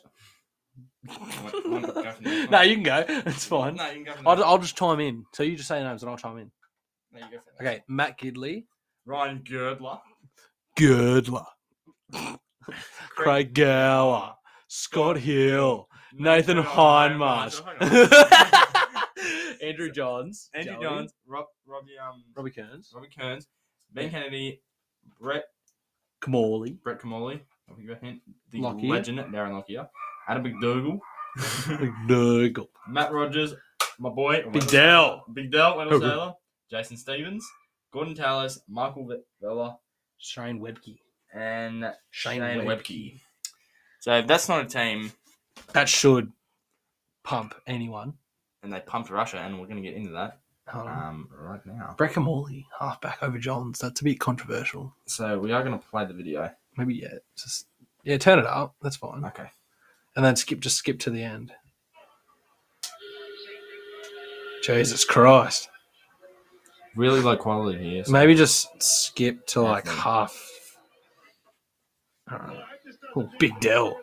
What- 1.06 1.70
one- 1.70 1.82
go 1.82 2.12
from 2.12 2.24
there. 2.24 2.48
no, 2.48 2.60
you 2.62 2.74
can 2.74 2.82
go. 2.82 3.04
It's 3.08 3.44
fine. 3.44 3.76
No, 3.76 3.86
you 3.90 4.04
can 4.04 4.14
go 4.14 4.20
I'll, 4.26 4.36
there. 4.36 4.46
I'll 4.46 4.58
just 4.58 4.76
chime 4.76 5.00
in. 5.00 5.24
So 5.34 5.42
you 5.42 5.56
just 5.56 5.68
say 5.68 5.82
names 5.82 6.02
and 6.02 6.10
I'll 6.10 6.16
chime 6.16 6.38
in. 6.38 6.50
No, 7.12 7.20
you 7.20 7.24
go. 7.32 7.38
Okay, 7.60 7.82
Matt 7.88 8.18
Gidley. 8.18 8.64
Ryan 9.06 9.42
Girdler, 9.44 9.98
Girdler. 10.78 11.44
Craig 13.10 13.54
Gower. 13.54 14.34
Scott 14.66 15.18
Hill. 15.18 15.88
Nathan 16.16 16.58
Hindmarsh. 16.62 17.60
Andrew 19.62 19.90
Johns. 19.90 20.50
Andrew 20.54 20.74
Joey, 20.74 20.82
Johns, 20.82 21.12
Rob, 21.26 21.46
Robbie, 21.66 21.92
um, 22.02 22.24
Robbie 22.36 22.50
Kearns. 22.50 22.92
Robbie 22.94 23.08
Kearns, 23.16 23.46
Ben 23.92 24.10
Kennedy, 24.10 24.60
Brett 25.20 25.44
Kimmorley. 26.22 26.76
Brett 26.82 27.00
Kimmorley, 27.00 27.40
I 27.70 27.74
think 27.74 27.88
that 27.88 28.02
hint, 28.02 28.20
the 28.50 28.60
Lockyer. 28.60 28.88
legend 28.88 29.18
Darren 29.18 29.52
Lockyer, 29.52 29.88
Adam 30.28 30.42
MacDougall. 30.42 31.00
Nurgle. 32.06 32.68
Matt 32.88 33.12
Rogers, 33.12 33.54
my 33.98 34.10
boy, 34.10 34.44
Big 34.52 34.66
Dell. 34.68 35.24
Big 35.32 35.50
Dell, 35.50 35.76
Wendell 35.78 35.98
Hooray. 35.98 36.10
Sailor, 36.10 36.32
Jason 36.70 36.96
Stevens, 36.96 37.44
Gordon 37.92 38.14
Tallis, 38.14 38.60
Michael 38.68 39.06
Ve- 39.06 39.22
Vella, 39.40 39.78
Shane 40.18 40.60
Webke. 40.60 40.98
and 41.32 41.92
Shane, 42.10 42.40
Shane 42.40 42.60
Webke. 42.60 42.66
Webke. 42.84 43.20
So 44.00 44.12
if 44.18 44.26
that's 44.26 44.48
not 44.48 44.64
a 44.64 44.68
team, 44.68 45.12
That 45.72 45.88
should 45.88 46.32
pump 47.24 47.54
anyone. 47.66 48.14
and 48.62 48.72
they 48.72 48.80
pumped 48.80 49.10
Russia, 49.10 49.38
and 49.38 49.60
we're 49.60 49.66
going 49.66 49.82
to 49.82 49.88
get 49.88 49.94
into 49.96 50.12
that 50.12 50.38
Um, 50.72 50.86
um, 50.88 51.28
right 51.38 51.64
now. 51.66 51.94
Brett 51.98 52.12
Kimmorley, 52.12 52.64
halfback 52.80 53.22
over 53.22 53.38
Johns. 53.38 53.78
That's 53.78 54.00
a 54.00 54.04
bit 54.04 54.18
controversial. 54.20 54.94
So 55.06 55.38
we 55.38 55.52
are 55.52 55.62
going 55.62 55.78
to 55.78 55.86
play 55.88 56.06
the 56.06 56.14
video. 56.14 56.50
Maybe 56.76 56.94
yeah, 56.94 57.14
just 57.36 57.66
yeah, 58.04 58.16
turn 58.18 58.38
it 58.38 58.46
up. 58.46 58.74
That's 58.82 58.96
fine. 58.96 59.24
Okay. 59.26 59.50
And 60.16 60.24
then 60.24 60.36
skip, 60.36 60.60
just 60.60 60.76
skip 60.78 60.98
to 61.00 61.10
the 61.10 61.22
end. 61.22 61.52
Jesus 64.62 65.04
Christ! 65.04 65.68
Really 66.96 67.20
low 67.20 67.36
quality 67.36 67.82
here. 67.90 68.04
so- 68.04 68.12
Maybe 68.12 68.34
just 68.34 68.68
skip 68.82 69.46
to 69.48 69.60
like 69.62 69.86
half. 69.86 70.34
Oh, 73.16 73.28
Big 73.38 73.58
Dell. 73.60 74.00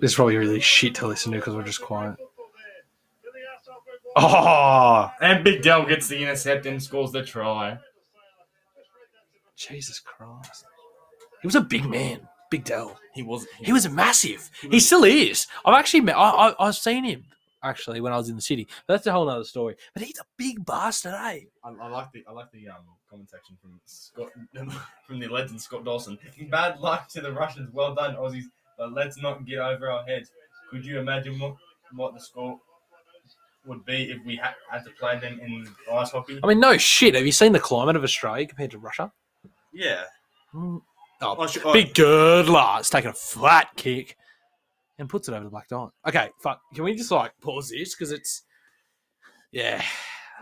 This 0.00 0.12
is 0.12 0.14
probably 0.14 0.36
really 0.36 0.60
shit 0.60 0.94
to 0.96 1.06
listen 1.06 1.32
to 1.32 1.38
because 1.38 1.54
we're 1.54 1.62
just 1.62 1.80
quiet. 1.80 2.16
Oh, 4.16 5.10
And 5.20 5.42
Big 5.42 5.62
Dell 5.62 5.84
gets 5.84 6.06
the 6.06 6.18
intercept 6.18 6.66
and 6.66 6.80
scores 6.82 7.10
the 7.10 7.24
try. 7.24 7.78
Jesus 9.56 10.00
Christ! 10.00 10.64
He 11.42 11.46
was 11.46 11.56
a 11.56 11.60
big 11.60 11.84
man, 11.84 12.26
Big 12.50 12.64
Dell. 12.64 12.96
He 13.12 13.22
was. 13.22 13.46
He 13.60 13.72
was 13.72 13.88
massive. 13.88 14.50
He 14.70 14.80
still 14.80 15.04
is. 15.04 15.46
I've 15.64 15.74
actually 15.74 16.00
met. 16.00 16.16
I, 16.16 16.48
I, 16.48 16.66
I've 16.66 16.76
seen 16.76 17.04
him 17.04 17.24
actually 17.62 18.00
when 18.00 18.12
I 18.12 18.16
was 18.16 18.28
in 18.28 18.36
the 18.36 18.42
city. 18.42 18.68
But 18.86 18.94
that's 18.94 19.06
a 19.06 19.12
whole 19.12 19.28
other 19.28 19.44
story. 19.44 19.76
But 19.94 20.02
he's 20.02 20.18
a 20.18 20.24
big 20.36 20.64
bastard, 20.64 21.14
eh? 21.14 21.40
I, 21.64 21.68
I 21.80 21.88
like 21.88 22.12
the 22.12 22.24
I 22.28 22.32
like 22.32 22.50
the 22.52 22.68
um 22.68 22.84
comment 23.08 23.30
section 23.30 23.56
from 23.60 23.80
Scott 23.84 24.30
from 25.06 25.18
the 25.18 25.28
legend 25.28 25.60
Scott 25.60 25.84
Dawson. 25.84 26.18
Bad 26.50 26.78
luck 26.80 27.08
to 27.10 27.20
the 27.20 27.32
Russians. 27.32 27.70
Well 27.72 27.94
done, 27.94 28.16
Aussies. 28.16 28.44
But 28.78 28.92
let's 28.92 29.20
not 29.20 29.44
get 29.46 29.58
over 29.58 29.90
our 29.90 30.04
heads. 30.04 30.30
Could 30.70 30.84
you 30.84 30.98
imagine 30.98 31.38
what 31.38 31.56
what 31.92 32.14
the 32.14 32.20
score 32.20 32.58
would 33.66 33.84
be 33.84 34.10
if 34.10 34.18
we 34.24 34.36
had, 34.36 34.54
had 34.70 34.84
to 34.84 34.90
play 34.98 35.18
them 35.18 35.40
in 35.40 35.66
ice 35.92 36.10
hockey? 36.10 36.40
I 36.42 36.46
mean, 36.46 36.60
no 36.60 36.76
shit. 36.76 37.14
Have 37.14 37.26
you 37.26 37.32
seen 37.32 37.52
the 37.52 37.60
climate 37.60 37.96
of 37.96 38.02
Australia 38.02 38.46
compared 38.46 38.72
to 38.72 38.78
Russia? 38.78 39.12
Yeah. 39.72 40.02
Mm. 40.54 40.82
Oh, 41.22 41.36
Oh, 41.38 41.46
sh- 41.46 41.58
oh, 41.64 41.72
big 41.72 41.94
Girdler. 41.94 42.76
It's 42.80 42.90
taking 42.90 43.10
a 43.10 43.14
flat 43.14 43.68
kick 43.76 44.16
and 44.98 45.08
puts 45.08 45.28
it 45.28 45.32
over 45.32 45.44
the 45.44 45.50
black 45.50 45.68
dot. 45.68 45.92
Okay, 46.06 46.30
fuck. 46.42 46.60
Can 46.74 46.84
we 46.84 46.94
just 46.94 47.10
like 47.10 47.32
pause 47.40 47.70
this 47.70 47.94
because 47.94 48.12
it's 48.12 48.42
yeah. 49.52 49.82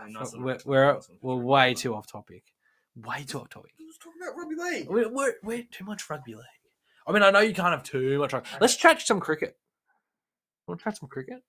nice 0.09 0.33
We're 0.35 0.57
we're, 0.65 0.99
we're 1.21 1.35
way 1.35 1.73
too 1.73 1.95
off 1.95 2.07
topic. 2.07 2.43
Way 2.95 3.23
too 3.23 3.39
off 3.39 3.49
topic. 3.49 3.71
He 3.77 3.85
was 3.85 3.97
talking 3.97 4.21
about 4.21 4.37
rugby 4.37 4.55
league. 4.55 4.89
We're, 4.89 5.09
we're, 5.09 5.33
we're 5.43 5.63
too 5.71 5.85
much 5.85 6.09
rugby 6.09 6.35
league. 6.35 6.43
I 7.07 7.11
mean, 7.11 7.23
I 7.23 7.31
know 7.31 7.39
you 7.39 7.53
can't 7.53 7.69
have 7.69 7.83
too 7.83 8.19
much. 8.19 8.33
Rugby. 8.33 8.49
Let's 8.61 8.75
chat 8.75 9.01
some 9.01 9.19
cricket. 9.19 9.57
Want 10.67 10.79
to 10.79 10.83
chat 10.83 10.97
some 10.97 11.09
cricket? 11.09 11.43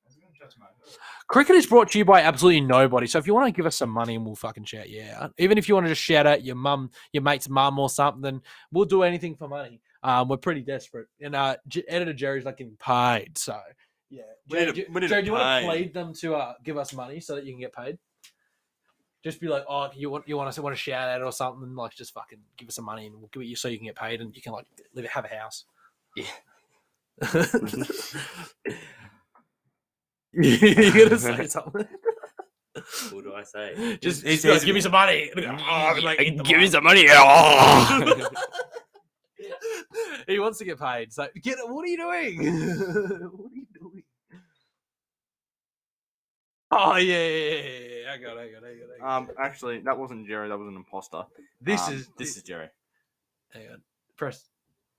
Cricket 1.29 1.57
is 1.57 1.67
brought 1.67 1.91
to 1.93 1.99
you 1.99 2.05
by 2.05 2.21
absolutely 2.21 2.61
nobody. 2.61 3.07
So 3.07 3.19
if 3.19 3.27
you 3.27 3.35
want 3.35 3.47
to 3.47 3.57
give 3.57 3.65
us 3.65 3.77
some 3.77 3.89
money 3.89 4.15
and 4.15 4.27
we'll 4.27 4.35
fucking 4.35 4.65
shout 4.65 4.91
you 4.91 5.05
out, 5.11 5.33
even 5.39 5.57
if 5.57 5.69
you 5.69 5.75
want 5.75 5.87
to 5.87 5.91
just 5.93 6.03
shout 6.03 6.27
out 6.27 6.45
your 6.45 6.57
mum, 6.57 6.91
your 7.13 7.23
mate's 7.23 7.49
mum 7.49 7.79
or 7.79 7.89
something, 7.89 8.41
we'll 8.73 8.85
do 8.85 9.03
anything 9.03 9.35
for 9.37 9.49
money. 9.49 9.81
Um, 10.03 10.29
we're 10.29 10.37
pretty 10.37 10.61
desperate, 10.61 11.07
and 11.23 11.35
uh, 11.35 11.57
J- 11.67 11.85
editor 11.89 12.13
Jerry's 12.13 12.45
not 12.45 12.59
getting 12.59 12.77
paid, 12.77 13.39
so 13.39 13.59
yeah. 14.11 14.21
We 14.51 14.59
need 14.59 14.65
Jerry, 14.65 14.67
to- 14.67 14.85
do- 14.85 14.93
we 14.93 15.01
need 15.01 15.09
Jerry, 15.09 15.23
do 15.23 15.27
you 15.27 15.33
want 15.33 15.63
to 15.65 15.71
plead 15.71 15.95
them 15.95 16.13
to 16.21 16.35
uh, 16.35 16.55
give 16.63 16.77
us 16.77 16.93
money 16.93 17.21
so 17.21 17.37
that 17.37 17.47
you 17.47 17.53
can 17.53 17.61
get 17.61 17.73
paid? 17.73 17.97
Just 19.25 19.41
be 19.41 19.49
like, 19.49 19.65
oh, 19.69 19.89
you 19.97 20.11
want 20.11 20.29
you 20.29 20.37
want 20.37 20.51
us 20.51 20.57
to 20.57 20.63
want 20.63 20.77
to 20.77 20.81
shout 20.81 21.09
out 21.09 21.23
or 21.23 21.33
something, 21.33 21.75
like 21.75 21.95
just 21.95 22.13
fucking 22.13 22.41
give 22.59 22.69
us 22.69 22.75
some 22.75 22.85
money 22.85 23.07
and 23.07 23.17
we'll 23.17 23.31
give 23.33 23.41
it 23.41 23.47
you 23.47 23.57
so 23.57 23.69
you 23.69 23.79
can 23.79 23.87
get 23.87 23.97
paid 23.97 24.21
and 24.21 24.37
you 24.37 24.43
can 24.43 24.53
like 24.53 24.67
live 24.95 25.07
have 25.07 25.25
a 25.25 25.29
house. 25.29 25.65
Yeah. 26.15 26.27
You're 30.33 30.93
gonna 30.93 31.19
say 31.19 31.47
something. 31.49 31.89
What 33.13 33.25
do 33.25 33.33
I 33.35 33.45
say? 33.45 33.99
Just, 34.03 34.25
just 34.25 34.45
like, 34.45 34.61
oh, 34.61 34.65
give 34.65 34.75
me 34.75 34.81
some 34.81 34.93
money. 34.93 35.31
Oh, 35.37 35.99
like, 36.03 36.19
Give 36.45 36.59
me 36.59 36.67
some 36.67 36.83
money. 36.85 37.07
Oh! 37.09 38.29
he 40.27 40.39
wants 40.41 40.59
to 40.59 40.65
get 40.65 40.79
paid. 40.79 41.13
So 41.13 41.29
get 41.41 41.59
it. 41.59 41.69
What 41.69 41.85
are 41.85 41.87
you 41.87 41.97
doing? 41.97 42.39
what 42.39 43.51
are 43.51 43.55
you 43.55 43.67
doing? 43.81 44.03
Oh 46.77 46.97
yeah, 46.97 47.15
yeah, 47.15 47.29
yeah, 47.29 47.61
yeah. 48.03 48.13
I 48.13 48.17
got, 48.19 48.37
it, 48.37 48.41
I 48.41 48.49
got, 48.53 48.63
it, 48.63 48.67
I 48.67 48.75
got, 48.75 48.89
it, 48.89 48.91
I 48.97 48.99
got. 48.99 49.25
it. 49.25 49.29
Um, 49.31 49.31
actually, 49.39 49.79
that 49.81 49.97
wasn't 49.97 50.27
Jerry. 50.27 50.49
That 50.49 50.59
was 50.59 50.67
an 50.69 50.77
imposter. 50.77 51.23
this 51.61 51.87
Um, 51.87 51.95
is 51.95 52.09
this 52.19 52.37
is 52.37 52.43
Jerry. 52.43 52.69
Hang 53.53 53.69
on. 53.71 53.83
Press. 54.17 54.49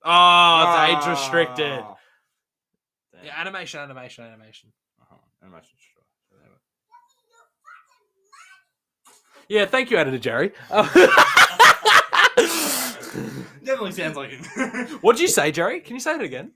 Oh, 0.03 0.09
it's 0.09 0.91
age 0.91 1.03
Ah. 1.03 1.09
restricted. 1.09 1.57
Damn. 1.79 1.95
Yeah, 3.25 3.39
animation, 3.41 3.79
animation, 3.81 4.23
animation. 4.23 4.71
Uh-huh. 5.01 5.17
Animation, 5.43 5.75
sure. 5.77 6.03
So 6.29 6.35
there 6.39 6.49
we- 9.49 9.55
Yeah, 9.55 9.65
thank 9.65 9.89
you, 9.91 9.97
editor 9.97 10.19
Jerry. 10.19 10.51
Definitely 13.63 13.91
sounds 13.93 14.15
like 14.15 14.29
it. 14.33 14.89
What'd 15.01 15.19
you 15.19 15.27
say, 15.27 15.51
Jerry? 15.51 15.79
Can 15.81 15.95
you 15.95 15.99
say 15.99 16.15
it 16.15 16.21
again? 16.21 16.51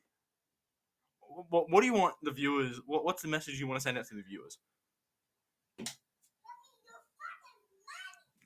what, 1.50 1.70
what 1.72 1.80
do 1.82 1.88
you 1.88 1.94
want 1.94 2.16
the 2.22 2.32
viewers? 2.32 2.80
What, 2.86 3.04
what's 3.06 3.22
the 3.24 3.28
message 3.30 3.60
you 3.60 3.66
want 3.68 3.80
to 3.80 3.84
send 3.84 3.98
out 3.98 4.06
to 4.08 4.16
the 4.16 4.22
viewers? 4.22 4.58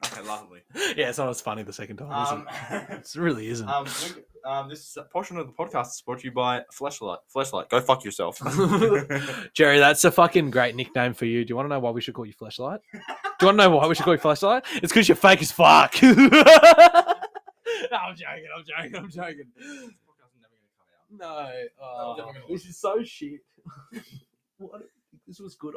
Okay, 0.05 0.21
lovely. 0.27 0.59
Yeah, 0.95 1.09
it's 1.09 1.17
not 1.17 1.29
as 1.29 1.41
funny 1.41 1.63
the 1.63 1.73
second 1.73 1.97
time. 1.97 2.23
is 2.25 2.31
Um, 2.31 2.47
it? 2.71 2.89
It 2.99 3.15
really 3.15 3.47
isn't. 3.47 3.67
um, 3.69 3.85
we- 3.85 4.23
um, 4.45 4.67
this 4.67 4.97
portion 5.13 5.37
of 5.37 5.47
the 5.47 5.53
podcast 5.53 5.91
is 5.93 6.01
brought 6.05 6.19
to 6.19 6.25
you 6.25 6.31
by 6.33 6.63
Flashlight. 6.69 7.19
Flashlight, 7.29 7.69
go 7.69 7.79
fuck 7.79 8.03
yourself. 8.03 8.39
Jerry, 9.53 9.79
that's 9.79 10.03
a 10.03 10.11
fucking 10.11 10.51
great 10.51 10.75
nickname 10.75 11.13
for 11.13 11.23
you. 11.25 11.45
Do 11.45 11.51
you 11.51 11.55
want 11.55 11.67
to 11.67 11.69
know 11.69 11.79
why 11.79 11.91
we 11.91 12.01
should 12.01 12.13
call 12.13 12.25
you 12.25 12.33
Flashlight? 12.33 12.81
Do 12.91 12.99
you 13.39 13.45
want 13.47 13.57
to 13.59 13.63
know 13.63 13.69
why 13.77 13.87
we 13.87 13.95
should 13.95 14.03
call 14.03 14.13
you 14.13 14.19
Flashlight? 14.19 14.65
It's 14.73 14.91
because 14.91 15.07
you're 15.07 15.15
fake 15.15 15.41
as 15.41 15.53
fuck. 15.53 15.93
no, 16.03 16.09
I'm 16.11 18.15
joking. 18.15 18.47
I'm 18.53 18.63
joking. 18.65 18.95
I'm 18.97 19.09
joking. 19.09 19.45
No, 21.17 21.49
oh, 21.81 22.33
this 22.49 22.65
is 22.65 22.77
so 22.77 23.01
shit. 23.03 23.39
what? 24.57 24.81
This 25.25 25.39
was 25.39 25.55
a 25.55 25.57
good 25.57 25.75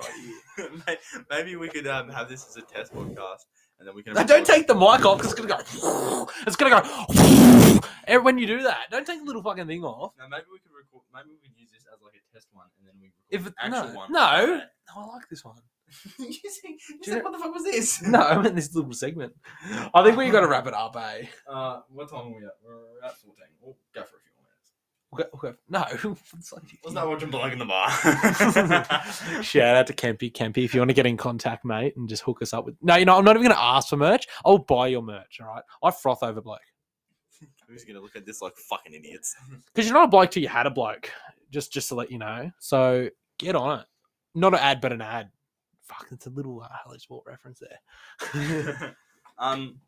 idea. 0.58 0.98
Maybe 1.30 1.54
we 1.54 1.68
could 1.68 1.86
um, 1.86 2.08
have 2.08 2.28
this 2.28 2.48
as 2.48 2.56
a 2.56 2.62
test 2.62 2.92
podcast, 2.92 3.44
and 3.78 3.88
then 3.88 3.94
we 3.94 4.02
can. 4.02 4.14
Now, 4.14 4.22
don't 4.22 4.46
take 4.46 4.66
the 4.66 4.74
mic 4.74 5.04
off 5.04 5.18
because 5.18 5.32
it's 5.32 5.40
gonna 5.40 5.48
go. 5.48 6.28
It's 6.46 6.56
gonna 6.56 6.82
go. 6.82 7.80
When 8.22 8.38
you 8.38 8.46
do 8.46 8.62
that, 8.62 8.86
don't 8.90 9.04
take 9.06 9.18
the 9.18 9.24
little 9.24 9.42
fucking 9.42 9.66
thing 9.66 9.82
off. 9.82 10.12
No, 10.18 10.28
maybe 10.28 10.44
we 10.52 10.58
could 10.60 10.70
record. 10.70 11.02
Maybe 11.12 11.28
we 11.30 11.48
could 11.48 11.58
use 11.58 11.70
this 11.72 11.84
as 11.92 12.00
like 12.02 12.14
a 12.14 12.22
test 12.34 12.46
one, 12.52 12.66
and 12.78 12.86
then 12.86 12.94
we 13.00 13.10
If 13.30 13.44
record 13.44 13.48
it, 13.48 13.54
the 13.56 13.64
actual 13.76 13.92
no, 13.92 13.98
one. 13.98 14.12
no, 14.12 14.56
no, 14.56 15.02
I 15.02 15.14
like 15.16 15.28
this 15.28 15.44
one. 15.44 15.56
you 16.18 16.32
see, 16.32 16.78
you 16.88 16.98
said, 17.02 17.22
what 17.22 17.32
the 17.32 17.38
fuck 17.38 17.54
was 17.54 17.64
this? 17.64 18.02
No, 18.06 18.20
I 18.20 18.40
meant 18.40 18.54
this 18.54 18.74
little 18.74 18.92
segment. 18.92 19.34
I 19.94 20.02
think 20.04 20.16
we 20.16 20.30
got 20.30 20.40
to 20.40 20.48
wrap 20.48 20.66
it 20.66 20.74
up, 20.74 20.96
eh? 20.96 21.26
Uh, 21.48 21.80
what 21.88 22.08
time 22.10 22.26
are 22.26 22.28
we 22.28 22.44
at? 22.44 22.52
We're 22.64 23.04
at 23.04 23.16
fourteen. 23.18 23.46
We'll 23.60 23.76
go 23.94 24.02
for 24.02 24.16
a 24.16 24.25
few. 25.16 25.24
Okay, 25.24 25.48
okay. 25.48 25.58
No, 25.68 25.84
it's 26.38 26.52
like- 26.52 26.62
Let's 26.84 26.94
not 26.94 27.08
watching 27.08 27.30
Bloke 27.30 27.52
in 27.52 27.58
the 27.58 27.64
Bar. 27.64 27.90
Shout 29.42 29.76
out 29.76 29.86
to 29.88 29.92
Kempy. 29.92 30.32
Kempy, 30.32 30.64
if 30.64 30.74
you 30.74 30.80
want 30.80 30.90
to 30.90 30.94
get 30.94 31.06
in 31.06 31.16
contact, 31.16 31.64
mate, 31.64 31.96
and 31.96 32.08
just 32.08 32.22
hook 32.22 32.42
us 32.42 32.52
up 32.52 32.64
with. 32.64 32.76
No, 32.82 32.96
you 32.96 33.04
know, 33.04 33.16
I'm 33.18 33.24
not 33.24 33.36
even 33.36 33.42
going 33.48 33.56
to 33.56 33.62
ask 33.62 33.88
for 33.88 33.96
merch. 33.96 34.26
I'll 34.44 34.58
buy 34.58 34.88
your 34.88 35.02
merch, 35.02 35.40
all 35.40 35.48
right? 35.48 35.62
I 35.82 35.90
froth 35.90 36.22
over 36.22 36.40
bloke. 36.40 36.60
Who's 37.68 37.84
gonna 37.84 38.00
look 38.00 38.14
at 38.14 38.24
this 38.24 38.40
like 38.40 38.56
fucking 38.56 38.94
idiots? 38.94 39.34
Because 39.74 39.86
you're 39.88 39.94
not 39.98 40.04
a 40.04 40.08
bloke 40.08 40.30
till 40.30 40.42
you 40.42 40.48
had 40.48 40.66
a 40.66 40.70
bloke, 40.70 41.10
just 41.50 41.72
just 41.72 41.88
to 41.88 41.96
let 41.96 42.10
you 42.12 42.18
know. 42.18 42.50
So 42.60 43.10
get 43.38 43.56
on 43.56 43.80
it. 43.80 43.86
Not 44.36 44.54
an 44.54 44.60
ad, 44.60 44.80
but 44.80 44.92
an 44.92 45.02
ad. 45.02 45.30
Fuck, 45.82 46.06
it's 46.12 46.26
a 46.26 46.30
little 46.30 46.62
uh, 46.62 46.68
Hello 46.84 46.96
Sport 46.96 47.24
reference 47.26 47.60
there. 47.60 48.96
um. 49.38 49.80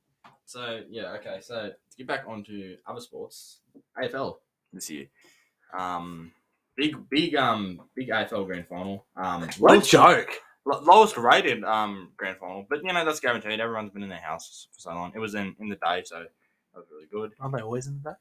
So 0.44 0.82
yeah, 0.90 1.12
okay. 1.20 1.38
So 1.40 1.68
to 1.68 1.96
get 1.96 2.06
back 2.08 2.24
onto 2.26 2.76
other 2.86 3.00
sports, 3.00 3.60
AFL 3.96 4.36
this 4.72 4.90
year. 4.90 5.06
Um, 5.76 6.32
big, 6.76 6.96
big, 7.08 7.34
um, 7.36 7.80
big 7.94 8.08
AFL 8.08 8.46
grand 8.46 8.66
final. 8.66 9.04
Um, 9.16 9.48
what 9.58 9.76
a 9.76 9.80
joke. 9.80 10.30
lo- 10.64 10.80
lowest 10.82 11.16
rated 11.16 11.64
um 11.64 12.10
grand 12.16 12.36
final, 12.38 12.66
but 12.68 12.82
you 12.84 12.92
know 12.92 13.04
that's 13.04 13.20
guaranteed. 13.20 13.60
Everyone's 13.60 13.90
been 13.92 14.02
in 14.02 14.08
their 14.08 14.18
house 14.20 14.68
for 14.72 14.80
so 14.80 14.90
long. 14.90 15.12
It 15.14 15.18
was 15.18 15.34
in 15.34 15.54
in 15.60 15.68
the 15.68 15.76
day, 15.76 16.02
so 16.04 16.20
that 16.20 16.30
was 16.74 16.86
really 16.90 17.06
good. 17.10 17.32
Aren't 17.40 17.56
they 17.56 17.62
always 17.62 17.86
in 17.86 18.00
that? 18.04 18.18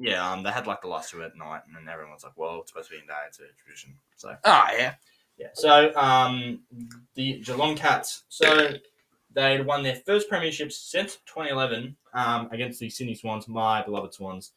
Yeah, 0.00 0.30
um, 0.32 0.42
they 0.44 0.50
had 0.50 0.66
like 0.68 0.80
the 0.82 0.88
last 0.88 1.10
two 1.10 1.22
at 1.24 1.36
night, 1.36 1.62
and 1.66 1.74
then 1.76 1.92
everyone 1.92 2.14
was 2.14 2.22
like, 2.24 2.36
"Well, 2.36 2.60
it's 2.60 2.70
supposed 2.70 2.88
to 2.90 2.94
be 2.96 3.00
in 3.00 3.06
day. 3.06 3.14
It's 3.26 3.40
a 3.40 3.44
tradition." 3.62 3.94
So 4.16 4.36
Oh, 4.44 4.66
yeah. 4.76 4.94
yeah. 5.38 5.48
So 5.54 5.92
um, 5.96 6.60
the 7.14 7.40
Geelong 7.40 7.74
Cats. 7.76 8.22
So 8.28 8.70
they'd 9.34 9.66
won 9.66 9.82
their 9.82 9.96
first 9.96 10.28
premiership 10.28 10.70
since 10.72 11.16
2011 11.26 11.96
um, 12.14 12.48
against 12.52 12.78
the 12.80 12.88
Sydney 12.90 13.14
Swans, 13.16 13.48
my 13.48 13.82
beloved 13.82 14.14
Swans. 14.14 14.52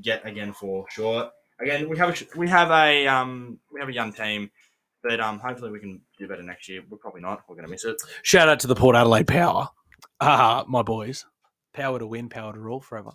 Yet 0.00 0.22
again 0.24 0.52
for 0.52 0.86
short. 0.90 1.30
Again, 1.60 1.88
we 1.88 1.96
have 1.98 2.10
a, 2.10 2.38
we 2.38 2.48
have 2.48 2.70
a 2.70 3.06
um, 3.06 3.58
we 3.72 3.80
have 3.80 3.88
a 3.88 3.92
young 3.92 4.12
team, 4.12 4.50
but 5.02 5.20
um, 5.20 5.38
hopefully 5.38 5.70
we 5.70 5.80
can 5.80 6.00
do 6.18 6.26
better 6.26 6.42
next 6.42 6.68
year. 6.68 6.82
We're 6.88 6.98
probably 6.98 7.20
not. 7.20 7.42
We're 7.48 7.56
gonna 7.56 7.68
miss 7.68 7.84
it. 7.84 7.96
Shout 8.22 8.48
out 8.48 8.60
to 8.60 8.66
the 8.66 8.74
Port 8.74 8.96
Adelaide 8.96 9.26
Power. 9.26 9.68
Uh, 10.20 10.62
my 10.68 10.82
boys. 10.82 11.26
Power 11.72 11.98
to 11.98 12.06
win, 12.06 12.28
power 12.28 12.52
to 12.52 12.60
rule 12.60 12.80
forever. 12.80 13.10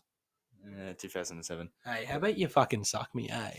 Uh, 0.65 0.93
2007. 0.97 1.69
Hey, 1.85 2.03
how 2.03 2.17
about 2.17 2.37
you 2.37 2.49
fucking 2.49 2.83
suck 2.83 3.15
me, 3.15 3.29
eh? 3.29 3.51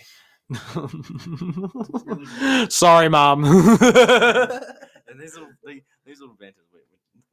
Sorry, 2.68 3.08
mum. 3.08 3.44
And 5.08 5.18
these 5.18 5.32
little 5.32 5.48
these, 5.64 5.80
these 6.04 6.20
little 6.20 6.36
banters, 6.38 6.66
we, 6.67 6.67
we, 6.67 6.67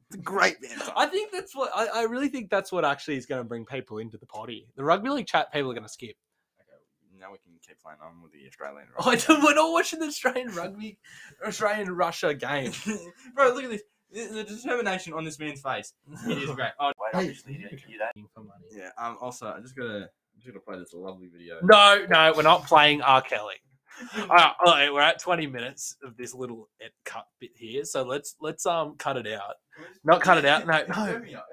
it's 0.09 0.19
a 0.19 0.21
great 0.21 0.61
banter. 0.61 0.91
I 0.95 1.07
think 1.07 1.31
that's 1.31 1.55
what 1.55 1.71
I, 1.75 1.87
I 1.87 2.03
really 2.03 2.29
think 2.29 2.49
that's 2.49 2.71
what 2.71 2.85
actually 2.85 3.17
is 3.17 3.25
going 3.25 3.41
to 3.41 3.47
bring 3.47 3.65
people 3.65 3.97
into 3.97 4.17
the 4.17 4.25
potty. 4.25 4.67
The 4.75 4.83
rugby 4.83 5.09
league 5.09 5.27
chat 5.27 5.51
people 5.51 5.71
are 5.71 5.73
going 5.73 5.83
to 5.85 5.89
skip. 5.89 6.15
Okay, 6.59 7.19
now 7.19 7.31
we 7.31 7.37
can 7.39 7.53
keep 7.65 7.81
playing 7.81 7.97
on 8.03 8.21
with 8.21 8.31
the 8.31 8.47
Australian. 8.47 8.87
Oh, 8.99 9.09
I 9.09 9.15
don't, 9.15 9.43
we're 9.43 9.55
not 9.55 9.71
watching 9.71 9.99
the 9.99 10.07
Australian 10.07 10.53
rugby, 10.53 10.97
Australian 11.45 11.91
Russia 11.95 12.33
game. 12.33 12.71
Bro, 13.35 13.53
look 13.53 13.63
at 13.63 13.69
this. 13.71 13.83
The 14.11 14.27
the 14.27 14.43
determination 14.43 15.13
on 15.13 15.25
this 15.25 15.39
man's 15.39 15.61
face. 15.61 15.91
It 16.27 16.37
is 16.37 16.51
great. 16.51 16.69
Oh, 16.79 16.91
wait, 16.99 17.09
Hey, 17.11 17.17
obviously, 17.19 17.53
you 17.53 17.59
didn't 17.59 17.79
hear 17.79 17.97
that. 17.99 18.13
For 18.33 18.41
money. 18.41 18.65
Yeah. 18.71 18.91
Um. 18.97 19.17
Also, 19.19 19.47
I 19.47 19.59
just 19.59 19.75
gotta, 19.75 20.03
I'm 20.03 20.39
just 20.41 20.47
gonna 20.47 20.59
play 20.59 20.77
this 20.77 20.93
lovely 20.93 21.27
video. 21.27 21.55
No, 21.63 22.05
no, 22.09 22.31
we're 22.37 22.43
not 22.43 22.65
playing 22.65 23.01
R. 23.01 23.21
Kelly. 23.21 23.55
All 24.17 24.27
right, 24.27 24.53
all 24.65 24.73
right, 24.73 24.93
we're 24.93 25.01
at 25.01 25.19
20 25.19 25.47
minutes 25.47 25.95
of 26.03 26.17
this 26.17 26.33
little 26.33 26.69
cut 27.05 27.27
bit 27.39 27.51
here, 27.55 27.85
so 27.85 28.03
let's 28.03 28.35
let's 28.41 28.65
um 28.65 28.95
cut 28.97 29.15
it 29.15 29.27
out. 29.27 29.55
Not 30.03 30.21
cut 30.21 30.37
it 30.37 30.45
out, 30.45 30.67
no, 30.67 30.73
no. 30.73 31.15
Ethiopia. 31.15 31.43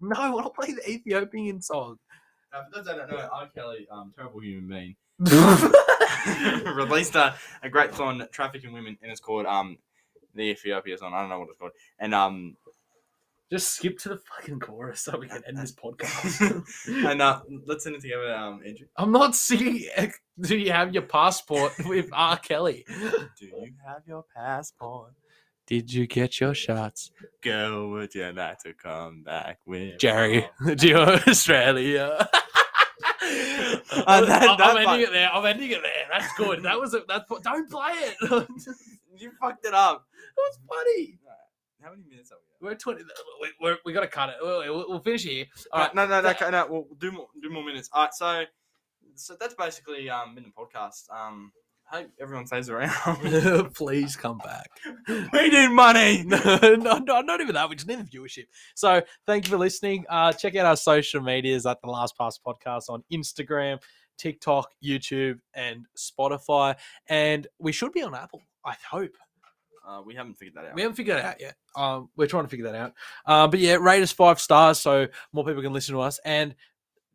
No, 0.00 0.34
we're 0.34 0.42
not 0.42 0.54
playing 0.54 0.76
the 0.76 0.90
Ethiopian 0.90 1.60
song. 1.60 1.98
Uh, 2.52 2.62
for 2.64 2.76
those 2.76 2.86
that 2.86 2.96
don't 2.96 3.10
know, 3.10 3.28
R. 3.32 3.48
Kelly, 3.54 3.86
um, 3.90 4.12
terrible 4.16 4.40
human 4.40 4.68
being, 4.68 4.96
released 6.74 7.14
a, 7.16 7.34
a 7.62 7.68
great 7.68 7.94
song, 7.94 8.24
"Trafficking 8.32 8.72
Women," 8.72 8.96
and 9.02 9.10
it's 9.10 9.20
called 9.20 9.44
um, 9.44 9.76
the 10.34 10.44
Ethiopia 10.44 10.96
song. 10.96 11.12
I 11.12 11.20
don't 11.20 11.28
know 11.28 11.40
what 11.40 11.48
it's 11.50 11.58
called, 11.58 11.72
and 11.98 12.14
um, 12.14 12.56
skip 13.56 13.98
to 14.00 14.10
the 14.10 14.18
fucking 14.18 14.60
chorus 14.60 15.00
so 15.00 15.18
we 15.18 15.26
can 15.28 15.42
end 15.48 15.56
this 15.56 15.72
podcast. 15.72 16.62
and 17.10 17.22
uh, 17.22 17.40
let's 17.66 17.84
sing 17.84 17.94
it 17.94 18.00
together, 18.02 18.34
um, 18.34 18.60
Andrew. 18.66 18.86
I'm 18.96 19.10
not 19.12 19.34
singing. 19.34 19.86
Do 20.40 20.56
you 20.56 20.70
have 20.72 20.92
your 20.92 21.04
passport 21.04 21.72
with 21.86 22.10
R. 22.12 22.36
Kelly? 22.38 22.84
Do 22.88 23.46
you 23.46 23.72
have 23.86 24.02
your 24.06 24.24
passport? 24.36 25.12
Did 25.66 25.92
you 25.92 26.06
get 26.06 26.40
your 26.40 26.54
shots, 26.54 27.10
Girl, 27.42 27.90
would 27.90 28.14
you 28.14 28.32
like 28.32 28.58
to 28.60 28.72
come 28.72 29.22
back 29.22 29.58
with 29.66 29.98
Jerry? 29.98 30.46
To 30.78 30.94
Australia. 31.28 32.28
Uh, 34.06 34.20
that- 34.24 34.42
I'm, 34.48 34.56
that 34.56 34.60
I'm 34.60 34.76
ending 34.88 35.06
it 35.08 35.12
there. 35.12 35.30
I'm 35.32 35.44
ending 35.44 35.70
it 35.70 35.82
there. 35.82 36.06
That's 36.10 36.32
good. 36.36 36.62
That 36.62 36.78
was 36.80 36.94
a, 36.94 37.02
that's 37.06 37.24
don't 37.42 37.70
play 37.70 37.92
it. 37.92 38.16
that 38.22 38.48
You 39.16 39.32
fucked 39.40 39.66
it 39.66 39.74
up. 39.74 40.06
It 40.14 40.40
was 40.40 40.58
funny. 40.68 41.18
How 41.82 41.90
many 41.90 42.02
minutes 42.08 42.32
are 42.32 42.38
we 42.60 42.68
We're 42.68 42.74
twenty. 42.74 43.02
We, 43.40 43.48
we're, 43.60 43.76
we 43.84 43.92
got 43.92 44.00
to 44.00 44.08
cut 44.08 44.30
it. 44.30 44.36
We'll, 44.40 44.84
we'll, 44.88 45.00
finish 45.00 45.24
here. 45.24 45.46
All 45.72 45.82
at? 45.82 45.94
right. 45.94 46.08
no, 46.08 46.20
no, 46.20 46.32
no, 46.32 46.50
no. 46.50 46.66
We'll 46.68 46.96
do 46.98 47.12
more, 47.12 47.28
do 47.40 47.50
more 47.50 47.64
minutes. 47.64 47.88
All 47.92 48.02
right, 48.04 48.14
so, 48.14 48.44
so 49.14 49.36
that's 49.38 49.54
basically 49.54 50.10
um 50.10 50.34
been 50.34 50.44
the 50.44 50.50
podcast. 50.50 51.08
Um, 51.10 51.52
hope 51.90 52.10
everyone 52.20 52.46
stays 52.46 52.68
around. 52.68 52.92
Please 53.74 54.16
come 54.16 54.38
back. 54.38 54.68
we 55.32 55.48
need 55.48 55.70
money. 55.70 56.24
no, 56.24 56.58
no, 56.76 56.98
no, 56.98 57.20
not 57.20 57.40
even 57.40 57.54
that. 57.54 57.68
We 57.68 57.76
just 57.76 57.88
need 57.88 57.98
the 57.98 58.04
viewership. 58.04 58.46
So 58.74 59.02
thank 59.26 59.46
you 59.46 59.50
for 59.50 59.58
listening. 59.58 60.04
Uh, 60.08 60.32
check 60.32 60.56
out 60.56 60.66
our 60.66 60.76
social 60.76 61.20
medias 61.20 61.66
at 61.66 61.80
the 61.80 61.88
Last 61.88 62.16
Pass 62.18 62.38
Podcast 62.44 62.90
on 62.90 63.02
Instagram, 63.12 63.80
TikTok, 64.18 64.70
YouTube, 64.84 65.38
and 65.54 65.86
Spotify. 65.96 66.76
And 67.08 67.46
we 67.58 67.72
should 67.72 67.92
be 67.92 68.02
on 68.02 68.14
Apple. 68.14 68.42
I 68.64 68.74
hope. 68.90 69.16
Uh, 69.88 70.02
we 70.04 70.14
haven't 70.14 70.34
figured 70.34 70.54
that 70.54 70.66
out. 70.66 70.74
We 70.74 70.82
haven't 70.82 70.96
figured 70.96 71.16
it 71.18 71.24
out 71.24 71.40
yet. 71.40 71.54
Um, 71.74 72.10
we're 72.14 72.26
trying 72.26 72.44
to 72.44 72.48
figure 72.50 72.66
that 72.70 72.74
out. 72.74 72.92
Uh, 73.24 73.48
but 73.48 73.58
yeah, 73.58 73.76
rate 73.76 74.02
us 74.02 74.12
five 74.12 74.38
stars 74.38 74.78
so 74.78 75.06
more 75.32 75.44
people 75.44 75.62
can 75.62 75.72
listen 75.72 75.94
to 75.94 76.00
us. 76.00 76.20
And 76.24 76.54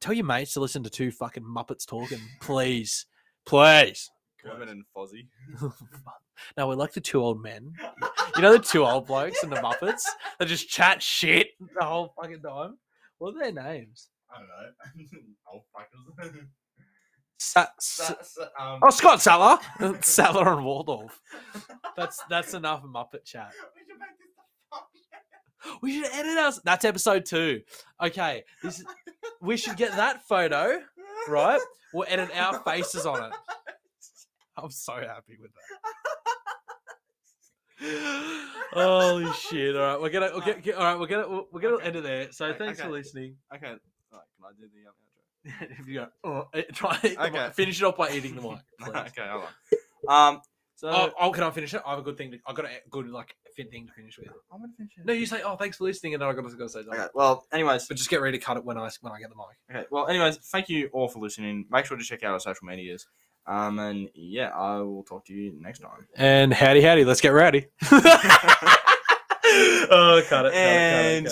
tell 0.01 0.13
your 0.13 0.26
mates 0.26 0.53
to 0.53 0.59
listen 0.59 0.84
to 0.84 0.89
two 0.89 1.11
fucking 1.11 1.43
Muppets 1.43 1.86
talking, 1.86 2.19
please, 2.41 3.05
please. 3.45 4.09
Kermit 4.43 4.69
and 4.69 4.84
Fozzie. 4.95 5.28
no, 6.57 6.67
we're 6.67 6.76
like 6.76 6.93
the 6.93 6.99
two 6.99 7.21
old 7.21 7.41
men. 7.41 7.74
You 8.36 8.41
know 8.41 8.53
the 8.53 8.59
two 8.59 8.84
old 8.84 9.05
blokes 9.05 9.43
in 9.43 9.49
the 9.51 9.57
Muppets 9.57 10.01
that 10.39 10.47
just 10.47 10.67
chat 10.67 11.01
shit 11.01 11.49
the 11.78 11.86
whole 11.86 12.13
fucking 12.19 12.41
time. 12.41 12.78
What 13.19 13.36
are 13.36 13.39
their 13.39 13.63
names? 13.63 14.09
I 14.34 14.39
don't 14.39 14.47
know. 14.47 15.19
Old 15.53 15.63
fuckers. 15.76 16.45
Sa- 17.43 17.67
Sa- 17.79 18.15
sa- 18.21 18.47
um, 18.57 18.79
oh, 18.81 18.89
Scott 18.89 19.21
Sattler, 19.21 19.59
Sattler 20.01 20.47
and 20.53 20.63
Waldorf. 20.65 21.19
That's 21.97 22.23
that's 22.29 22.53
enough 22.59 22.83
Muppet 22.83 23.25
chat. 23.25 23.51
we 23.53 23.81
should 23.85 23.99
make 23.99 24.17
this 24.17 24.31
the 24.37 25.69
fuck- 25.69 25.81
We 25.81 25.91
should 26.01 26.11
edit 26.13 26.37
us. 26.37 26.59
That's 26.63 26.85
episode 26.85 27.25
two. 27.25 27.61
Okay, 28.01 28.43
this 28.63 28.83
we 29.41 29.57
should 29.57 29.75
get 29.77 29.91
that 29.97 30.23
photo 30.27 30.79
right. 31.27 31.59
We'll 31.93 32.07
edit 32.07 32.29
our 32.35 32.59
faces 32.65 33.05
on 33.05 33.23
it. 33.25 33.33
I'm 34.57 34.71
so 34.71 34.93
happy 34.93 35.37
with 35.41 35.51
that. 35.51 35.79
Holy 38.71 39.31
shit! 39.33 39.75
All 39.75 39.81
right, 39.81 40.01
we're 40.01 40.09
gonna 40.09 40.29
we'll 40.31 40.41
get, 40.45 40.63
get 40.63 40.75
all 40.75 40.83
right. 40.85 40.97
We're 40.99 41.07
gonna 41.07 41.41
we're 41.51 41.59
gonna 41.61 41.75
Okay. 41.75 41.87
end 41.87 41.95
it 41.97 42.03
there. 42.03 42.31
So 42.31 42.45
Okay, 42.45 42.57
thanks 42.57 42.79
for 42.81 42.89
listening. 42.89 43.35
Okay, 43.53 43.67
right, 43.67 43.77
can 44.11 44.45
I 44.45 44.51
do 44.57 44.67
the 44.73 44.87
um? 44.87 44.93
if 45.61 45.87
you 45.87 45.95
go, 45.95 46.07
oh, 46.23 46.47
eh, 46.53 46.63
try 46.73 46.97
eat 47.03 47.19
mic. 47.19 47.35
Okay. 47.35 47.49
finish 47.53 47.81
it 47.81 47.85
off 47.85 47.97
by 47.97 48.11
eating 48.11 48.35
the 48.35 48.41
mic. 48.41 48.59
okay, 48.87 49.27
hold 49.29 49.43
on. 50.07 50.35
Um, 50.35 50.41
so 50.75 50.89
oh, 50.89 51.11
oh, 51.19 51.31
can 51.31 51.43
I 51.43 51.51
finish 51.51 51.73
it? 51.73 51.81
I 51.85 51.91
have 51.91 51.99
a 51.99 52.01
good 52.01 52.17
thing. 52.17 52.31
To, 52.31 52.39
I 52.45 52.53
got 52.53 52.65
a 52.65 52.69
good 52.89 53.09
like 53.09 53.35
fin 53.55 53.69
thing 53.69 53.87
to 53.87 53.93
finish 53.93 54.17
with. 54.17 54.29
I'm 54.51 54.61
gonna 54.61 54.73
finish 54.75 54.93
it. 54.97 55.05
No, 55.05 55.13
you 55.13 55.25
say, 55.25 55.41
oh, 55.43 55.55
thanks 55.55 55.77
for 55.77 55.85
listening, 55.85 56.13
and 56.13 56.21
then 56.21 56.29
I 56.29 56.33
got 56.33 56.49
to 56.49 56.55
go 56.55 56.67
say 56.67 56.81
something. 56.81 56.99
Okay. 56.99 57.09
Well, 57.13 57.45
anyways, 57.53 57.87
But 57.87 57.97
just 57.97 58.09
get 58.09 58.21
ready 58.21 58.37
to 58.37 58.43
cut 58.43 58.57
it 58.57 58.65
when 58.65 58.77
I 58.77 58.89
when 59.01 59.13
I 59.13 59.19
get 59.19 59.29
the 59.29 59.35
mic. 59.35 59.75
okay. 59.75 59.87
Well, 59.91 60.07
anyways, 60.07 60.37
thank 60.37 60.69
you 60.69 60.89
all 60.93 61.07
for 61.07 61.19
listening. 61.19 61.65
Make 61.69 61.85
sure 61.85 61.97
to 61.97 62.03
check 62.03 62.23
out 62.23 62.33
our 62.33 62.39
social 62.39 62.65
medias. 62.65 63.05
Um, 63.45 63.79
and 63.79 64.09
yeah, 64.15 64.49
I 64.49 64.79
will 64.79 65.03
talk 65.03 65.25
to 65.25 65.33
you 65.33 65.53
next 65.59 65.79
time. 65.79 66.07
And 66.15 66.53
howdy, 66.53 66.81
howdy, 66.81 67.03
let's 67.03 67.21
get 67.21 67.29
rowdy. 67.29 67.67
oh, 67.91 67.99
cut 68.01 68.05
it. 69.91 70.27
cut 70.27 70.27
it, 70.27 70.29
cut 70.29 70.45
it, 70.45 70.53
and 70.53 71.25
cut 71.25 71.27
it. 71.27 71.31